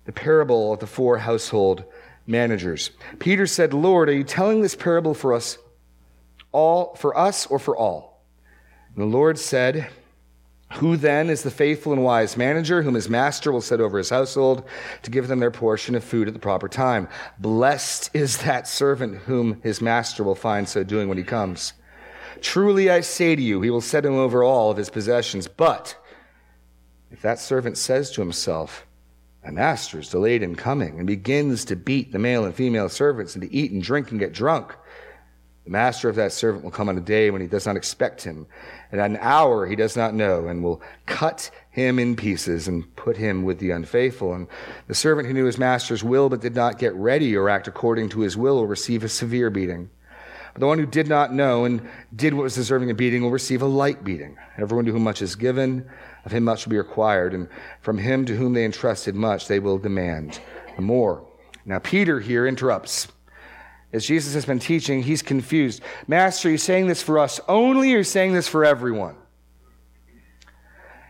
the 0.06 0.12
parable 0.12 0.74
of 0.74 0.80
the 0.80 0.88
four 0.88 1.18
household 1.18 1.84
managers. 2.28 2.92
Peter 3.20 3.48
said, 3.48 3.74
Lord, 3.74 4.10
are 4.10 4.14
you 4.14 4.24
telling 4.24 4.62
this 4.62 4.76
parable 4.76 5.14
for 5.14 5.34
us 5.34 5.58
all, 6.52 6.96
for 6.96 7.18
us 7.18 7.46
or 7.48 7.60
for 7.60 7.76
all? 7.76 8.24
And 8.96 9.02
the 9.02 9.18
Lord 9.18 9.38
said, 9.38 9.90
who 10.74 10.98
then 10.98 11.30
is 11.30 11.44
the 11.44 11.52
faithful 11.52 11.94
and 11.94 12.04
wise 12.04 12.36
manager 12.36 12.82
whom 12.82 12.96
his 12.96 13.10
master 13.10 13.52
will 13.52 13.62
set 13.62 13.80
over 13.80 13.98
his 13.98 14.10
household 14.10 14.64
to 15.04 15.12
give 15.12 15.28
them 15.28 15.40
their 15.40 15.52
portion 15.52 15.96
of 15.96 16.04
food 16.04 16.28
at 16.28 16.34
the 16.34 16.40
proper 16.40 16.68
time? 16.68 17.08
Blessed 17.40 18.10
is 18.14 18.40
that 18.40 18.68
servant 18.68 19.20
whom 19.20 19.62
his 19.62 19.80
master 19.80 20.24
will 20.24 20.36
find 20.36 20.68
so 20.68 20.84
doing 20.84 21.08
when 21.08 21.18
he 21.18 21.24
comes. 21.24 21.74
Truly 22.46 22.92
I 22.92 23.02
say 23.02 23.36
to 23.36 23.42
you, 23.42 23.62
he 23.62 23.72
will 23.72 23.82
set 23.82 24.06
him 24.06 24.14
over 24.14 24.44
all 24.44 24.70
of 24.70 24.78
his 24.78 24.92
possessions. 24.92 25.48
But 25.48 25.98
if 27.10 27.20
that 27.24 27.40
servant 27.40 27.76
says 27.76 28.12
to 28.12 28.22
himself, 28.22 28.86
My 29.44 29.50
master 29.50 30.00
is 30.00 30.10
delayed 30.10 30.44
in 30.44 30.56
coming 30.56 31.00
and 31.00 31.08
begins 31.08 31.66
to 31.66 31.76
beat 31.76 32.12
the 32.12 32.20
male 32.20 32.46
and 32.46 32.54
female 32.54 32.88
servants 32.88 33.34
and 33.34 33.42
to 33.42 33.52
eat 33.52 33.72
and 33.72 33.82
drink 33.82 34.12
and 34.12 34.20
get 34.20 34.32
drunk. 34.32 34.76
The 35.64 35.72
master 35.72 36.08
of 36.08 36.16
that 36.18 36.34
servant 36.34 36.64
will 36.64 36.70
come 36.70 36.88
on 36.88 37.00
a 37.00 37.02
day 37.02 37.32
when 37.32 37.42
he 37.42 37.48
does 37.48 37.66
not 37.66 37.78
expect 37.78 38.22
him, 38.22 38.46
and 38.92 39.02
at 39.02 39.10
an 39.10 39.18
hour 39.22 39.66
he 39.66 39.76
does 39.76 39.98
not 39.98 40.14
know, 40.14 40.48
and 40.48 40.64
will 40.64 40.84
cut 41.08 41.50
him 41.72 41.98
in 41.98 42.16
pieces 42.16 42.68
and 42.68 42.96
put 42.96 43.18
him 43.18 43.42
with 43.42 43.58
the 43.58 43.72
unfaithful. 43.72 44.36
And 44.36 44.48
the 44.86 44.94
servant 44.94 45.28
who 45.28 45.34
knew 45.34 45.46
his 45.46 45.58
master's 45.58 46.04
will 46.04 46.30
but 46.30 46.42
did 46.42 46.54
not 46.54 46.78
get 46.78 46.94
ready 46.94 47.36
or 47.36 47.50
act 47.50 47.68
according 47.68 48.10
to 48.10 48.20
his 48.20 48.38
will 48.38 48.58
will 48.58 48.68
receive 48.68 49.04
a 49.04 49.10
severe 49.10 49.50
beating. 49.50 49.90
The 50.58 50.68
one 50.68 50.80
who 50.80 50.86
did 50.86 51.08
not 51.08 51.34
know 51.34 51.66
and 51.66 51.88
did 52.16 52.34
what 52.34 52.44
was 52.44 52.56
deserving 52.56 52.90
of 52.90 52.98
beating 52.98 53.22
will 53.22 53.32
receive 53.32 53.62
a 53.62 53.68
light 53.68 54.04
beating. 54.04 54.38
Everyone 54.58 54.86
to 54.86 54.92
whom 54.92 55.04
much 55.04 55.22
is 55.22 55.36
given, 55.36 55.90
of 56.24 56.32
him 56.32 56.46
much 56.46 56.66
will 56.66 56.72
be 56.72 56.78
required, 56.78 57.34
and 57.34 57.50
from 57.82 57.98
him 57.98 58.26
to 58.26 58.36
whom 58.36 58.54
they 58.54 58.64
entrusted 58.64 59.16
much, 59.16 59.48
they 59.48 59.60
will 59.60 59.78
demand 59.78 60.40
more. 60.80 61.28
Now, 61.66 61.80
Peter 61.80 62.20
here 62.20 62.48
interrupts 62.48 63.10
as 63.96 64.06
Jesus 64.06 64.34
has 64.34 64.46
been 64.46 64.60
teaching, 64.60 65.04
he's 65.04 65.22
confused. 65.22 65.82
Master, 66.06 66.50
are 66.50 66.52
you 66.52 66.58
saying 66.58 66.88
this 66.88 67.02
for 67.02 67.18
us 67.18 67.40
only, 67.48 67.94
or 67.94 67.96
are 67.96 67.98
you 68.00 68.04
saying 68.04 68.34
this 68.34 68.48
for 68.48 68.66
everyone? 68.66 69.16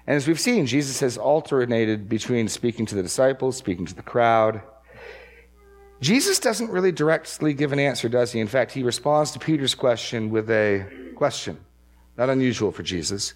And 0.06 0.16
as 0.16 0.28
we've 0.28 0.40
seen, 0.40 0.68
Jesus 0.68 1.00
has 1.00 1.18
alternated 1.18 2.08
between 2.08 2.48
speaking 2.48 2.86
to 2.86 2.94
the 2.94 3.02
disciples, 3.02 3.58
speaking 3.58 3.88
to 3.88 3.96
the 3.96 4.04
crowd. 4.04 4.62
Jesus 6.06 6.38
doesn't 6.38 6.70
really 6.70 6.92
directly 6.92 7.56
give 7.56 7.74
an 7.74 7.80
answer, 7.80 8.08
does 8.08 8.32
he? 8.32 8.40
In 8.40 8.46
fact, 8.46 8.72
he 8.72 8.84
responds 8.84 9.32
to 9.32 9.40
Peter's 9.40 9.74
question 9.74 10.30
with 10.30 10.52
a 10.52 10.86
question. 11.16 11.58
Not 12.16 12.30
unusual 12.30 12.72
for 12.72 12.84
Jesus. 12.84 13.34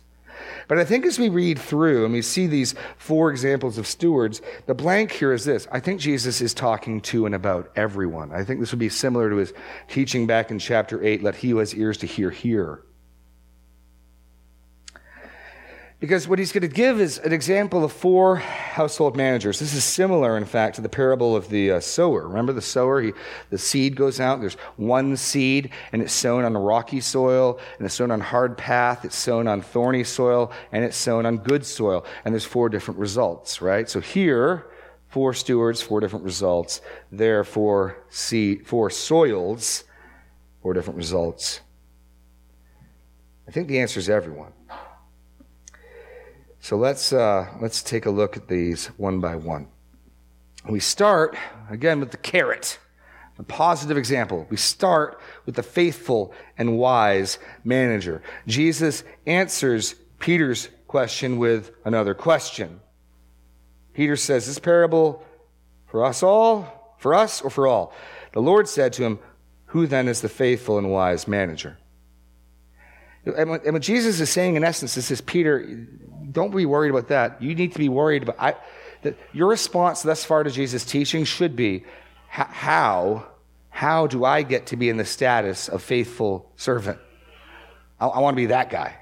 But 0.68 0.78
I 0.78 0.86
think 0.86 1.04
as 1.04 1.18
we 1.18 1.30
read 1.30 1.58
through 1.58 2.06
and 2.06 2.14
we 2.14 2.22
see 2.22 2.46
these 2.46 2.76
four 3.00 3.32
examples 3.32 3.80
of 3.80 3.88
stewards, 3.88 4.44
the 4.68 4.76
blank 4.76 5.12
here 5.12 5.34
is 5.34 5.46
this. 5.46 5.68
I 5.72 5.80
think 5.80 6.00
Jesus 6.00 6.42
is 6.42 6.54
talking 6.54 7.02
to 7.02 7.26
and 7.26 7.34
about 7.34 7.72
everyone. 7.76 8.32
I 8.32 8.44
think 8.44 8.60
this 8.60 8.72
would 8.72 8.78
be 8.78 8.90
similar 8.90 9.32
to 9.32 9.38
his 9.38 9.52
teaching 9.88 10.28
back 10.28 10.52
in 10.52 10.60
chapter 10.60 11.04
8 11.04 11.24
let 11.24 11.38
he 11.38 11.50
who 11.50 11.58
has 11.58 11.74
ears 11.74 11.98
to 11.98 12.06
hear, 12.06 12.30
hear. 12.30 12.84
Because 16.00 16.30
what 16.30 16.40
he's 16.40 16.54
going 16.54 16.62
to 16.62 16.70
give 16.70 17.02
is 17.02 17.18
an 17.18 17.34
example 17.34 17.84
of 17.84 17.92
four 17.92 18.38
household 18.38 19.18
managers. 19.18 19.60
This 19.60 19.74
is 19.74 19.84
similar, 19.84 20.38
in 20.38 20.46
fact, 20.46 20.76
to 20.76 20.82
the 20.82 20.88
parable 20.88 21.36
of 21.36 21.50
the 21.50 21.72
uh, 21.72 21.80
sower. 21.82 22.26
Remember 22.26 22.54
the 22.54 22.62
sower? 22.62 23.02
He, 23.02 23.12
the 23.50 23.58
seed 23.58 23.98
goes 23.98 24.22
out. 24.22 24.40
There's 24.40 24.54
one 24.78 25.18
seed, 25.18 25.72
and 25.92 26.02
it's 26.02 26.14
sown 26.14 26.46
on 26.46 26.56
rocky 26.56 27.02
soil, 27.02 27.60
and 27.78 27.86
it's 27.86 27.96
sown 27.96 28.12
on 28.12 28.22
hard 28.22 28.58
path. 28.58 29.04
It's 29.04 29.18
sown 29.18 29.50
on 29.50 29.62
thorny 29.62 30.06
soil, 30.06 30.54
and 30.72 30.86
it's 30.86 30.96
sown 30.96 31.26
on 31.26 31.40
good 31.40 31.66
soil. 31.66 32.06
And 32.24 32.34
there's 32.34 32.46
four 32.46 32.70
different 32.70 32.98
results, 32.98 33.62
right? 33.62 33.90
So 33.90 34.00
here, 34.00 34.68
four 35.10 35.34
stewards, 35.34 35.82
four 35.82 36.00
different 36.00 36.24
results. 36.24 36.80
There, 37.12 37.44
four 37.44 37.98
seed, 38.10 38.66
four 38.66 38.90
soils, 38.90 39.84
four 40.62 40.74
different 40.74 40.96
results. 40.96 41.60
I 43.50 43.52
think 43.52 43.68
the 43.68 43.80
answer 43.80 44.00
is 44.00 44.10
everyone. 44.10 44.54
So 46.60 46.78
let's, 46.78 47.14
uh, 47.14 47.48
let's 47.62 47.82
take 47.82 48.06
a 48.06 48.12
look 48.12 48.38
at 48.38 48.48
these 48.48 48.88
one 48.98 49.20
by 49.20 49.36
one. 49.36 49.68
We 50.70 50.80
start, 50.80 51.38
again, 51.70 52.00
with 52.00 52.12
the 52.12 52.18
carrot, 52.18 52.80
a 53.38 53.44
positive 53.44 53.98
example. 53.98 54.46
We 54.50 54.58
start 54.58 55.20
with 55.46 55.56
the 55.56 55.64
faithful 55.64 56.34
and 56.58 56.78
wise 56.78 57.40
manager. 57.64 58.22
Jesus 58.46 59.04
answers 59.26 59.96
Peter's 60.20 60.70
question 60.88 61.40
with 61.40 61.72
another 61.86 62.14
question. 62.14 62.82
Peter 63.94 64.16
says, 64.16 64.46
This 64.46 64.60
parable 64.60 65.26
for 65.88 66.06
us 66.06 66.22
all, 66.22 66.96
for 67.00 67.16
us 67.16 67.42
or 67.42 67.50
for 67.50 67.68
all? 67.68 67.94
The 68.34 68.42
Lord 68.42 68.68
said 68.68 68.94
to 68.94 69.04
him, 69.04 69.20
Who 69.68 69.88
then 69.88 70.08
is 70.08 70.22
the 70.22 70.30
faithful 70.30 70.78
and 70.78 70.92
wise 70.92 71.28
manager? 71.28 71.79
And 73.38 73.50
what, 73.50 73.64
and 73.64 73.74
what 73.74 73.82
Jesus 73.82 74.20
is 74.20 74.30
saying, 74.30 74.56
in 74.56 74.64
essence, 74.64 74.98
is 74.98 75.10
this 75.10 75.22
Peter, 75.22 75.66
don't 76.32 76.56
be 76.56 76.66
worried 76.66 76.90
about 76.90 77.08
that. 77.10 77.42
You 77.42 77.56
need 77.56 77.74
to 77.74 77.80
be 77.80 77.90
worried 77.90 78.24
about 78.24 78.36
I, 78.40 78.56
that 79.02 79.18
your 79.34 79.50
response 79.50 80.02
thus 80.02 80.26
far 80.26 80.44
to 80.44 80.52
Jesus' 80.52 80.86
teaching 80.86 81.24
should 81.24 81.56
be 81.56 81.86
how, 82.28 83.26
how 83.70 84.08
do 84.08 84.26
I 84.26 84.44
get 84.44 84.68
to 84.68 84.78
be 84.78 84.90
in 84.90 84.98
the 84.98 85.06
status 85.06 85.68
of 85.68 85.82
faithful 85.82 86.52
servant? 86.56 87.00
I, 88.00 88.08
I 88.08 88.20
want 88.20 88.36
to 88.36 88.42
be 88.42 88.48
that 88.48 88.70
guy. 88.70 88.96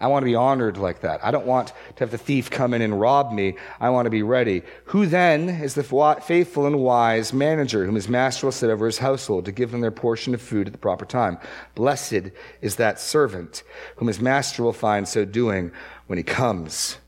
I 0.00 0.08
want 0.08 0.22
to 0.22 0.26
be 0.26 0.34
honored 0.34 0.76
like 0.76 1.00
that. 1.02 1.24
I 1.24 1.30
don't 1.30 1.46
want 1.46 1.68
to 1.68 2.00
have 2.00 2.10
the 2.10 2.18
thief 2.18 2.50
come 2.50 2.74
in 2.74 2.82
and 2.82 3.00
rob 3.00 3.32
me. 3.32 3.56
I 3.80 3.90
want 3.90 4.06
to 4.06 4.10
be 4.10 4.22
ready. 4.22 4.62
Who 4.86 5.06
then 5.06 5.48
is 5.48 5.74
the 5.74 5.84
faithful 6.22 6.66
and 6.66 6.80
wise 6.80 7.32
manager 7.32 7.86
whom 7.86 7.94
his 7.94 8.08
master 8.08 8.46
will 8.46 8.52
set 8.52 8.70
over 8.70 8.86
his 8.86 8.98
household 8.98 9.44
to 9.44 9.52
give 9.52 9.70
them 9.70 9.80
their 9.80 9.92
portion 9.92 10.34
of 10.34 10.42
food 10.42 10.66
at 10.66 10.72
the 10.72 10.78
proper 10.78 11.04
time? 11.04 11.38
Blessed 11.76 12.32
is 12.60 12.76
that 12.76 12.98
servant 12.98 13.62
whom 13.96 14.08
his 14.08 14.20
master 14.20 14.64
will 14.64 14.72
find 14.72 15.06
so 15.06 15.24
doing 15.24 15.70
when 16.08 16.18
he 16.18 16.24
comes. 16.24 16.98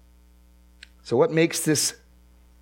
So, 1.03 1.17
what 1.17 1.33
makes 1.33 1.61
this 1.65 1.97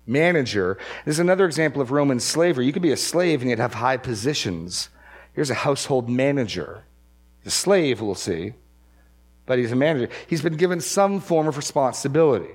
manager? 0.07 0.77
This 1.05 1.15
is 1.15 1.19
another 1.19 1.45
example 1.45 1.81
of 1.81 1.91
Roman 1.91 2.19
slavery. 2.19 2.65
You 2.65 2.73
could 2.73 2.81
be 2.81 2.91
a 2.91 2.97
slave 2.97 3.41
and 3.41 3.49
yet 3.49 3.59
have 3.59 3.75
high 3.75 3.97
positions. 3.97 4.89
Here's 5.33 5.51
a 5.51 5.55
household 5.55 6.09
manager. 6.09 6.83
The 7.43 7.51
slave, 7.51 8.01
we'll 8.01 8.15
see, 8.15 8.53
but 9.45 9.59
he's 9.59 9.71
a 9.71 9.75
manager. 9.75 10.11
He's 10.27 10.41
been 10.41 10.57
given 10.57 10.81
some 10.81 11.19
form 11.19 11.47
of 11.47 11.57
responsibility 11.57 12.51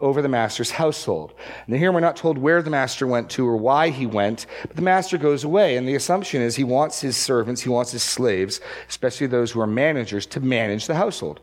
over 0.00 0.20
the 0.20 0.28
master's 0.28 0.72
household. 0.72 1.32
And 1.66 1.76
here 1.76 1.92
we're 1.92 2.00
not 2.00 2.16
told 2.16 2.36
where 2.36 2.62
the 2.62 2.70
master 2.70 3.06
went 3.06 3.30
to 3.30 3.46
or 3.46 3.56
why 3.56 3.90
he 3.90 4.06
went, 4.06 4.46
but 4.62 4.76
the 4.76 4.82
master 4.82 5.16
goes 5.16 5.44
away. 5.44 5.76
And 5.76 5.86
the 5.88 5.94
assumption 5.94 6.42
is 6.42 6.56
he 6.56 6.64
wants 6.64 7.00
his 7.00 7.16
servants, 7.16 7.62
he 7.62 7.68
wants 7.68 7.92
his 7.92 8.02
slaves, 8.02 8.60
especially 8.88 9.26
those 9.26 9.52
who 9.52 9.60
are 9.60 9.66
managers, 9.66 10.26
to 10.26 10.40
manage 10.40 10.86
the 10.86 10.96
household. 10.96 11.40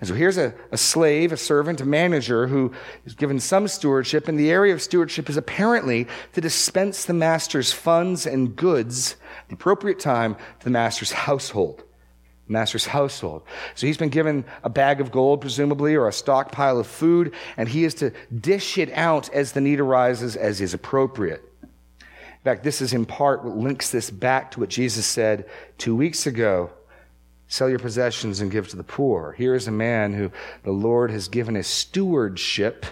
And 0.00 0.08
so 0.08 0.14
here's 0.14 0.36
a, 0.36 0.52
a 0.72 0.76
slave, 0.76 1.30
a 1.30 1.36
servant, 1.36 1.80
a 1.80 1.86
manager 1.86 2.48
who 2.48 2.72
is 3.04 3.14
given 3.14 3.38
some 3.38 3.68
stewardship, 3.68 4.26
and 4.26 4.36
the 4.36 4.50
area 4.50 4.74
of 4.74 4.82
stewardship 4.82 5.30
is 5.30 5.36
apparently 5.36 6.08
to 6.32 6.40
dispense 6.40 7.04
the 7.04 7.14
master's 7.14 7.72
funds 7.72 8.26
and 8.26 8.56
goods 8.56 9.14
at 9.42 9.48
the 9.48 9.54
appropriate 9.54 10.00
time 10.00 10.34
to 10.34 10.64
the 10.64 10.70
master's 10.70 11.12
household. 11.12 11.84
Master's 12.48 12.86
household. 12.98 13.42
So 13.74 13.86
he's 13.86 13.96
been 13.96 14.08
given 14.08 14.44
a 14.62 14.70
bag 14.70 15.00
of 15.00 15.10
gold, 15.10 15.40
presumably, 15.40 15.94
or 15.94 16.08
a 16.08 16.12
stockpile 16.12 16.78
of 16.78 16.86
food, 16.86 17.32
and 17.56 17.68
he 17.68 17.84
is 17.84 17.94
to 17.94 18.12
dish 18.40 18.78
it 18.78 18.90
out 18.92 19.32
as 19.32 19.52
the 19.52 19.60
need 19.60 19.80
arises, 19.80 20.36
as 20.36 20.60
is 20.60 20.74
appropriate. 20.74 21.42
In 22.00 22.44
fact, 22.44 22.64
this 22.64 22.82
is 22.82 22.92
in 22.92 23.06
part 23.06 23.44
what 23.44 23.56
links 23.56 23.90
this 23.90 24.10
back 24.10 24.50
to 24.52 24.60
what 24.60 24.68
Jesus 24.68 25.06
said 25.06 25.48
two 25.78 25.94
weeks 25.94 26.26
ago 26.26 26.70
Sell 27.52 27.68
your 27.68 27.78
possessions 27.78 28.40
and 28.40 28.50
give 28.50 28.68
to 28.68 28.76
the 28.76 28.82
poor. 28.82 29.32
Here 29.32 29.54
is 29.54 29.68
a 29.68 29.72
man 29.72 30.14
who 30.14 30.30
the 30.62 30.72
Lord 30.72 31.10
has 31.10 31.28
given 31.28 31.54
a 31.54 31.62
stewardship 31.62 32.86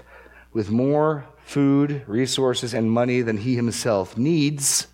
with 0.53 0.69
more 0.69 1.25
food, 1.43 2.03
resources, 2.07 2.75
and 2.75 2.93
money 2.93 3.23
than 3.23 3.39
he 3.39 3.57
himself 3.57 4.19
needs. 4.19 4.87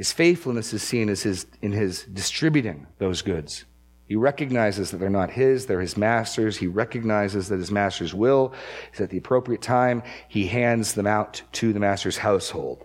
His 0.00 0.12
faithfulness 0.12 0.72
is 0.72 0.82
seen 0.82 1.10
as 1.10 1.24
his, 1.24 1.44
in 1.60 1.72
his 1.72 2.04
distributing 2.04 2.86
those 2.96 3.20
goods. 3.20 3.66
He 4.08 4.16
recognizes 4.16 4.90
that 4.90 4.96
they're 4.96 5.10
not 5.10 5.32
his, 5.32 5.66
they're 5.66 5.82
his 5.82 5.98
master's. 5.98 6.56
He 6.56 6.68
recognizes 6.68 7.50
that 7.50 7.58
his 7.58 7.70
master's 7.70 8.14
will 8.14 8.54
is 8.94 9.00
at 9.02 9.10
the 9.10 9.18
appropriate 9.18 9.60
time, 9.60 10.02
he 10.26 10.46
hands 10.46 10.94
them 10.94 11.06
out 11.06 11.42
to 11.52 11.74
the 11.74 11.80
master's 11.80 12.16
household. 12.16 12.82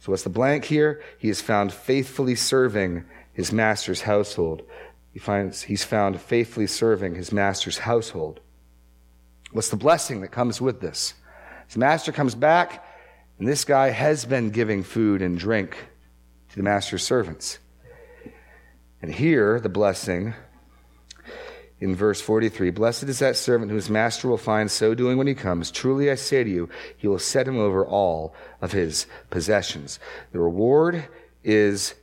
So, 0.00 0.10
what's 0.10 0.24
the 0.24 0.30
blank 0.30 0.64
here? 0.64 1.00
He 1.16 1.28
is 1.28 1.40
found 1.40 1.72
faithfully 1.72 2.34
serving 2.34 3.04
his 3.32 3.52
master's 3.52 4.00
household. 4.00 4.62
He 5.12 5.20
finds 5.20 5.62
he's 5.62 5.84
found 5.84 6.20
faithfully 6.20 6.66
serving 6.66 7.14
his 7.14 7.30
master's 7.30 7.78
household. 7.78 8.40
What's 9.52 9.70
the 9.70 9.76
blessing 9.76 10.22
that 10.22 10.32
comes 10.32 10.60
with 10.60 10.80
this? 10.80 11.14
His 11.68 11.76
master 11.76 12.10
comes 12.10 12.34
back, 12.34 12.84
and 13.38 13.46
this 13.46 13.64
guy 13.64 13.90
has 13.90 14.24
been 14.24 14.50
giving 14.50 14.82
food 14.82 15.22
and 15.22 15.38
drink 15.38 15.76
to 16.52 16.56
the 16.56 16.62
master's 16.62 17.02
servants. 17.02 17.58
And 19.00 19.12
here, 19.12 19.58
the 19.58 19.70
blessing 19.70 20.34
in 21.80 21.96
verse 21.96 22.20
43 22.20 22.70
Blessed 22.70 23.04
is 23.04 23.18
that 23.18 23.36
servant 23.36 23.70
whose 23.72 23.88
master 23.88 24.28
will 24.28 24.36
find 24.36 24.70
so 24.70 24.94
doing 24.94 25.16
when 25.16 25.26
he 25.26 25.34
comes. 25.34 25.70
Truly 25.70 26.10
I 26.10 26.14
say 26.14 26.44
to 26.44 26.50
you, 26.50 26.68
he 26.96 27.08
will 27.08 27.18
set 27.18 27.48
him 27.48 27.58
over 27.58 27.84
all 27.84 28.34
of 28.60 28.72
his 28.72 29.06
possessions. 29.30 29.98
The 30.32 30.40
reward 30.40 31.08
is 31.42 31.94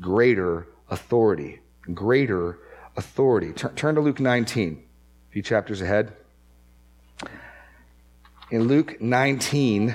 greater 0.00 0.68
authority. 0.88 1.60
Greater 1.92 2.58
authority. 2.96 3.52
Turn, 3.52 3.96
to 3.96 4.00
Luke 4.00 4.20
19, 4.20 4.82
a 5.28 5.32
few 5.32 5.42
chapters 5.42 5.82
ahead. 5.82 6.12
In 8.50 8.68
Luke 8.68 9.00
19, 9.00 9.94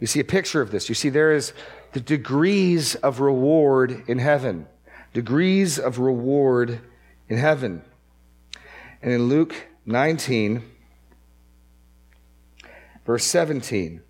you 0.00 0.06
see 0.06 0.20
a 0.20 0.24
picture 0.24 0.62
of 0.62 0.70
this. 0.70 0.88
You 0.88 0.94
see, 0.94 1.10
there 1.10 1.32
is 1.32 1.52
the 1.92 2.00
degrees 2.00 2.94
of 2.96 3.20
reward 3.20 4.04
in 4.06 4.18
heaven. 4.18 4.66
Degrees 5.12 5.78
of 5.78 5.98
reward 5.98 6.80
in 7.28 7.38
heaven. 7.38 7.82
And 9.02 9.12
in 9.12 9.28
Luke 9.28 9.54
19, 9.84 10.62
Verse 13.04 13.24
17. 13.24 14.00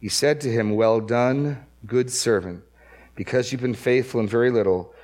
He 0.00 0.08
said 0.08 0.40
to 0.40 0.50
him, 0.50 0.70
Well 0.70 1.00
done, 1.00 1.64
good 1.86 2.10
servant. 2.10 2.62
Because 3.14 3.52
you've 3.52 3.60
been 3.60 3.74
faithful 3.74 4.20
in 4.20 4.28
very 4.28 4.50
little, 4.50 4.94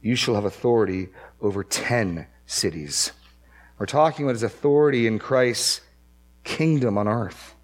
you 0.00 0.14
shall 0.14 0.36
have 0.36 0.44
authority 0.44 1.08
over 1.40 1.62
10 1.64 2.26
cities. 2.46 3.12
We're 3.78 3.86
talking 3.86 4.24
about 4.24 4.32
his 4.34 4.42
authority 4.42 5.06
in 5.06 5.18
Christ's 5.18 5.82
kingdom 6.44 6.96
on 6.96 7.08
earth. 7.08 7.54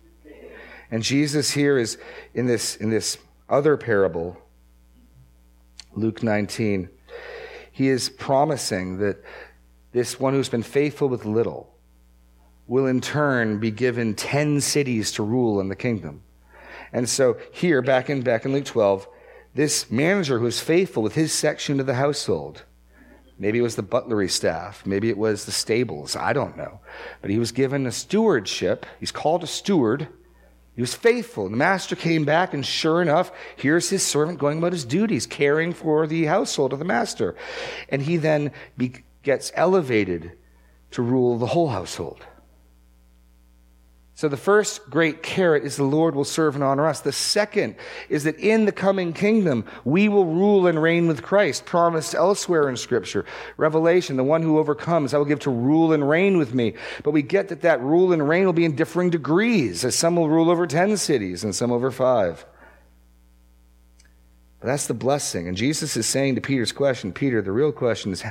And 0.94 1.02
Jesus 1.02 1.50
here 1.50 1.76
is 1.76 1.98
in 2.34 2.46
this, 2.46 2.76
in 2.76 2.88
this 2.88 3.18
other 3.48 3.76
parable, 3.76 4.40
Luke 5.92 6.22
19, 6.22 6.88
he 7.72 7.88
is 7.88 8.08
promising 8.08 8.98
that 8.98 9.20
this 9.90 10.20
one 10.20 10.34
who's 10.34 10.48
been 10.48 10.62
faithful 10.62 11.08
with 11.08 11.24
little 11.24 11.74
will 12.68 12.86
in 12.86 13.00
turn 13.00 13.58
be 13.58 13.72
given 13.72 14.14
10 14.14 14.60
cities 14.60 15.10
to 15.10 15.24
rule 15.24 15.58
in 15.58 15.68
the 15.68 15.74
kingdom. 15.74 16.22
And 16.92 17.08
so 17.08 17.38
here, 17.50 17.82
back 17.82 18.08
in, 18.08 18.22
back 18.22 18.44
in 18.44 18.52
Luke 18.52 18.64
12, 18.64 19.08
this 19.52 19.90
manager 19.90 20.38
who 20.38 20.44
was 20.44 20.60
faithful 20.60 21.02
with 21.02 21.16
his 21.16 21.32
section 21.32 21.80
of 21.80 21.86
the 21.86 21.94
household, 21.94 22.62
maybe 23.36 23.58
it 23.58 23.62
was 23.62 23.74
the 23.74 23.82
butlery 23.82 24.28
staff, 24.28 24.86
maybe 24.86 25.10
it 25.10 25.18
was 25.18 25.44
the 25.44 25.50
stables, 25.50 26.14
I 26.14 26.32
don't 26.32 26.56
know. 26.56 26.78
But 27.20 27.32
he 27.32 27.40
was 27.40 27.50
given 27.50 27.84
a 27.84 27.90
stewardship. 27.90 28.86
He's 29.00 29.10
called 29.10 29.42
a 29.42 29.48
steward. 29.48 30.06
He 30.74 30.80
was 30.80 30.94
faithful. 30.94 31.48
The 31.48 31.56
master 31.56 31.94
came 31.94 32.24
back, 32.24 32.52
and 32.52 32.66
sure 32.66 33.00
enough, 33.00 33.30
here's 33.56 33.90
his 33.90 34.04
servant 34.04 34.38
going 34.38 34.58
about 34.58 34.72
his 34.72 34.84
duties, 34.84 35.26
caring 35.26 35.72
for 35.72 36.06
the 36.06 36.24
household 36.24 36.72
of 36.72 36.80
the 36.80 36.84
master. 36.84 37.36
And 37.88 38.02
he 38.02 38.16
then 38.16 38.50
be, 38.76 39.04
gets 39.22 39.52
elevated 39.54 40.32
to 40.90 41.02
rule 41.02 41.38
the 41.38 41.46
whole 41.46 41.68
household. 41.68 42.26
So 44.16 44.28
the 44.28 44.36
first 44.36 44.88
great 44.88 45.24
carrot 45.24 45.64
is 45.64 45.76
the 45.76 45.82
Lord 45.82 46.14
will 46.14 46.24
serve 46.24 46.54
and 46.54 46.62
honor 46.62 46.86
us. 46.86 47.00
The 47.00 47.10
second 47.10 47.74
is 48.08 48.22
that 48.24 48.38
in 48.38 48.64
the 48.64 48.70
coming 48.70 49.12
kingdom, 49.12 49.64
we 49.84 50.08
will 50.08 50.26
rule 50.26 50.68
and 50.68 50.80
reign 50.80 51.08
with 51.08 51.24
Christ, 51.24 51.66
promised 51.66 52.14
elsewhere 52.14 52.68
in 52.68 52.76
scripture. 52.76 53.24
Revelation, 53.56 54.16
the 54.16 54.22
one 54.22 54.42
who 54.42 54.58
overcomes, 54.58 55.14
I 55.14 55.18
will 55.18 55.24
give 55.24 55.40
to 55.40 55.50
rule 55.50 55.92
and 55.92 56.08
reign 56.08 56.38
with 56.38 56.54
me. 56.54 56.74
But 57.02 57.10
we 57.10 57.22
get 57.22 57.48
that 57.48 57.62
that 57.62 57.80
rule 57.80 58.12
and 58.12 58.28
reign 58.28 58.46
will 58.46 58.52
be 58.52 58.64
in 58.64 58.76
differing 58.76 59.10
degrees, 59.10 59.84
as 59.84 59.96
some 59.96 60.14
will 60.14 60.28
rule 60.28 60.48
over 60.48 60.68
10 60.68 60.96
cities 60.96 61.42
and 61.42 61.52
some 61.52 61.72
over 61.72 61.90
five. 61.90 62.46
But 64.60 64.68
that's 64.68 64.86
the 64.86 64.94
blessing. 64.94 65.48
And 65.48 65.56
Jesus 65.56 65.96
is 65.96 66.06
saying 66.06 66.36
to 66.36 66.40
Peter's 66.40 66.72
question, 66.72 67.12
Peter, 67.12 67.42
the 67.42 67.50
real 67.50 67.72
question 67.72 68.12
is, 68.12 68.22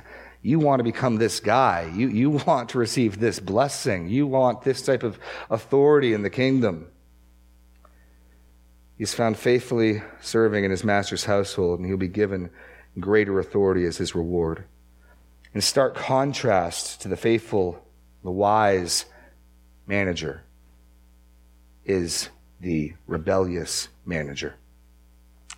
you 0.43 0.59
want 0.59 0.81
to 0.81 0.83
become 0.83 1.15
this 1.15 1.39
guy. 1.39 1.91
You, 1.95 2.09
you 2.09 2.29
want 2.47 2.69
to 2.69 2.77
receive 2.77 3.19
this 3.19 3.39
blessing. 3.39 4.09
You 4.09 4.27
want 4.27 4.61
this 4.61 4.81
type 4.83 5.01
of 5.01 5.17
authority 5.49 6.13
in 6.13 6.21
the 6.21 6.29
kingdom. 6.29 6.87
He's 8.97 9.13
found 9.13 9.37
faithfully 9.37 10.03
serving 10.21 10.63
in 10.63 10.69
his 10.69 10.83
master's 10.83 11.25
household, 11.25 11.79
and 11.79 11.87
he'll 11.87 11.97
be 11.97 12.07
given 12.07 12.51
greater 12.99 13.39
authority 13.39 13.85
as 13.85 13.97
his 13.97 14.13
reward. 14.13 14.65
In 15.53 15.61
stark 15.61 15.95
contrast 15.95 17.01
to 17.01 17.07
the 17.07 17.17
faithful, 17.17 17.83
the 18.23 18.31
wise 18.31 19.05
manager 19.87 20.43
is 21.85 22.29
the 22.59 22.93
rebellious 23.07 23.87
manager. 24.05 24.55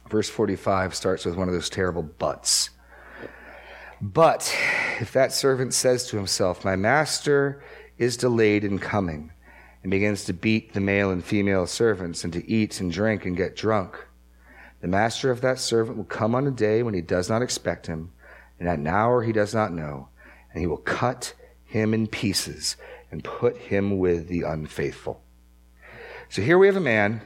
Verse 0.09 0.29
45 0.29 0.95
starts 0.95 1.25
with 1.25 1.35
one 1.35 1.47
of 1.47 1.53
those 1.53 1.69
terrible 1.69 2.03
buts. 2.03 2.69
But 4.13 4.55
if 4.99 5.13
that 5.13 5.33
servant 5.33 5.73
says 5.73 6.05
to 6.07 6.17
himself, 6.17 6.63
My 6.63 6.75
master 6.75 7.63
is 7.97 8.17
delayed 8.17 8.63
in 8.63 8.77
coming, 8.77 9.31
and 9.81 9.89
begins 9.89 10.25
to 10.25 10.33
beat 10.33 10.73
the 10.73 10.79
male 10.79 11.09
and 11.09 11.25
female 11.25 11.65
servants, 11.65 12.23
and 12.23 12.31
to 12.33 12.47
eat 12.47 12.79
and 12.79 12.91
drink 12.91 13.25
and 13.25 13.35
get 13.35 13.55
drunk, 13.55 14.05
the 14.81 14.87
master 14.87 15.31
of 15.31 15.41
that 15.41 15.57
servant 15.57 15.97
will 15.97 16.03
come 16.03 16.35
on 16.35 16.45
a 16.45 16.51
day 16.51 16.83
when 16.83 16.93
he 16.93 17.01
does 17.01 17.29
not 17.29 17.41
expect 17.41 17.87
him, 17.87 18.11
and 18.59 18.69
at 18.69 18.77
an 18.77 18.85
hour 18.85 19.23
he 19.23 19.31
does 19.31 19.55
not 19.55 19.73
know, 19.73 20.09
and 20.53 20.61
he 20.61 20.67
will 20.67 20.77
cut 20.77 21.33
him 21.63 21.91
in 21.91 22.05
pieces 22.05 22.75
and 23.09 23.23
put 23.23 23.57
him 23.57 23.97
with 23.97 24.27
the 24.27 24.43
unfaithful. 24.43 25.23
So 26.29 26.43
here 26.43 26.59
we 26.59 26.67
have 26.67 26.75
a 26.75 26.79
man 26.79 27.21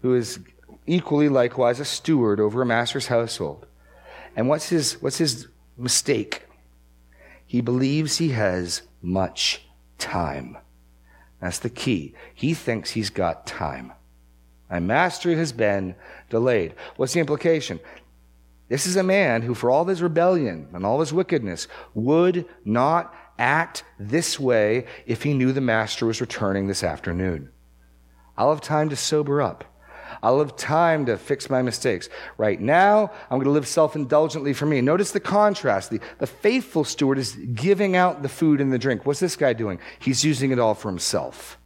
who 0.00 0.14
is 0.14 0.38
equally 0.86 1.28
likewise 1.28 1.78
a 1.78 1.84
steward 1.84 2.40
over 2.40 2.62
a 2.62 2.66
master's 2.66 3.08
household. 3.08 3.66
And 4.34 4.48
what's 4.48 4.70
his, 4.70 4.94
what's 5.02 5.18
his 5.18 5.48
mistake. 5.76 6.42
He 7.46 7.60
believes 7.60 8.16
he 8.16 8.30
has 8.30 8.82
much 9.02 9.66
time. 9.98 10.56
That's 11.40 11.58
the 11.58 11.70
key. 11.70 12.14
He 12.34 12.54
thinks 12.54 12.90
he's 12.90 13.10
got 13.10 13.46
time. 13.46 13.92
My 14.70 14.80
mastery 14.80 15.36
has 15.36 15.52
been 15.52 15.94
delayed. 16.30 16.74
What's 16.96 17.12
the 17.12 17.20
implication? 17.20 17.80
This 18.68 18.86
is 18.86 18.96
a 18.96 19.02
man 19.02 19.42
who, 19.42 19.54
for 19.54 19.70
all 19.70 19.84
his 19.84 20.02
rebellion 20.02 20.68
and 20.72 20.86
all 20.86 21.00
his 21.00 21.12
wickedness, 21.12 21.68
would 21.92 22.46
not 22.64 23.14
act 23.38 23.84
this 23.98 24.40
way 24.40 24.86
if 25.06 25.22
he 25.22 25.34
knew 25.34 25.52
the 25.52 25.60
master 25.60 26.06
was 26.06 26.20
returning 26.20 26.66
this 26.66 26.82
afternoon. 26.82 27.50
I'll 28.36 28.50
have 28.50 28.60
time 28.60 28.88
to 28.88 28.96
sober 28.96 29.42
up. 29.42 29.64
I'll 30.24 30.38
have 30.38 30.56
time 30.56 31.04
to 31.04 31.18
fix 31.18 31.50
my 31.50 31.60
mistakes. 31.60 32.08
Right 32.38 32.58
now, 32.58 33.12
I'm 33.30 33.36
going 33.36 33.44
to 33.44 33.50
live 33.50 33.68
self 33.68 33.94
indulgently 33.94 34.54
for 34.54 34.64
me. 34.64 34.80
Notice 34.80 35.10
the 35.12 35.20
contrast. 35.20 35.90
The, 35.90 36.00
the 36.18 36.26
faithful 36.26 36.82
steward 36.82 37.18
is 37.18 37.34
giving 37.34 37.94
out 37.94 38.22
the 38.22 38.30
food 38.30 38.62
and 38.62 38.72
the 38.72 38.78
drink. 38.78 39.04
What's 39.04 39.20
this 39.20 39.36
guy 39.36 39.52
doing? 39.52 39.80
He's 39.98 40.24
using 40.24 40.50
it 40.50 40.58
all 40.58 40.72
for 40.72 40.88
himself. 40.88 41.58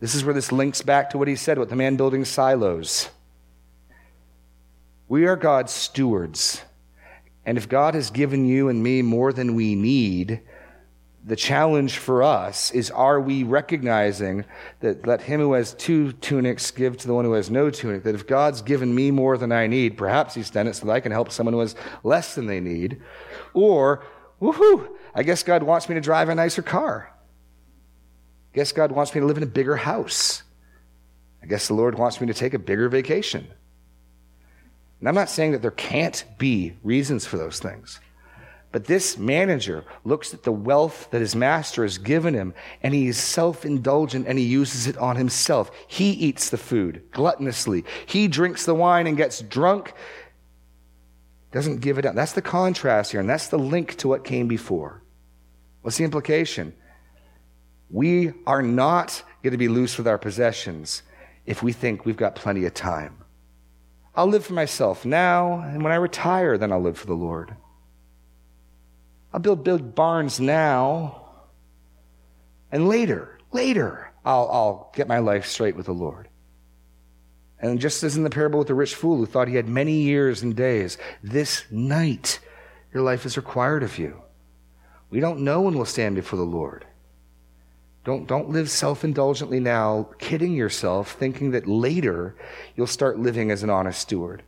This 0.00 0.16
is 0.16 0.24
where 0.24 0.34
this 0.34 0.50
links 0.50 0.82
back 0.82 1.10
to 1.10 1.18
what 1.18 1.28
he 1.28 1.36
said 1.36 1.56
about 1.56 1.68
the 1.68 1.76
man 1.76 1.96
building 1.96 2.24
silos. 2.24 3.10
We 5.06 5.24
are 5.26 5.36
God's 5.36 5.72
stewards. 5.72 6.62
And 7.46 7.56
if 7.56 7.68
God 7.68 7.94
has 7.94 8.10
given 8.10 8.44
you 8.44 8.68
and 8.68 8.82
me 8.82 9.02
more 9.02 9.32
than 9.32 9.54
we 9.54 9.76
need, 9.76 10.40
the 11.30 11.36
challenge 11.36 11.96
for 11.96 12.24
us 12.24 12.72
is 12.72 12.90
are 12.90 13.20
we 13.20 13.44
recognizing 13.44 14.44
that 14.80 15.06
let 15.06 15.22
him 15.22 15.38
who 15.38 15.52
has 15.52 15.74
two 15.74 16.10
tunics 16.14 16.72
give 16.72 16.96
to 16.96 17.06
the 17.06 17.14
one 17.14 17.24
who 17.24 17.34
has 17.34 17.48
no 17.48 17.70
tunic? 17.70 18.02
That 18.02 18.16
if 18.16 18.26
God's 18.26 18.62
given 18.62 18.92
me 18.92 19.12
more 19.12 19.38
than 19.38 19.52
I 19.52 19.68
need, 19.68 19.96
perhaps 19.96 20.34
he's 20.34 20.50
done 20.50 20.66
it 20.66 20.74
so 20.74 20.86
that 20.86 20.92
I 20.92 20.98
can 20.98 21.12
help 21.12 21.30
someone 21.30 21.52
who 21.52 21.60
has 21.60 21.76
less 22.02 22.34
than 22.34 22.46
they 22.46 22.58
need. 22.58 23.00
Or, 23.54 24.04
woohoo, 24.42 24.88
I 25.14 25.22
guess 25.22 25.44
God 25.44 25.62
wants 25.62 25.88
me 25.88 25.94
to 25.94 26.00
drive 26.00 26.28
a 26.30 26.34
nicer 26.34 26.62
car. 26.62 27.12
I 28.52 28.56
guess 28.56 28.72
God 28.72 28.90
wants 28.90 29.14
me 29.14 29.20
to 29.20 29.26
live 29.28 29.36
in 29.36 29.44
a 29.44 29.46
bigger 29.46 29.76
house. 29.76 30.42
I 31.40 31.46
guess 31.46 31.68
the 31.68 31.74
Lord 31.74 31.96
wants 31.96 32.20
me 32.20 32.26
to 32.26 32.34
take 32.34 32.54
a 32.54 32.58
bigger 32.58 32.88
vacation. 32.88 33.46
And 34.98 35.08
I'm 35.08 35.14
not 35.14 35.30
saying 35.30 35.52
that 35.52 35.62
there 35.62 35.70
can't 35.70 36.24
be 36.38 36.74
reasons 36.82 37.24
for 37.24 37.38
those 37.38 37.60
things. 37.60 38.00
But 38.72 38.84
this 38.84 39.18
manager 39.18 39.84
looks 40.04 40.32
at 40.32 40.44
the 40.44 40.52
wealth 40.52 41.08
that 41.10 41.20
his 41.20 41.34
master 41.34 41.82
has 41.82 41.98
given 41.98 42.34
him 42.34 42.54
and 42.82 42.94
he 42.94 43.08
is 43.08 43.18
self 43.18 43.64
indulgent 43.64 44.28
and 44.28 44.38
he 44.38 44.44
uses 44.44 44.86
it 44.86 44.96
on 44.98 45.16
himself. 45.16 45.72
He 45.88 46.10
eats 46.10 46.50
the 46.50 46.58
food 46.58 47.02
gluttonously. 47.12 47.84
He 48.06 48.28
drinks 48.28 48.64
the 48.66 48.74
wine 48.74 49.08
and 49.08 49.16
gets 49.16 49.40
drunk, 49.40 49.92
doesn't 51.50 51.80
give 51.80 51.98
it 51.98 52.06
up. 52.06 52.14
That's 52.14 52.32
the 52.32 52.42
contrast 52.42 53.10
here, 53.10 53.20
and 53.20 53.28
that's 53.28 53.48
the 53.48 53.58
link 53.58 53.96
to 53.98 54.08
what 54.08 54.24
came 54.24 54.46
before. 54.46 55.02
What's 55.82 55.96
the 55.96 56.04
implication? 56.04 56.72
We 57.90 58.32
are 58.46 58.62
not 58.62 59.24
going 59.42 59.50
to 59.50 59.58
be 59.58 59.66
loose 59.66 59.98
with 59.98 60.06
our 60.06 60.18
possessions 60.18 61.02
if 61.44 61.60
we 61.60 61.72
think 61.72 62.04
we've 62.04 62.16
got 62.16 62.36
plenty 62.36 62.66
of 62.66 62.74
time. 62.74 63.16
I'll 64.14 64.28
live 64.28 64.46
for 64.46 64.52
myself 64.52 65.04
now, 65.04 65.60
and 65.60 65.82
when 65.82 65.92
I 65.92 65.96
retire, 65.96 66.56
then 66.56 66.70
I'll 66.70 66.80
live 66.80 66.98
for 66.98 67.06
the 67.06 67.14
Lord. 67.14 67.56
I'll 69.32 69.40
build 69.40 69.64
big 69.64 69.94
barns 69.94 70.40
now. 70.40 71.28
And 72.72 72.88
later, 72.88 73.38
later, 73.52 74.12
I'll, 74.24 74.48
I'll 74.50 74.92
get 74.94 75.08
my 75.08 75.18
life 75.18 75.46
straight 75.46 75.76
with 75.76 75.86
the 75.86 75.92
Lord. 75.92 76.28
And 77.60 77.78
just 77.78 78.02
as 78.02 78.16
in 78.16 78.22
the 78.22 78.30
parable 78.30 78.58
with 78.58 78.68
the 78.68 78.74
rich 78.74 78.94
fool 78.94 79.16
who 79.18 79.26
thought 79.26 79.48
he 79.48 79.56
had 79.56 79.68
many 79.68 80.00
years 80.00 80.42
and 80.42 80.56
days, 80.56 80.96
this 81.22 81.64
night 81.70 82.40
your 82.92 83.02
life 83.02 83.26
is 83.26 83.36
required 83.36 83.82
of 83.82 83.98
you. 83.98 84.22
We 85.10 85.20
don't 85.20 85.40
know 85.40 85.62
when 85.62 85.74
we'll 85.74 85.84
stand 85.84 86.14
before 86.14 86.38
the 86.38 86.44
Lord. 86.44 86.86
Don't, 88.04 88.26
don't 88.26 88.48
live 88.48 88.70
self 88.70 89.04
indulgently 89.04 89.60
now, 89.60 90.08
kidding 90.18 90.54
yourself, 90.54 91.12
thinking 91.12 91.50
that 91.50 91.66
later 91.66 92.34
you'll 92.74 92.86
start 92.86 93.18
living 93.18 93.50
as 93.50 93.62
an 93.62 93.68
honest 93.68 94.00
steward. 94.00 94.42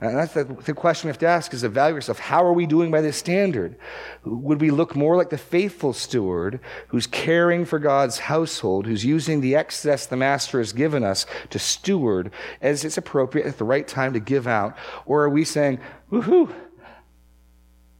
And 0.00 0.16
that's 0.16 0.32
the, 0.32 0.44
the, 0.44 0.74
question 0.74 1.08
we 1.08 1.10
have 1.10 1.18
to 1.18 1.26
ask 1.26 1.52
is 1.52 1.64
evaluate 1.64 1.96
yourself. 1.96 2.20
How 2.20 2.44
are 2.44 2.52
we 2.52 2.66
doing 2.66 2.92
by 2.92 3.00
this 3.00 3.16
standard? 3.16 3.76
Would 4.24 4.60
we 4.60 4.70
look 4.70 4.94
more 4.94 5.16
like 5.16 5.30
the 5.30 5.38
faithful 5.38 5.92
steward 5.92 6.60
who's 6.88 7.08
caring 7.08 7.64
for 7.64 7.80
God's 7.80 8.20
household, 8.20 8.86
who's 8.86 9.04
using 9.04 9.40
the 9.40 9.56
excess 9.56 10.06
the 10.06 10.16
master 10.16 10.58
has 10.58 10.72
given 10.72 11.02
us 11.02 11.26
to 11.50 11.58
steward 11.58 12.30
as 12.60 12.84
it's 12.84 12.96
appropriate 12.96 13.48
at 13.48 13.58
the 13.58 13.64
right 13.64 13.88
time 13.88 14.12
to 14.12 14.20
give 14.20 14.46
out? 14.46 14.76
Or 15.04 15.24
are 15.24 15.30
we 15.30 15.44
saying, 15.44 15.80
woohoo, 16.12 16.54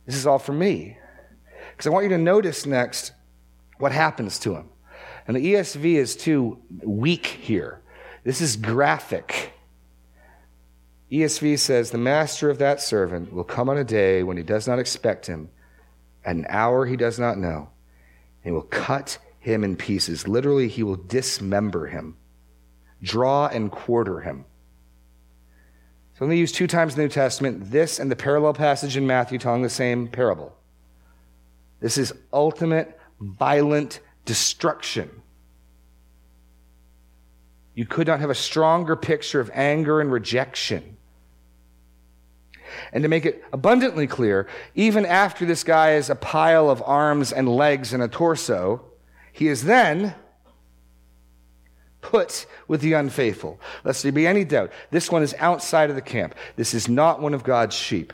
this 0.06 0.14
is 0.14 0.26
all 0.26 0.38
for 0.38 0.52
me? 0.52 0.98
Because 1.72 1.88
I 1.88 1.90
want 1.90 2.04
you 2.04 2.10
to 2.10 2.18
notice 2.18 2.64
next 2.64 3.10
what 3.78 3.90
happens 3.90 4.38
to 4.40 4.54
him. 4.54 4.70
And 5.26 5.36
the 5.36 5.54
ESV 5.54 5.94
is 5.94 6.14
too 6.14 6.58
weak 6.84 7.26
here. 7.26 7.82
This 8.22 8.40
is 8.40 8.54
graphic. 8.54 9.52
ESV 11.10 11.58
says, 11.58 11.90
The 11.90 11.98
master 11.98 12.50
of 12.50 12.58
that 12.58 12.80
servant 12.80 13.32
will 13.32 13.44
come 13.44 13.68
on 13.68 13.78
a 13.78 13.84
day 13.84 14.22
when 14.22 14.36
he 14.36 14.42
does 14.42 14.68
not 14.68 14.78
expect 14.78 15.26
him, 15.26 15.48
at 16.24 16.36
an 16.36 16.46
hour 16.48 16.84
he 16.84 16.96
does 16.96 17.18
not 17.18 17.38
know, 17.38 17.70
and 18.44 18.54
will 18.54 18.62
cut 18.62 19.18
him 19.40 19.64
in 19.64 19.76
pieces. 19.76 20.28
Literally, 20.28 20.68
he 20.68 20.82
will 20.82 20.96
dismember 20.96 21.86
him, 21.86 22.16
draw 23.02 23.46
and 23.46 23.70
quarter 23.70 24.20
him. 24.20 24.44
So 26.18 26.24
only 26.24 26.38
used 26.38 26.56
two 26.56 26.66
times 26.66 26.94
in 26.94 26.98
the 26.98 27.04
New 27.04 27.10
Testament, 27.10 27.70
this 27.70 27.98
and 27.98 28.10
the 28.10 28.16
parallel 28.16 28.52
passage 28.52 28.96
in 28.96 29.06
Matthew 29.06 29.38
telling 29.38 29.62
the 29.62 29.70
same 29.70 30.08
parable. 30.08 30.54
This 31.80 31.96
is 31.96 32.12
ultimate 32.32 32.98
violent 33.20 34.00
destruction. 34.24 35.10
You 37.74 37.86
could 37.86 38.08
not 38.08 38.20
have 38.20 38.30
a 38.30 38.34
stronger 38.34 38.96
picture 38.96 39.40
of 39.40 39.50
anger 39.54 40.00
and 40.00 40.10
rejection. 40.10 40.97
And 42.92 43.02
to 43.02 43.08
make 43.08 43.26
it 43.26 43.44
abundantly 43.52 44.06
clear, 44.06 44.46
even 44.74 45.04
after 45.06 45.44
this 45.46 45.64
guy 45.64 45.94
is 45.94 46.10
a 46.10 46.14
pile 46.14 46.70
of 46.70 46.82
arms 46.84 47.32
and 47.32 47.48
legs 47.48 47.92
and 47.92 48.02
a 48.02 48.08
torso, 48.08 48.84
he 49.32 49.48
is 49.48 49.64
then 49.64 50.14
put 52.00 52.46
with 52.66 52.80
the 52.80 52.92
unfaithful. 52.92 53.60
Lest 53.84 54.02
there 54.02 54.12
be 54.12 54.26
any 54.26 54.44
doubt, 54.44 54.72
this 54.90 55.10
one 55.10 55.22
is 55.22 55.34
outside 55.38 55.90
of 55.90 55.96
the 55.96 56.02
camp. 56.02 56.34
This 56.56 56.74
is 56.74 56.88
not 56.88 57.20
one 57.20 57.34
of 57.34 57.44
God's 57.44 57.74
sheep. 57.74 58.12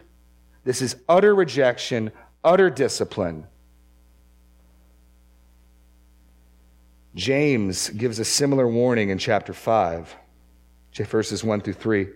This 0.65 0.81
is 0.81 0.97
utter 1.09 1.35
rejection, 1.35 2.11
utter 2.43 2.71
discipline. 2.71 3.47
James 7.15 7.91
gives 7.91 8.19
a 8.19 8.25
similar 8.25 8.67
warning 8.67 9.11
in 9.11 9.19
chapter 9.19 9.53
5, 9.53 10.17
verses 10.97 11.45
1 11.45 11.61
through 11.61 11.75
3. 11.75 12.09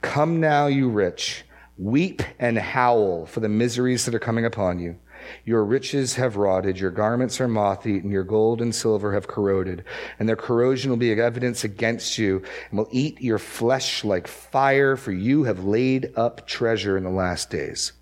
Come 0.00 0.40
now, 0.40 0.66
you 0.66 0.88
rich, 0.88 1.44
weep 1.78 2.22
and 2.40 2.58
howl 2.58 3.24
for 3.24 3.40
the 3.40 3.48
miseries 3.48 4.04
that 4.04 4.14
are 4.14 4.18
coming 4.18 4.44
upon 4.44 4.80
you. 4.80 4.96
Your 5.44 5.64
riches 5.64 6.14
have 6.16 6.36
rotted, 6.36 6.78
your 6.78 6.90
garments 6.90 7.40
are 7.40 7.48
moth 7.48 7.86
eaten, 7.86 8.10
your 8.10 8.24
gold 8.24 8.60
and 8.60 8.74
silver 8.74 9.12
have 9.12 9.28
corroded, 9.28 9.84
and 10.18 10.28
their 10.28 10.36
corrosion 10.36 10.90
will 10.90 10.96
be 10.96 11.12
evidence 11.12 11.64
against 11.64 12.18
you, 12.18 12.42
and 12.70 12.78
will 12.78 12.88
eat 12.90 13.20
your 13.20 13.38
flesh 13.38 14.04
like 14.04 14.26
fire, 14.26 14.96
for 14.96 15.12
you 15.12 15.44
have 15.44 15.64
laid 15.64 16.12
up 16.16 16.46
treasure 16.46 16.96
in 16.96 17.04
the 17.04 17.10
last 17.10 17.50
days. 17.50 17.92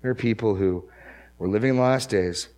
There 0.00 0.10
are 0.10 0.16
people 0.16 0.54
who 0.56 0.88
were 1.38 1.48
living 1.48 1.70
in 1.70 1.76
the 1.76 1.82
last 1.82 2.08
days, 2.08 2.48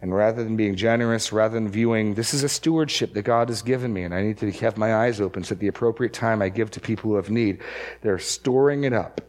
and 0.00 0.14
rather 0.14 0.44
than 0.44 0.56
being 0.56 0.76
generous, 0.76 1.32
rather 1.32 1.54
than 1.54 1.68
viewing 1.68 2.14
this 2.14 2.34
is 2.34 2.42
a 2.42 2.48
stewardship 2.48 3.14
that 3.14 3.22
God 3.22 3.48
has 3.48 3.62
given 3.62 3.92
me, 3.92 4.02
and 4.02 4.14
I 4.14 4.22
need 4.22 4.38
to 4.38 4.50
have 4.52 4.76
my 4.76 4.94
eyes 4.94 5.20
open 5.20 5.44
so 5.44 5.54
at 5.54 5.60
the 5.60 5.68
appropriate 5.68 6.12
time 6.12 6.42
I 6.42 6.48
give 6.48 6.70
to 6.72 6.80
people 6.80 7.10
who 7.10 7.16
have 7.16 7.30
need, 7.30 7.60
they're 8.02 8.18
storing 8.18 8.84
it 8.84 8.92
up 8.92 9.20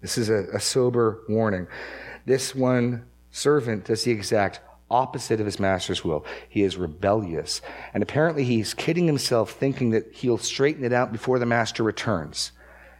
This 0.00 0.18
is 0.18 0.28
a, 0.28 0.46
a 0.52 0.60
sober 0.60 1.22
warning. 1.28 1.66
This 2.26 2.54
one 2.54 3.06
servant 3.30 3.86
does 3.86 4.04
the 4.04 4.12
exact 4.12 4.60
opposite 4.90 5.40
of 5.40 5.46
his 5.46 5.58
master's 5.58 6.04
will. 6.04 6.24
He 6.48 6.62
is 6.62 6.76
rebellious. 6.76 7.60
And 7.92 8.02
apparently 8.02 8.44
he's 8.44 8.74
kidding 8.74 9.06
himself 9.06 9.52
thinking 9.52 9.90
that 9.90 10.12
he'll 10.12 10.38
straighten 10.38 10.84
it 10.84 10.92
out 10.92 11.10
before 11.10 11.38
the 11.38 11.46
master 11.46 11.82
returns. 11.82 12.52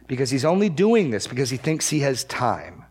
Because 0.07 0.29
he's 0.29 0.45
only 0.45 0.69
doing 0.69 1.09
this 1.09 1.27
because 1.27 1.49
he 1.49 1.57
thinks 1.57 1.89
he 1.89 2.01
has 2.01 2.23
time. 2.25 2.85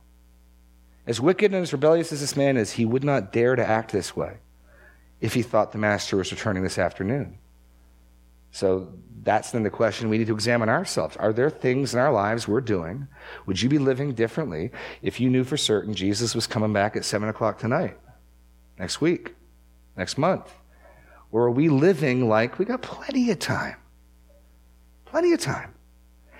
As 1.06 1.20
wicked 1.20 1.52
and 1.52 1.62
as 1.62 1.72
rebellious 1.72 2.12
as 2.12 2.20
this 2.20 2.36
man 2.36 2.56
is, 2.56 2.72
he 2.72 2.84
would 2.84 3.04
not 3.04 3.32
dare 3.32 3.56
to 3.56 3.66
act 3.66 3.92
this 3.92 4.16
way 4.16 4.38
if 5.20 5.34
he 5.34 5.42
thought 5.42 5.72
the 5.72 5.78
master 5.78 6.16
was 6.16 6.32
returning 6.32 6.62
this 6.62 6.78
afternoon. 6.78 7.38
So 8.50 8.92
that's 9.24 9.50
then 9.50 9.62
the 9.62 9.70
question 9.70 10.08
we 10.08 10.18
need 10.18 10.26
to 10.26 10.34
examine 10.34 10.68
ourselves. 10.68 11.16
Are 11.16 11.32
there 11.32 11.50
things 11.50 11.94
in 11.94 12.00
our 12.00 12.12
lives 12.12 12.46
we're 12.46 12.60
doing? 12.60 13.08
Would 13.46 13.60
you 13.62 13.68
be 13.68 13.78
living 13.78 14.12
differently 14.12 14.70
if 15.02 15.18
you 15.18 15.30
knew 15.30 15.44
for 15.44 15.56
certain 15.56 15.94
Jesus 15.94 16.34
was 16.34 16.46
coming 16.46 16.72
back 16.72 16.94
at 16.94 17.04
7 17.04 17.28
o'clock 17.28 17.58
tonight, 17.58 17.96
next 18.78 19.00
week, 19.00 19.34
next 19.96 20.18
month? 20.18 20.52
Or 21.32 21.44
are 21.44 21.50
we 21.50 21.68
living 21.68 22.28
like 22.28 22.58
we 22.58 22.64
got 22.64 22.82
plenty 22.82 23.30
of 23.30 23.38
time? 23.38 23.76
Plenty 25.06 25.32
of 25.32 25.40
time. 25.40 25.74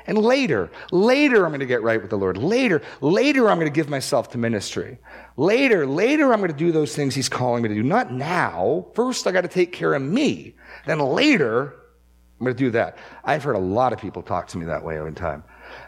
And 0.07 0.19
later, 0.19 0.71
later 0.93 1.45
I'm 1.45 1.51
going 1.51 1.61
to 1.61 1.67
get 1.67 1.83
right 1.83 2.01
with 2.01 2.11
the 2.11 2.19
Lord. 2.19 2.37
Later, 2.37 2.83
later 3.01 3.49
I'm 3.49 3.59
going 3.59 3.73
to 3.73 3.75
give 3.75 3.89
myself 3.89 4.31
to 4.33 4.39
ministry. 4.39 4.99
Later, 5.39 5.87
later 5.87 6.33
I'm 6.33 6.41
going 6.41 6.53
to 6.53 6.57
do 6.57 6.73
those 6.73 6.95
things 6.95 7.15
He's 7.15 7.31
calling 7.31 7.63
me 7.63 7.71
to 7.71 7.75
do. 7.75 7.83
Not 7.83 8.13
now. 8.13 8.87
First 8.95 9.27
I 9.27 9.33
got 9.33 9.41
to 9.41 9.49
take 9.49 9.73
care 9.73 9.95
of 9.95 10.03
me. 10.03 10.55
Then 10.87 10.99
later, 10.99 11.75
I'm 12.45 12.53
going 12.53 12.57
to 12.59 12.65
do 12.65 12.71
that. 12.73 12.99
I've 13.25 13.43
heard 13.43 13.57
a 13.57 13.59
lot 13.59 13.95
of 13.95 13.99
people 13.99 14.21
talk 14.21 14.49
to 14.49 14.59
me 14.59 14.67
that 14.67 14.85
way 14.85 14.99
over 14.99 15.11
time. 15.13 15.43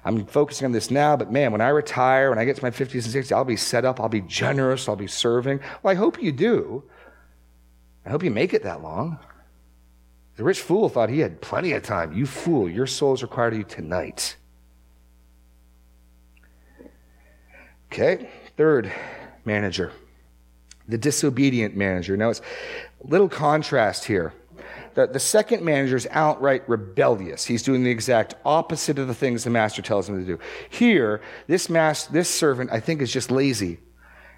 I'm 0.06 0.24
focusing 0.24 0.64
on 0.64 0.72
this 0.72 0.90
now, 0.90 1.14
but 1.14 1.30
man, 1.30 1.52
when 1.52 1.60
I 1.60 1.68
retire, 1.68 2.30
when 2.30 2.38
I 2.38 2.46
get 2.46 2.56
to 2.56 2.62
my 2.62 2.70
50s 2.70 3.04
and 3.04 3.24
60s, 3.24 3.30
I'll 3.30 3.44
be 3.44 3.56
set 3.56 3.84
up, 3.84 4.00
I'll 4.00 4.08
be 4.08 4.22
generous, 4.22 4.88
I'll 4.88 4.96
be 4.96 5.06
serving. 5.06 5.60
Well, 5.82 5.92
I 5.92 5.94
hope 5.94 6.22
you 6.22 6.32
do. 6.32 6.82
I 8.06 8.08
hope 8.08 8.22
you 8.22 8.30
make 8.30 8.54
it 8.54 8.62
that 8.62 8.80
long. 8.80 9.18
The 10.36 10.44
rich 10.44 10.62
fool 10.62 10.88
thought 10.88 11.10
he 11.10 11.18
had 11.18 11.42
plenty 11.42 11.72
of 11.72 11.82
time. 11.82 12.14
You 12.14 12.24
fool, 12.24 12.70
your 12.70 12.86
soul 12.86 13.12
is 13.12 13.20
required 13.20 13.52
of 13.52 13.58
you 13.58 13.64
tonight. 13.66 14.36
Okay, 17.92 18.30
third 18.56 18.90
manager, 19.44 19.92
the 20.88 20.96
disobedient 20.96 21.76
manager. 21.76 22.16
Now, 22.16 22.30
it's 22.30 22.40
little 23.02 23.28
contrast 23.28 24.06
here. 24.06 24.32
The, 24.96 25.06
the 25.06 25.20
second 25.20 25.62
manager 25.62 25.94
is 25.94 26.08
outright 26.10 26.66
rebellious. 26.68 27.44
He's 27.44 27.62
doing 27.62 27.84
the 27.84 27.90
exact 27.90 28.34
opposite 28.46 28.98
of 28.98 29.08
the 29.08 29.14
things 29.14 29.44
the 29.44 29.50
master 29.50 29.82
tells 29.82 30.08
him 30.08 30.18
to 30.18 30.24
do. 30.24 30.42
Here, 30.70 31.20
this, 31.46 31.68
mas- 31.68 32.06
this 32.06 32.30
servant, 32.30 32.72
I 32.72 32.80
think, 32.80 33.02
is 33.02 33.12
just 33.12 33.30
lazy 33.30 33.78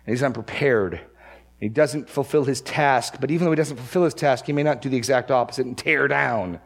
and 0.05 0.15
he's 0.15 0.23
unprepared. 0.23 1.01
He 1.61 1.69
doesn't 1.69 2.11
fulfill 2.11 2.45
his 2.45 2.61
task, 2.61 3.19
but 3.21 3.31
even 3.31 3.45
though 3.45 3.53
he 3.53 3.57
doesn't 3.57 3.77
fulfill 3.77 4.03
his 4.03 4.15
task, 4.15 4.47
he 4.47 4.53
may 4.53 4.65
not 4.65 4.83
do 4.83 4.89
the 4.89 4.97
exact 4.97 5.31
opposite 5.31 5.65
and 5.65 5.79
tear 5.79 6.09
down 6.09 6.59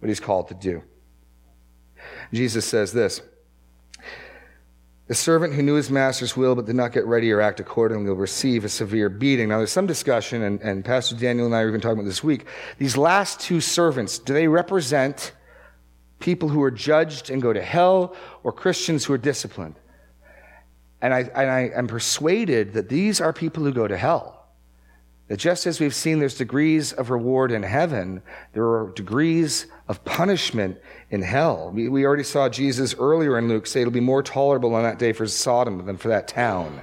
what 0.00 0.08
he's 0.08 0.20
called 0.20 0.48
to 0.48 0.54
do. 0.54 0.82
Jesus 2.32 2.64
says 2.64 2.92
this 2.92 3.22
the 5.12 5.16
servant 5.16 5.52
who 5.52 5.60
knew 5.60 5.74
his 5.74 5.90
master's 5.90 6.38
will 6.38 6.54
but 6.54 6.64
did 6.64 6.74
not 6.74 6.90
get 6.90 7.04
ready 7.04 7.30
or 7.30 7.42
act 7.42 7.60
accordingly 7.60 8.08
will 8.08 8.16
receive 8.16 8.64
a 8.64 8.68
severe 8.70 9.10
beating. 9.10 9.50
Now, 9.50 9.58
there's 9.58 9.70
some 9.70 9.86
discussion, 9.86 10.42
and, 10.42 10.58
and 10.62 10.82
Pastor 10.82 11.14
Daniel 11.14 11.44
and 11.44 11.54
I 11.54 11.58
have 11.58 11.68
even 11.68 11.82
talking 11.82 11.98
about 11.98 12.06
this 12.06 12.24
week. 12.24 12.46
These 12.78 12.96
last 12.96 13.38
two 13.38 13.60
servants, 13.60 14.18
do 14.18 14.32
they 14.32 14.48
represent 14.48 15.32
people 16.18 16.48
who 16.48 16.62
are 16.62 16.70
judged 16.70 17.28
and 17.28 17.42
go 17.42 17.52
to 17.52 17.60
hell 17.60 18.16
or 18.42 18.52
Christians 18.52 19.04
who 19.04 19.12
are 19.12 19.18
disciplined? 19.18 19.74
And 21.02 21.12
I, 21.12 21.20
and 21.20 21.50
I 21.50 21.70
am 21.74 21.88
persuaded 21.88 22.72
that 22.72 22.88
these 22.88 23.20
are 23.20 23.34
people 23.34 23.64
who 23.64 23.72
go 23.72 23.86
to 23.86 23.98
hell. 23.98 24.46
That 25.28 25.36
just 25.36 25.66
as 25.66 25.78
we've 25.78 25.94
seen 25.94 26.20
there's 26.20 26.38
degrees 26.38 26.94
of 26.94 27.10
reward 27.10 27.52
in 27.52 27.64
heaven, 27.64 28.22
there 28.54 28.64
are 28.64 28.92
degrees 28.96 29.66
of 29.88 30.02
punishment 30.06 30.78
in 31.12 31.20
hell. 31.20 31.70
We, 31.72 31.88
we 31.88 32.06
already 32.06 32.24
saw 32.24 32.48
Jesus 32.48 32.94
earlier 32.98 33.38
in 33.38 33.46
Luke 33.46 33.66
say 33.66 33.82
it'll 33.82 33.92
be 33.92 34.00
more 34.00 34.22
tolerable 34.22 34.74
on 34.74 34.82
that 34.82 34.98
day 34.98 35.12
for 35.12 35.26
Sodom 35.26 35.84
than 35.84 35.98
for 35.98 36.08
that 36.08 36.26
town. 36.26 36.82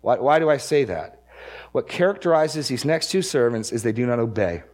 Why, 0.00 0.18
why 0.18 0.38
do 0.40 0.50
I 0.50 0.56
say 0.56 0.84
that? 0.84 1.22
What 1.70 1.88
characterizes 1.88 2.66
these 2.66 2.84
next 2.84 3.10
two 3.10 3.22
servants 3.22 3.70
is 3.70 3.84
they 3.84 3.92
do 3.92 4.06
not 4.06 4.18
obey. 4.18 4.64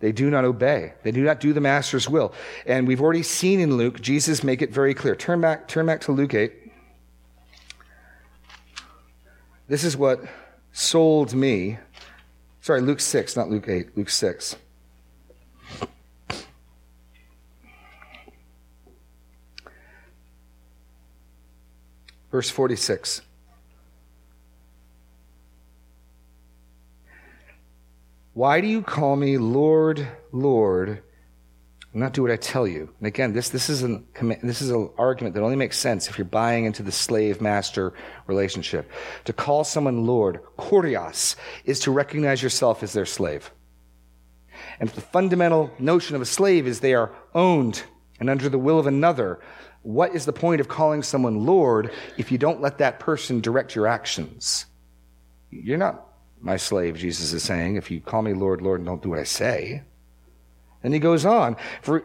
They 0.00 0.10
do 0.10 0.30
not 0.30 0.44
obey. 0.44 0.94
They 1.02 1.10
do 1.12 1.22
not 1.22 1.38
do 1.38 1.52
the 1.52 1.60
master's 1.60 2.08
will. 2.08 2.32
And 2.66 2.88
we've 2.88 3.00
already 3.00 3.22
seen 3.22 3.60
in 3.60 3.76
Luke, 3.76 4.00
Jesus 4.00 4.42
make 4.42 4.62
it 4.62 4.72
very 4.72 4.94
clear. 4.94 5.14
Turn 5.14 5.42
back, 5.42 5.68
turn 5.68 5.84
back 5.84 6.00
to 6.02 6.12
Luke 6.12 6.32
8. 6.32 6.52
This 9.68 9.84
is 9.84 9.96
what 9.96 10.24
sold 10.72 11.34
me. 11.34 11.78
Sorry, 12.62 12.80
Luke 12.80 13.00
6, 13.00 13.36
not 13.36 13.50
Luke 13.50 13.68
8, 13.68 13.96
Luke 13.96 14.10
6. 14.10 14.56
Verse 22.36 22.50
46. 22.50 23.22
Why 28.34 28.60
do 28.60 28.66
you 28.66 28.82
call 28.82 29.16
me 29.16 29.38
Lord, 29.38 30.06
Lord, 30.32 30.90
and 30.90 31.00
not 31.94 32.12
do 32.12 32.20
what 32.20 32.30
I 32.30 32.36
tell 32.36 32.68
you? 32.68 32.92
And 32.98 33.06
again, 33.06 33.32
this, 33.32 33.48
this, 33.48 33.70
is 33.70 33.82
an, 33.82 34.06
this 34.42 34.60
is 34.60 34.68
an 34.68 34.90
argument 34.98 35.34
that 35.34 35.40
only 35.40 35.56
makes 35.56 35.78
sense 35.78 36.08
if 36.08 36.18
you're 36.18 36.26
buying 36.26 36.66
into 36.66 36.82
the 36.82 36.92
slave 36.92 37.40
master 37.40 37.94
relationship. 38.26 38.90
To 39.24 39.32
call 39.32 39.64
someone 39.64 40.04
Lord, 40.04 40.40
kurios, 40.58 41.36
is 41.64 41.80
to 41.80 41.90
recognize 41.90 42.42
yourself 42.42 42.82
as 42.82 42.92
their 42.92 43.06
slave. 43.06 43.50
And 44.78 44.90
the 44.90 45.00
fundamental 45.00 45.70
notion 45.78 46.16
of 46.16 46.20
a 46.20 46.26
slave 46.26 46.66
is 46.66 46.80
they 46.80 46.92
are 46.92 47.14
owned 47.34 47.82
and 48.20 48.30
under 48.30 48.50
the 48.50 48.58
will 48.58 48.78
of 48.78 48.86
another, 48.86 49.40
what 49.86 50.16
is 50.16 50.24
the 50.24 50.32
point 50.32 50.60
of 50.60 50.66
calling 50.66 51.00
someone 51.00 51.46
Lord 51.46 51.92
if 52.16 52.32
you 52.32 52.38
don't 52.38 52.60
let 52.60 52.78
that 52.78 52.98
person 52.98 53.40
direct 53.40 53.76
your 53.76 53.86
actions? 53.86 54.66
You're 55.50 55.78
not 55.78 56.08
my 56.40 56.56
slave, 56.56 56.96
Jesus 56.96 57.32
is 57.32 57.44
saying, 57.44 57.76
if 57.76 57.88
you 57.88 58.00
call 58.00 58.22
me 58.22 58.34
Lord, 58.34 58.60
Lord, 58.60 58.80
and 58.80 58.86
don't 58.86 59.00
do 59.00 59.10
what 59.10 59.20
I 59.20 59.24
say. 59.24 59.84
And 60.82 60.92
he 60.92 60.98
goes 60.98 61.24
on, 61.24 61.56
for 61.82 62.04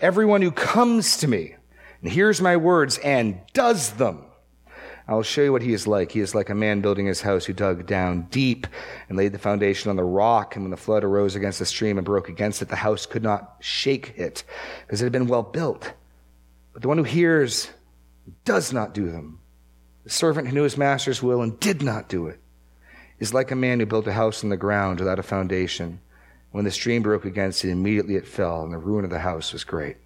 everyone 0.00 0.40
who 0.40 0.52
comes 0.52 1.16
to 1.18 1.28
me 1.28 1.56
and 2.00 2.12
hears 2.12 2.40
my 2.40 2.56
words 2.56 2.96
and 2.98 3.40
does 3.52 3.90
them, 3.94 4.24
I 5.08 5.14
will 5.14 5.24
show 5.24 5.42
you 5.42 5.50
what 5.50 5.62
he 5.62 5.72
is 5.72 5.88
like. 5.88 6.12
He 6.12 6.20
is 6.20 6.32
like 6.32 6.48
a 6.48 6.54
man 6.54 6.80
building 6.80 7.06
his 7.06 7.22
house 7.22 7.44
who 7.44 7.52
dug 7.52 7.86
down 7.86 8.28
deep 8.30 8.68
and 9.08 9.18
laid 9.18 9.32
the 9.32 9.38
foundation 9.38 9.90
on 9.90 9.96
the 9.96 10.04
rock. 10.04 10.54
And 10.54 10.64
when 10.64 10.70
the 10.70 10.76
flood 10.76 11.02
arose 11.02 11.34
against 11.34 11.58
the 11.58 11.66
stream 11.66 11.98
and 11.98 12.04
broke 12.04 12.28
against 12.28 12.62
it, 12.62 12.68
the 12.68 12.76
house 12.76 13.04
could 13.04 13.24
not 13.24 13.56
shake 13.58 14.16
it 14.16 14.44
because 14.86 15.02
it 15.02 15.06
had 15.06 15.12
been 15.12 15.26
well 15.26 15.42
built. 15.42 15.92
But 16.72 16.82
the 16.82 16.88
one 16.88 16.98
who 16.98 17.04
hears 17.04 17.70
does 18.44 18.72
not 18.72 18.94
do 18.94 19.10
them, 19.10 19.40
the 20.04 20.10
servant 20.10 20.48
who 20.48 20.54
knew 20.54 20.62
his 20.62 20.78
master's 20.78 21.22
will 21.22 21.42
and 21.42 21.58
did 21.60 21.82
not 21.82 22.08
do 22.08 22.26
it, 22.26 22.40
is 23.18 23.34
like 23.34 23.50
a 23.50 23.56
man 23.56 23.80
who 23.80 23.86
built 23.86 24.06
a 24.06 24.12
house 24.12 24.42
on 24.42 24.50
the 24.50 24.56
ground 24.56 24.98
without 24.98 25.18
a 25.18 25.22
foundation. 25.22 26.00
When 26.50 26.64
the 26.64 26.70
stream 26.70 27.02
broke 27.02 27.24
against 27.24 27.64
it, 27.64 27.70
immediately 27.70 28.16
it 28.16 28.26
fell, 28.26 28.62
and 28.62 28.72
the 28.72 28.78
ruin 28.78 29.04
of 29.04 29.10
the 29.10 29.18
house 29.18 29.52
was 29.52 29.64
great. 29.64 29.96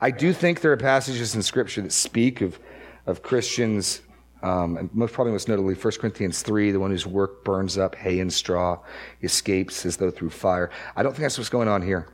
I 0.00 0.10
do 0.10 0.32
think 0.32 0.60
there 0.60 0.72
are 0.72 0.76
passages 0.76 1.34
in 1.34 1.42
Scripture 1.42 1.82
that 1.82 1.92
speak 1.92 2.40
of, 2.40 2.58
of 3.06 3.22
Christians, 3.22 4.00
um, 4.42 4.76
and 4.76 4.94
most 4.94 5.12
probably 5.12 5.32
most 5.32 5.48
notably 5.48 5.74
1 5.74 5.92
Corinthians 6.00 6.42
3, 6.42 6.70
the 6.70 6.80
one 6.80 6.90
whose 6.90 7.06
work 7.06 7.44
burns 7.44 7.76
up 7.76 7.94
hay 7.94 8.20
and 8.20 8.32
straw, 8.32 8.78
escapes 9.22 9.84
as 9.84 9.96
though 9.96 10.10
through 10.10 10.30
fire. 10.30 10.70
I 10.96 11.02
don't 11.02 11.12
think 11.12 11.22
that's 11.22 11.38
what's 11.38 11.50
going 11.50 11.68
on 11.68 11.82
here. 11.82 12.08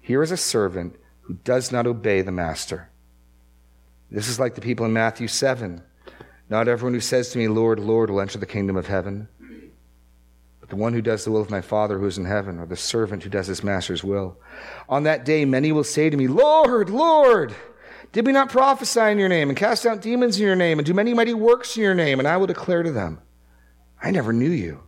Here 0.00 0.22
is 0.22 0.30
a 0.30 0.36
servant 0.36 0.96
who 1.30 1.36
does 1.44 1.70
not 1.70 1.86
obey 1.86 2.22
the 2.22 2.32
master. 2.32 2.90
This 4.10 4.26
is 4.26 4.40
like 4.40 4.56
the 4.56 4.60
people 4.60 4.84
in 4.84 4.92
Matthew 4.92 5.28
7. 5.28 5.80
Not 6.48 6.66
everyone 6.66 6.92
who 6.92 7.00
says 7.00 7.30
to 7.30 7.38
me, 7.38 7.46
Lord, 7.46 7.78
Lord, 7.78 8.10
will 8.10 8.20
enter 8.20 8.36
the 8.36 8.46
kingdom 8.46 8.76
of 8.76 8.88
heaven, 8.88 9.28
but 10.58 10.70
the 10.70 10.74
one 10.74 10.92
who 10.92 11.00
does 11.00 11.24
the 11.24 11.30
will 11.30 11.40
of 11.40 11.48
my 11.48 11.60
Father 11.60 12.00
who 12.00 12.06
is 12.06 12.18
in 12.18 12.24
heaven, 12.24 12.58
or 12.58 12.66
the 12.66 12.74
servant 12.74 13.22
who 13.22 13.30
does 13.30 13.46
his 13.46 13.62
master's 13.62 14.02
will. 14.02 14.38
On 14.88 15.04
that 15.04 15.24
day, 15.24 15.44
many 15.44 15.70
will 15.70 15.84
say 15.84 16.10
to 16.10 16.16
me, 16.16 16.26
Lord, 16.26 16.90
Lord, 16.90 17.54
did 18.10 18.26
we 18.26 18.32
not 18.32 18.50
prophesy 18.50 19.12
in 19.12 19.20
your 19.20 19.28
name, 19.28 19.50
and 19.50 19.56
cast 19.56 19.86
out 19.86 20.02
demons 20.02 20.40
in 20.40 20.44
your 20.44 20.56
name, 20.56 20.80
and 20.80 20.86
do 20.86 20.94
many 20.94 21.14
mighty 21.14 21.34
works 21.34 21.76
in 21.76 21.84
your 21.84 21.94
name? 21.94 22.18
And 22.18 22.26
I 22.26 22.38
will 22.38 22.48
declare 22.48 22.82
to 22.82 22.90
them, 22.90 23.20
I 24.02 24.10
never 24.10 24.32
knew 24.32 24.50
you. 24.50 24.80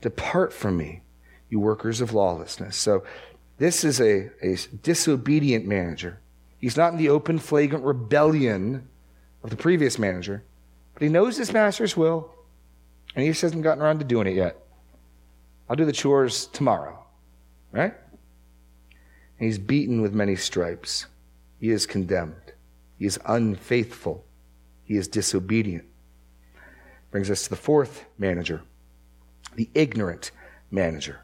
Depart 0.00 0.52
from 0.52 0.76
me, 0.76 1.02
you 1.48 1.58
workers 1.58 2.00
of 2.00 2.14
lawlessness. 2.14 2.76
So, 2.76 3.02
this 3.58 3.84
is 3.84 4.00
a, 4.00 4.30
a 4.42 4.56
disobedient 4.82 5.66
manager. 5.66 6.18
He's 6.58 6.76
not 6.76 6.92
in 6.92 6.98
the 6.98 7.08
open, 7.08 7.38
flagrant 7.38 7.84
rebellion 7.84 8.88
of 9.42 9.50
the 9.50 9.56
previous 9.56 9.98
manager, 9.98 10.44
but 10.94 11.02
he 11.02 11.08
knows 11.08 11.36
his 11.36 11.52
master's 11.52 11.96
will, 11.96 12.32
and 13.14 13.24
he 13.24 13.30
just 13.30 13.42
hasn't 13.42 13.62
gotten 13.62 13.82
around 13.82 13.98
to 13.98 14.04
doing 14.04 14.26
it 14.26 14.34
yet. 14.34 14.56
I'll 15.68 15.76
do 15.76 15.84
the 15.84 15.92
chores 15.92 16.46
tomorrow, 16.46 17.04
right? 17.72 17.94
And 19.38 19.46
he's 19.46 19.58
beaten 19.58 20.02
with 20.02 20.12
many 20.12 20.36
stripes. 20.36 21.06
He 21.60 21.70
is 21.70 21.86
condemned. 21.86 22.52
He 22.98 23.06
is 23.06 23.18
unfaithful. 23.26 24.24
He 24.84 24.96
is 24.96 25.08
disobedient. 25.08 25.84
Brings 27.10 27.30
us 27.30 27.44
to 27.44 27.50
the 27.50 27.56
fourth 27.56 28.04
manager, 28.18 28.62
the 29.54 29.68
ignorant 29.74 30.30
manager. 30.70 31.20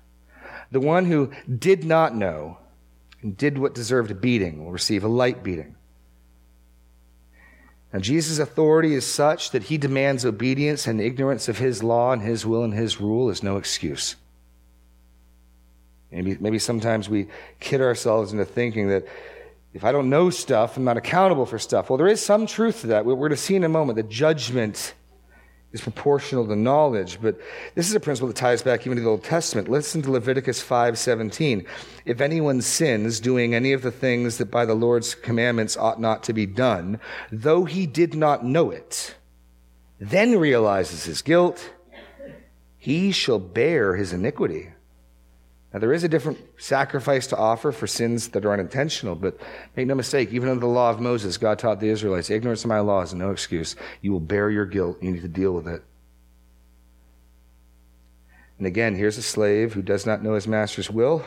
The 0.70 0.80
one 0.80 1.06
who 1.06 1.30
did 1.58 1.84
not 1.84 2.14
know 2.14 2.58
and 3.22 3.36
did 3.36 3.58
what 3.58 3.74
deserved 3.74 4.10
a 4.10 4.14
beating 4.14 4.64
will 4.64 4.72
receive 4.72 5.04
a 5.04 5.08
light 5.08 5.42
beating. 5.42 5.74
Now, 7.92 8.00
Jesus' 8.00 8.38
authority 8.38 8.94
is 8.94 9.06
such 9.06 9.50
that 9.52 9.64
he 9.64 9.78
demands 9.78 10.26
obedience, 10.26 10.86
and 10.86 11.00
ignorance 11.00 11.48
of 11.48 11.56
his 11.56 11.82
law 11.82 12.12
and 12.12 12.20
his 12.20 12.44
will 12.44 12.62
and 12.62 12.74
his 12.74 13.00
rule 13.00 13.30
is 13.30 13.42
no 13.42 13.56
excuse. 13.56 14.16
Maybe, 16.10 16.36
maybe 16.38 16.58
sometimes 16.58 17.08
we 17.08 17.28
kid 17.60 17.80
ourselves 17.80 18.32
into 18.32 18.44
thinking 18.44 18.88
that 18.88 19.06
if 19.72 19.84
I 19.84 19.92
don't 19.92 20.10
know 20.10 20.30
stuff, 20.30 20.76
I'm 20.76 20.84
not 20.84 20.96
accountable 20.96 21.46
for 21.46 21.58
stuff. 21.58 21.88
Well, 21.88 21.96
there 21.96 22.08
is 22.08 22.24
some 22.24 22.46
truth 22.46 22.82
to 22.82 22.88
that. 22.88 23.04
We're 23.04 23.14
going 23.14 23.30
to 23.30 23.36
see 23.36 23.56
in 23.56 23.64
a 23.64 23.68
moment 23.68 23.96
the 23.96 24.02
judgment 24.02 24.94
is 25.72 25.80
proportional 25.80 26.46
to 26.46 26.56
knowledge. 26.56 27.18
But 27.20 27.38
this 27.74 27.88
is 27.88 27.94
a 27.94 28.00
principle 28.00 28.28
that 28.28 28.36
ties 28.36 28.62
back 28.62 28.86
even 28.86 28.96
to 28.96 29.02
the 29.02 29.08
Old 29.08 29.24
Testament. 29.24 29.68
Listen 29.68 30.02
to 30.02 30.10
Leviticus 30.10 30.62
5:17. 30.62 31.66
If 32.04 32.20
anyone 32.20 32.62
sins 32.62 33.20
doing 33.20 33.54
any 33.54 33.72
of 33.72 33.82
the 33.82 33.90
things 33.90 34.38
that 34.38 34.50
by 34.50 34.64
the 34.64 34.74
Lord's 34.74 35.14
commandments 35.14 35.76
ought 35.76 36.00
not 36.00 36.22
to 36.24 36.32
be 36.32 36.46
done, 36.46 37.00
though 37.30 37.64
he 37.64 37.86
did 37.86 38.14
not 38.14 38.44
know 38.44 38.70
it, 38.70 39.14
then 40.00 40.38
realizes 40.38 41.04
his 41.04 41.22
guilt, 41.22 41.72
he 42.76 43.12
shall 43.12 43.38
bear 43.38 43.96
his 43.96 44.12
iniquity. 44.12 44.70
Now, 45.79 45.83
there 45.83 45.93
is 45.93 46.03
a 46.03 46.09
different 46.09 46.41
sacrifice 46.57 47.29
to 47.29 47.37
offer 47.37 47.70
for 47.70 47.87
sins 47.87 48.31
that 48.31 48.45
are 48.45 48.53
unintentional, 48.53 49.14
but 49.14 49.39
make 49.76 49.87
no 49.87 49.95
mistake, 49.95 50.33
even 50.33 50.49
under 50.49 50.62
the 50.62 50.66
law 50.66 50.91
of 50.91 50.99
Moses, 50.99 51.39
God 51.39 51.61
taught 51.61 51.79
the 51.79 51.89
Israelites 51.89 52.31
ignorance 52.31 52.64
of 52.64 52.68
my 52.68 52.81
law 52.81 53.03
is 53.03 53.14
no 53.14 53.31
excuse. 53.31 53.76
You 54.01 54.11
will 54.11 54.18
bear 54.18 54.51
your 54.51 54.66
guilt. 54.66 55.01
You 55.01 55.12
need 55.12 55.22
to 55.22 55.29
deal 55.29 55.53
with 55.53 55.68
it. 55.68 55.85
And 58.59 58.66
again, 58.66 58.97
here's 58.97 59.18
a 59.18 59.22
slave 59.22 59.72
who 59.72 59.83
does 59.83 60.05
not 60.05 60.20
know 60.20 60.35
his 60.35 60.49
master's 60.49 60.91
will, 60.91 61.24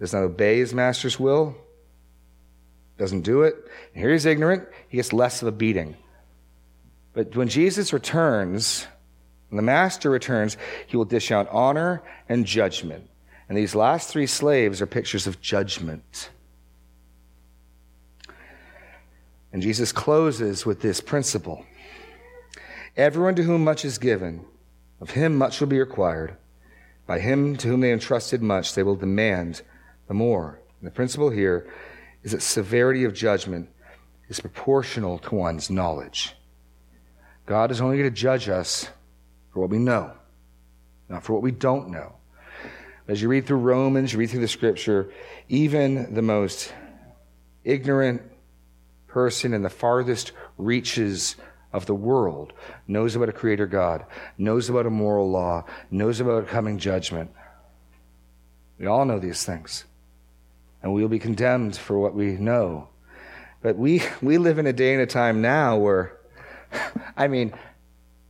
does 0.00 0.14
not 0.14 0.22
obey 0.22 0.60
his 0.60 0.72
master's 0.72 1.20
will, 1.20 1.54
doesn't 2.96 3.20
do 3.20 3.42
it. 3.42 3.54
And 3.92 4.02
here 4.02 4.12
he's 4.12 4.24
ignorant, 4.24 4.66
he 4.88 4.96
gets 4.96 5.12
less 5.12 5.42
of 5.42 5.48
a 5.48 5.52
beating. 5.52 5.94
But 7.12 7.36
when 7.36 7.48
Jesus 7.48 7.92
returns, 7.92 8.86
when 9.50 9.58
the 9.58 9.62
master 9.62 10.08
returns, 10.08 10.56
he 10.86 10.96
will 10.96 11.04
dish 11.04 11.30
out 11.30 11.50
honor 11.50 12.02
and 12.30 12.46
judgment. 12.46 13.10
And 13.48 13.58
these 13.58 13.74
last 13.74 14.08
three 14.08 14.26
slaves 14.26 14.80
are 14.80 14.86
pictures 14.86 15.26
of 15.26 15.40
judgment. 15.40 16.30
And 19.52 19.62
Jesus 19.62 19.92
closes 19.92 20.66
with 20.66 20.80
this 20.80 21.00
principle 21.00 21.64
Everyone 22.96 23.34
to 23.34 23.42
whom 23.42 23.64
much 23.64 23.84
is 23.84 23.98
given, 23.98 24.44
of 25.00 25.10
him 25.10 25.36
much 25.36 25.60
will 25.60 25.66
be 25.66 25.80
required. 25.80 26.36
By 27.06 27.18
him 27.18 27.56
to 27.56 27.68
whom 27.68 27.80
they 27.80 27.92
entrusted 27.92 28.40
much, 28.40 28.74
they 28.74 28.82
will 28.82 28.96
demand 28.96 29.62
the 30.08 30.14
more. 30.14 30.60
And 30.80 30.86
the 30.86 30.94
principle 30.94 31.30
here 31.30 31.68
is 32.22 32.32
that 32.32 32.42
severity 32.42 33.04
of 33.04 33.12
judgment 33.12 33.68
is 34.28 34.40
proportional 34.40 35.18
to 35.18 35.34
one's 35.34 35.70
knowledge. 35.70 36.34
God 37.46 37.70
is 37.70 37.80
only 37.80 37.98
going 37.98 38.08
to 38.08 38.14
judge 38.14 38.48
us 38.48 38.88
for 39.52 39.60
what 39.60 39.70
we 39.70 39.78
know, 39.78 40.12
not 41.08 41.22
for 41.22 41.34
what 41.34 41.42
we 41.42 41.50
don't 41.50 41.90
know. 41.90 42.14
As 43.06 43.20
you 43.20 43.28
read 43.28 43.46
through 43.46 43.58
Romans, 43.58 44.12
you 44.12 44.18
read 44.18 44.30
through 44.30 44.40
the 44.40 44.48
scripture, 44.48 45.10
even 45.48 46.14
the 46.14 46.22
most 46.22 46.72
ignorant 47.62 48.22
person 49.06 49.52
in 49.52 49.62
the 49.62 49.70
farthest 49.70 50.32
reaches 50.56 51.36
of 51.72 51.86
the 51.86 51.94
world 51.94 52.52
knows 52.86 53.16
about 53.16 53.28
a 53.28 53.32
creator 53.32 53.66
God, 53.66 54.06
knows 54.38 54.70
about 54.70 54.86
a 54.86 54.90
moral 54.90 55.30
law, 55.30 55.64
knows 55.90 56.20
about 56.20 56.44
a 56.44 56.46
coming 56.46 56.78
judgment. 56.78 57.30
We 58.78 58.86
all 58.86 59.04
know 59.04 59.18
these 59.18 59.44
things. 59.44 59.84
And 60.82 60.92
we 60.94 61.02
will 61.02 61.08
be 61.08 61.18
condemned 61.18 61.76
for 61.76 61.98
what 61.98 62.14
we 62.14 62.32
know. 62.32 62.88
But 63.60 63.76
we, 63.76 64.02
we 64.22 64.38
live 64.38 64.58
in 64.58 64.66
a 64.66 64.72
day 64.72 64.94
and 64.94 65.02
a 65.02 65.06
time 65.06 65.42
now 65.42 65.76
where, 65.76 66.16
I 67.16 67.28
mean, 67.28 67.52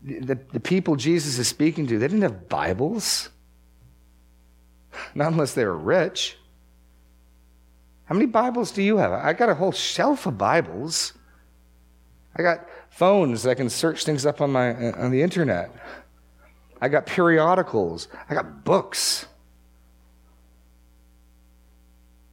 the, 0.03 0.39
the 0.53 0.61
people 0.61 0.97
Jesus 0.97 1.39
is 1.39 1.47
speaking 1.49 1.87
to, 1.89 1.99
they 1.99 2.09
didn't 2.09 2.23
have 2.23 2.49
Bibles. 2.49 3.29
Not 5.15 5.33
unless 5.33 5.55
they 5.55 5.65
were 5.65 5.77
rich. 5.77 6.37
How 8.05 8.15
many 8.15 8.27
Bibles 8.27 8.71
do 8.71 8.83
you 8.83 8.99
have? 8.99 9.13
I 9.13 9.33
got 9.33 9.49
a 9.49 9.55
whole 9.55 9.73
shelf 9.73 10.27
of 10.27 10.37
Bibles. 10.37 11.15
I 12.37 12.43
got 12.43 12.69
phones 12.91 13.43
that 13.43 13.51
I 13.51 13.55
can 13.55 13.71
search 13.71 14.05
things 14.05 14.27
up 14.27 14.41
on 14.41 14.53
my 14.53 14.75
uh, 14.75 15.05
on 15.05 15.11
the 15.11 15.23
internet. 15.23 15.75
I 16.81 16.89
got 16.89 17.07
periodicals. 17.07 18.09
I 18.29 18.35
got 18.35 18.65
books. 18.65 19.27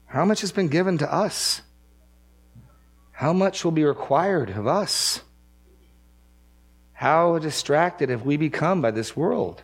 How 0.08 0.26
much 0.26 0.42
has 0.42 0.52
been 0.52 0.68
given 0.68 0.98
to 0.98 1.12
us? 1.12 1.62
How 3.12 3.32
much 3.32 3.64
will 3.64 3.72
be 3.72 3.86
required 3.86 4.50
of 4.50 4.68
us? 4.68 5.22
How 6.92 7.40
distracted 7.40 8.10
have 8.10 8.24
we 8.24 8.36
become 8.36 8.82
by 8.82 8.92
this 8.92 9.16
world? 9.16 9.64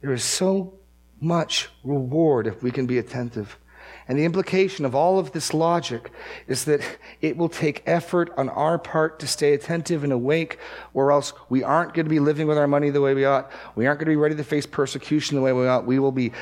There 0.00 0.12
is 0.12 0.24
so 0.24 0.74
much 1.22 1.70
reward 1.84 2.46
if 2.46 2.62
we 2.62 2.70
can 2.70 2.86
be 2.86 2.98
attentive. 2.98 3.56
And 4.08 4.18
the 4.18 4.24
implication 4.24 4.84
of 4.84 4.94
all 4.94 5.18
of 5.18 5.32
this 5.32 5.54
logic 5.54 6.10
is 6.48 6.64
that 6.64 6.80
it 7.20 7.36
will 7.36 7.48
take 7.48 7.82
effort 7.86 8.30
on 8.36 8.48
our 8.48 8.78
part 8.78 9.20
to 9.20 9.26
stay 9.26 9.54
attentive 9.54 10.02
and 10.02 10.12
awake, 10.12 10.58
or 10.92 11.12
else 11.12 11.32
we 11.48 11.62
aren't 11.62 11.94
going 11.94 12.06
to 12.06 12.10
be 12.10 12.18
living 12.18 12.48
with 12.48 12.58
our 12.58 12.66
money 12.66 12.90
the 12.90 13.00
way 13.00 13.14
we 13.14 13.24
ought. 13.24 13.50
We 13.76 13.86
aren't 13.86 14.00
going 14.00 14.06
to 14.06 14.12
be 14.12 14.16
ready 14.16 14.34
to 14.34 14.44
face 14.44 14.66
persecution 14.66 15.36
the 15.36 15.42
way 15.42 15.52
we 15.52 15.68
ought. 15.68 15.86
We 15.86 16.00
will 16.00 16.12
be 16.12 16.32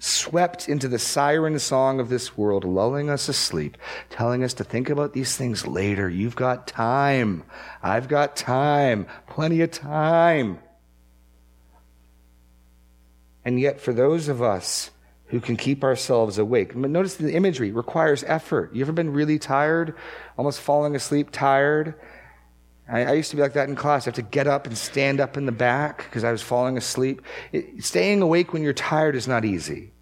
swept 0.00 0.68
into 0.68 0.88
the 0.88 0.98
siren 0.98 1.56
song 1.60 2.00
of 2.00 2.08
this 2.08 2.36
world, 2.36 2.64
lulling 2.64 3.08
us 3.08 3.28
asleep, 3.28 3.78
telling 4.10 4.42
us 4.42 4.52
to 4.54 4.64
think 4.64 4.90
about 4.90 5.12
these 5.12 5.36
things 5.36 5.64
later. 5.64 6.08
You've 6.08 6.34
got 6.34 6.66
time. 6.66 7.44
I've 7.84 8.08
got 8.08 8.34
time. 8.34 9.06
Plenty 9.28 9.60
of 9.60 9.70
time. 9.70 10.58
And 13.44 13.58
yet, 13.58 13.80
for 13.80 13.92
those 13.92 14.28
of 14.28 14.40
us 14.42 14.90
who 15.26 15.40
can 15.40 15.56
keep 15.56 15.82
ourselves 15.82 16.38
awake, 16.38 16.76
notice 16.76 17.16
the 17.16 17.34
imagery 17.34 17.72
requires 17.72 18.22
effort. 18.24 18.74
You 18.74 18.82
ever 18.82 18.92
been 18.92 19.12
really 19.12 19.38
tired, 19.38 19.94
almost 20.36 20.60
falling 20.60 20.94
asleep 20.94 21.30
tired? 21.32 21.94
I, 22.88 23.04
I 23.04 23.12
used 23.12 23.30
to 23.30 23.36
be 23.36 23.42
like 23.42 23.54
that 23.54 23.68
in 23.68 23.74
class. 23.74 24.06
I 24.06 24.10
have 24.10 24.14
to 24.16 24.22
get 24.22 24.46
up 24.46 24.66
and 24.66 24.76
stand 24.76 25.20
up 25.20 25.36
in 25.36 25.46
the 25.46 25.52
back 25.52 26.04
because 26.04 26.24
I 26.24 26.32
was 26.32 26.42
falling 26.42 26.76
asleep. 26.76 27.22
It, 27.52 27.82
staying 27.82 28.22
awake 28.22 28.52
when 28.52 28.62
you're 28.62 28.72
tired 28.72 29.16
is 29.16 29.26
not 29.26 29.44
easy. 29.44 29.92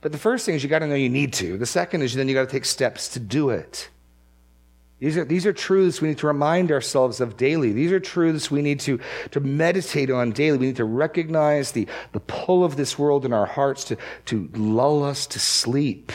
But 0.00 0.12
the 0.12 0.18
first 0.18 0.46
thing 0.46 0.54
is 0.54 0.62
you 0.62 0.68
got 0.68 0.78
to 0.80 0.86
know 0.86 0.94
you 0.94 1.08
need 1.08 1.32
to. 1.34 1.58
The 1.58 1.66
second 1.66 2.02
is 2.02 2.14
then 2.14 2.28
you 2.28 2.34
got 2.34 2.44
to 2.44 2.50
take 2.50 2.64
steps 2.64 3.08
to 3.10 3.20
do 3.20 3.50
it. 3.50 3.90
These 5.00 5.16
are, 5.16 5.24
these 5.24 5.46
are 5.46 5.52
truths 5.52 6.00
we 6.00 6.08
need 6.08 6.18
to 6.18 6.26
remind 6.26 6.72
ourselves 6.72 7.20
of 7.20 7.36
daily. 7.36 7.72
These 7.72 7.92
are 7.92 8.00
truths 8.00 8.50
we 8.50 8.62
need 8.62 8.80
to, 8.80 8.98
to 9.30 9.40
meditate 9.40 10.10
on 10.10 10.32
daily. 10.32 10.58
We 10.58 10.66
need 10.66 10.76
to 10.76 10.84
recognize 10.84 11.70
the, 11.72 11.86
the 12.12 12.20
pull 12.20 12.64
of 12.64 12.76
this 12.76 12.98
world 12.98 13.24
in 13.24 13.32
our 13.32 13.46
hearts 13.46 13.84
to, 13.84 13.96
to 14.26 14.50
lull 14.54 15.04
us 15.04 15.26
to 15.28 15.38
sleep. 15.38 16.10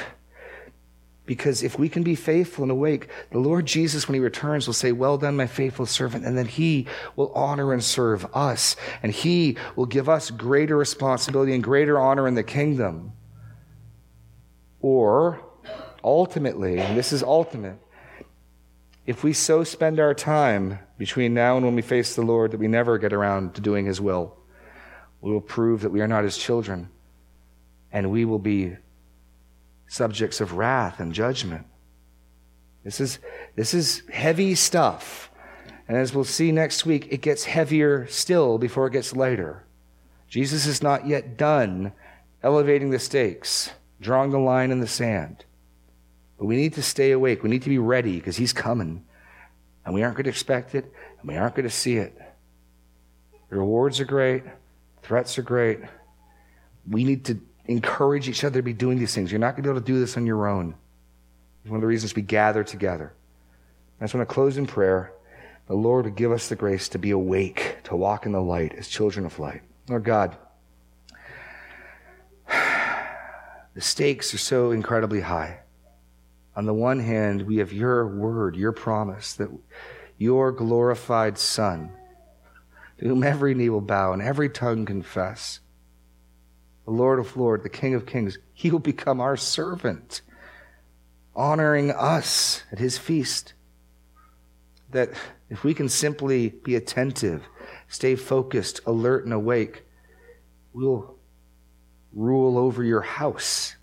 Because 1.25 1.63
if 1.63 1.79
we 1.79 1.88
can 1.88 2.03
be 2.03 2.15
faithful 2.15 2.63
and 2.63 2.71
awake, 2.71 3.07
the 3.31 3.39
Lord 3.39 3.65
Jesus, 3.65 4.09
when 4.09 4.15
he 4.15 4.19
returns, 4.19 4.67
will 4.67 4.73
say, 4.73 4.91
Well 4.91 5.17
done, 5.17 5.38
my 5.38 5.47
faithful 5.47 5.86
servant. 5.86 6.25
And 6.25 6.38
then 6.38 6.47
he 6.47 6.86
will 7.15 7.31
honor 7.31 7.71
and 7.71 7.81
serve 7.81 8.25
us. 8.36 8.75
And 9.01 9.13
he 9.13 9.55
will 9.77 9.86
give 9.86 10.09
us 10.09 10.29
greater 10.29 10.75
responsibility 10.75 11.53
and 11.53 11.63
greater 11.63 11.97
honor 11.97 12.27
in 12.27 12.36
the 12.36 12.43
kingdom. 12.43 13.13
Or, 14.81 15.39
ultimately, 16.03 16.79
and 16.79 16.97
this 16.97 17.13
is 17.13 17.23
ultimate, 17.23 17.77
if 19.06 19.24
we 19.24 19.34
so 19.34 19.64
spend 19.64 19.99
our 19.99 20.14
time 20.14 20.80
between 20.97 21.34
now 21.34 21.58
and 21.58 21.66
when 21.66 21.76
we 21.76 21.82
face 21.82 22.16
the 22.16 22.22
Lord 22.22 22.51
that 22.51 22.60
we 22.60 22.68
never 22.68 22.97
get 22.97 23.12
around 23.12 23.56
to 23.56 23.62
doing 23.62 23.86
his 23.86 23.99
will, 23.99 24.38
we 25.22 25.32
will 25.32 25.41
prove 25.41 25.82
that 25.82 25.89
we 25.89 26.01
are 26.01 26.08
not 26.08 26.24
his 26.24 26.38
children. 26.38 26.89
And 27.91 28.12
we 28.12 28.26
will 28.26 28.39
be 28.39 28.78
subjects 29.88 30.41
of 30.41 30.54
wrath 30.54 30.99
and 30.99 31.14
judgment. 31.14 31.66
This 32.84 32.99
is, 32.99 33.20
this 33.56 33.74
is 33.74 34.04
heavy 34.12 34.56
stuff. 34.56 35.30
And 35.88 35.97
as 35.97 36.14
we'll 36.14 36.24
see 36.24 36.51
next 36.51 36.86
week, 36.86 37.08
it 37.12 37.22
gets 37.22 37.43
heavier 37.43 38.08
still 38.08 38.58
before 38.58 38.88
it 38.88 38.93
gets 38.93 39.16
lighter. 39.16 39.64
Jesus 40.28 40.66
is 40.66 40.82
not 40.82 41.08
yet 41.08 41.38
done 41.38 41.91
elevating 42.41 42.89
the 42.89 42.99
stakes, 42.99 43.70
drawing 44.01 44.32
the 44.32 44.39
line 44.39 44.72
in 44.72 44.80
the 44.80 44.88
sand. 44.88 45.45
But 46.43 46.47
we 46.47 46.57
need 46.57 46.73
to 46.73 46.81
stay 46.81 47.11
awake. 47.11 47.41
We 47.41 47.49
need 47.49 47.61
to 47.61 47.69
be 47.69 47.77
ready 47.77 48.17
because 48.17 48.35
he's 48.35 48.51
coming. 48.51 49.05
And 49.85 49.95
we 49.95 50.03
aren't 50.03 50.17
going 50.17 50.25
to 50.25 50.29
expect 50.29 50.75
it, 50.75 50.91
and 51.21 51.29
we 51.29 51.37
aren't 51.37 51.55
going 51.55 51.63
to 51.63 51.73
see 51.73 51.95
it. 51.95 52.19
The 53.49 53.55
rewards 53.55 54.01
are 54.01 54.05
great, 54.05 54.43
threats 55.03 55.39
are 55.39 55.41
great. 55.41 55.79
We 56.85 57.05
need 57.05 57.23
to 57.27 57.39
encourage 57.63 58.27
each 58.27 58.43
other 58.43 58.59
to 58.59 58.61
be 58.61 58.73
doing 58.73 58.99
these 58.99 59.15
things. 59.15 59.31
You're 59.31 59.39
not 59.39 59.51
going 59.51 59.63
to 59.63 59.69
be 59.69 59.71
able 59.71 59.79
to 59.79 59.85
do 59.85 60.01
this 60.01 60.17
on 60.17 60.25
your 60.25 60.49
own. 60.49 60.75
It's 61.61 61.71
one 61.71 61.77
of 61.77 61.81
the 61.81 61.87
reasons 61.87 62.13
we 62.13 62.23
gather 62.23 62.65
together. 62.65 63.13
I 64.01 64.03
just 64.03 64.13
want 64.13 64.27
to 64.27 64.33
close 64.33 64.57
in 64.57 64.67
prayer. 64.67 65.13
The 65.67 65.75
Lord 65.75 66.03
would 66.03 66.17
give 66.17 66.33
us 66.33 66.49
the 66.49 66.57
grace 66.57 66.89
to 66.89 66.97
be 66.97 67.11
awake, 67.11 67.77
to 67.85 67.95
walk 67.95 68.25
in 68.25 68.33
the 68.33 68.41
light 68.41 68.73
as 68.73 68.89
children 68.89 69.25
of 69.25 69.39
light. 69.39 69.61
Lord 69.87 70.03
God, 70.03 70.35
the 72.49 73.79
stakes 73.79 74.33
are 74.33 74.37
so 74.37 74.71
incredibly 74.71 75.21
high. 75.21 75.59
On 76.56 76.66
the 76.66 76.74
one 76.74 76.99
hand, 76.99 77.43
we 77.43 77.58
have 77.58 77.74
your 77.74 78.08
word, 78.08 78.56
your 78.56 78.72
promise 78.72 79.34
that 79.34 79.49
your 80.18 80.51
glorified 80.51 81.38
Son, 81.38 81.91
to 82.99 83.08
whom 83.08 83.24
every 83.24 83.56
knee 83.56 83.70
will 83.70 83.82
bow 83.82 84.14
and 84.14 84.22
every 84.22 84.49
tongue 84.49 84.86
confess, 84.86 85.60
the 86.86 86.91
Lord 86.91 87.20
of 87.20 87.36
Lords, 87.36 87.64
the 87.64 87.70
King 87.70 87.95
of 87.95 88.06
Kings, 88.06 88.38
he 88.54 88.70
will 88.70 88.80
become 88.80 89.20
our 89.20 89.38
servant, 89.38 90.22
honoring 91.36 91.91
us 91.91 92.64
at 92.72 92.80
his 92.80 92.97
feast. 92.97 93.54
That 94.91 95.10
if 95.49 95.64
we 95.64 95.74
can 95.74 95.89
simply 95.89 96.49
be 96.49 96.76
attentive, 96.76 97.43
stay 97.88 98.16
focused, 98.16 98.82
alert, 98.86 99.24
and 99.24 99.34
awake, 99.34 99.86
we'll 100.74 101.16
rule 102.14 102.58
over 102.58 102.84
your 102.84 103.01
house. 103.01 103.76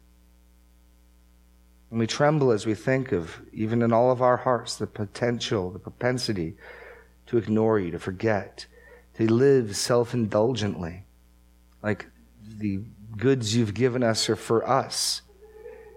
And 1.91 1.99
we 1.99 2.07
tremble 2.07 2.53
as 2.53 2.67
we 2.67 2.75
think 2.75 3.13
of, 3.13 3.41
even 3.53 3.83
in 3.83 3.93
all 3.93 4.13
of 4.13 4.23
our 4.23 4.37
hearts, 4.37 4.77
the 4.77 4.87
potential, 4.87 5.71
the 5.71 5.79
propensity 5.79 6.55
to 7.27 7.37
ignore 7.37 7.81
you, 7.81 7.91
to 7.91 7.99
forget, 7.99 8.67
to 9.15 9.31
live 9.31 9.77
self 9.77 10.15
indulgently. 10.15 11.05
Like 11.83 12.07
the 12.59 12.81
goods 13.17 13.57
you've 13.57 13.75
given 13.75 14.05
us 14.05 14.31
are 14.31 14.37
for 14.37 14.67
us. 14.69 15.23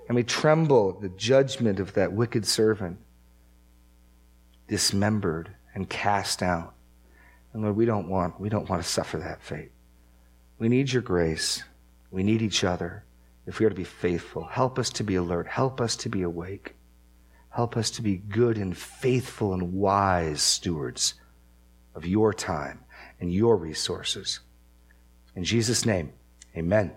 And 0.07 0.15
we 0.15 0.23
tremble 0.23 0.95
at 0.95 1.01
the 1.01 1.09
judgment 1.09 1.79
of 1.79 1.93
that 1.93 2.11
wicked 2.11 2.45
servant, 2.45 2.97
dismembered 4.67 5.53
and 5.75 5.87
cast 5.87 6.41
out. 6.41 6.73
And 7.53 7.61
Lord, 7.61 7.75
we 7.75 7.85
don't 7.85 8.09
want, 8.09 8.39
we 8.39 8.49
don't 8.49 8.67
want 8.67 8.81
to 8.81 8.87
suffer 8.87 9.17
that 9.19 9.43
fate. 9.43 9.71
We 10.57 10.69
need 10.69 10.91
your 10.91 11.03
grace. 11.03 11.63
We 12.09 12.23
need 12.23 12.41
each 12.41 12.63
other 12.63 13.03
if 13.45 13.59
we 13.59 13.65
are 13.65 13.69
to 13.69 13.75
be 13.75 13.83
faithful. 13.83 14.43
Help 14.45 14.79
us 14.79 14.89
to 14.91 15.03
be 15.03 15.15
alert. 15.15 15.47
Help 15.47 15.81
us 15.81 15.95
to 15.97 16.09
be 16.09 16.21
awake. 16.21 16.75
Help 17.49 17.77
us 17.77 17.91
to 17.91 18.01
be 18.01 18.17
good 18.17 18.57
and 18.57 18.75
faithful 18.75 19.53
and 19.53 19.73
wise 19.73 20.41
stewards 20.41 21.15
of 21.93 22.05
your 22.05 22.33
time 22.33 22.83
and 23.19 23.31
your 23.31 23.55
resources. 23.57 24.39
In 25.35 25.43
Jesus' 25.43 25.85
name, 25.85 26.13
Amen. 26.55 26.91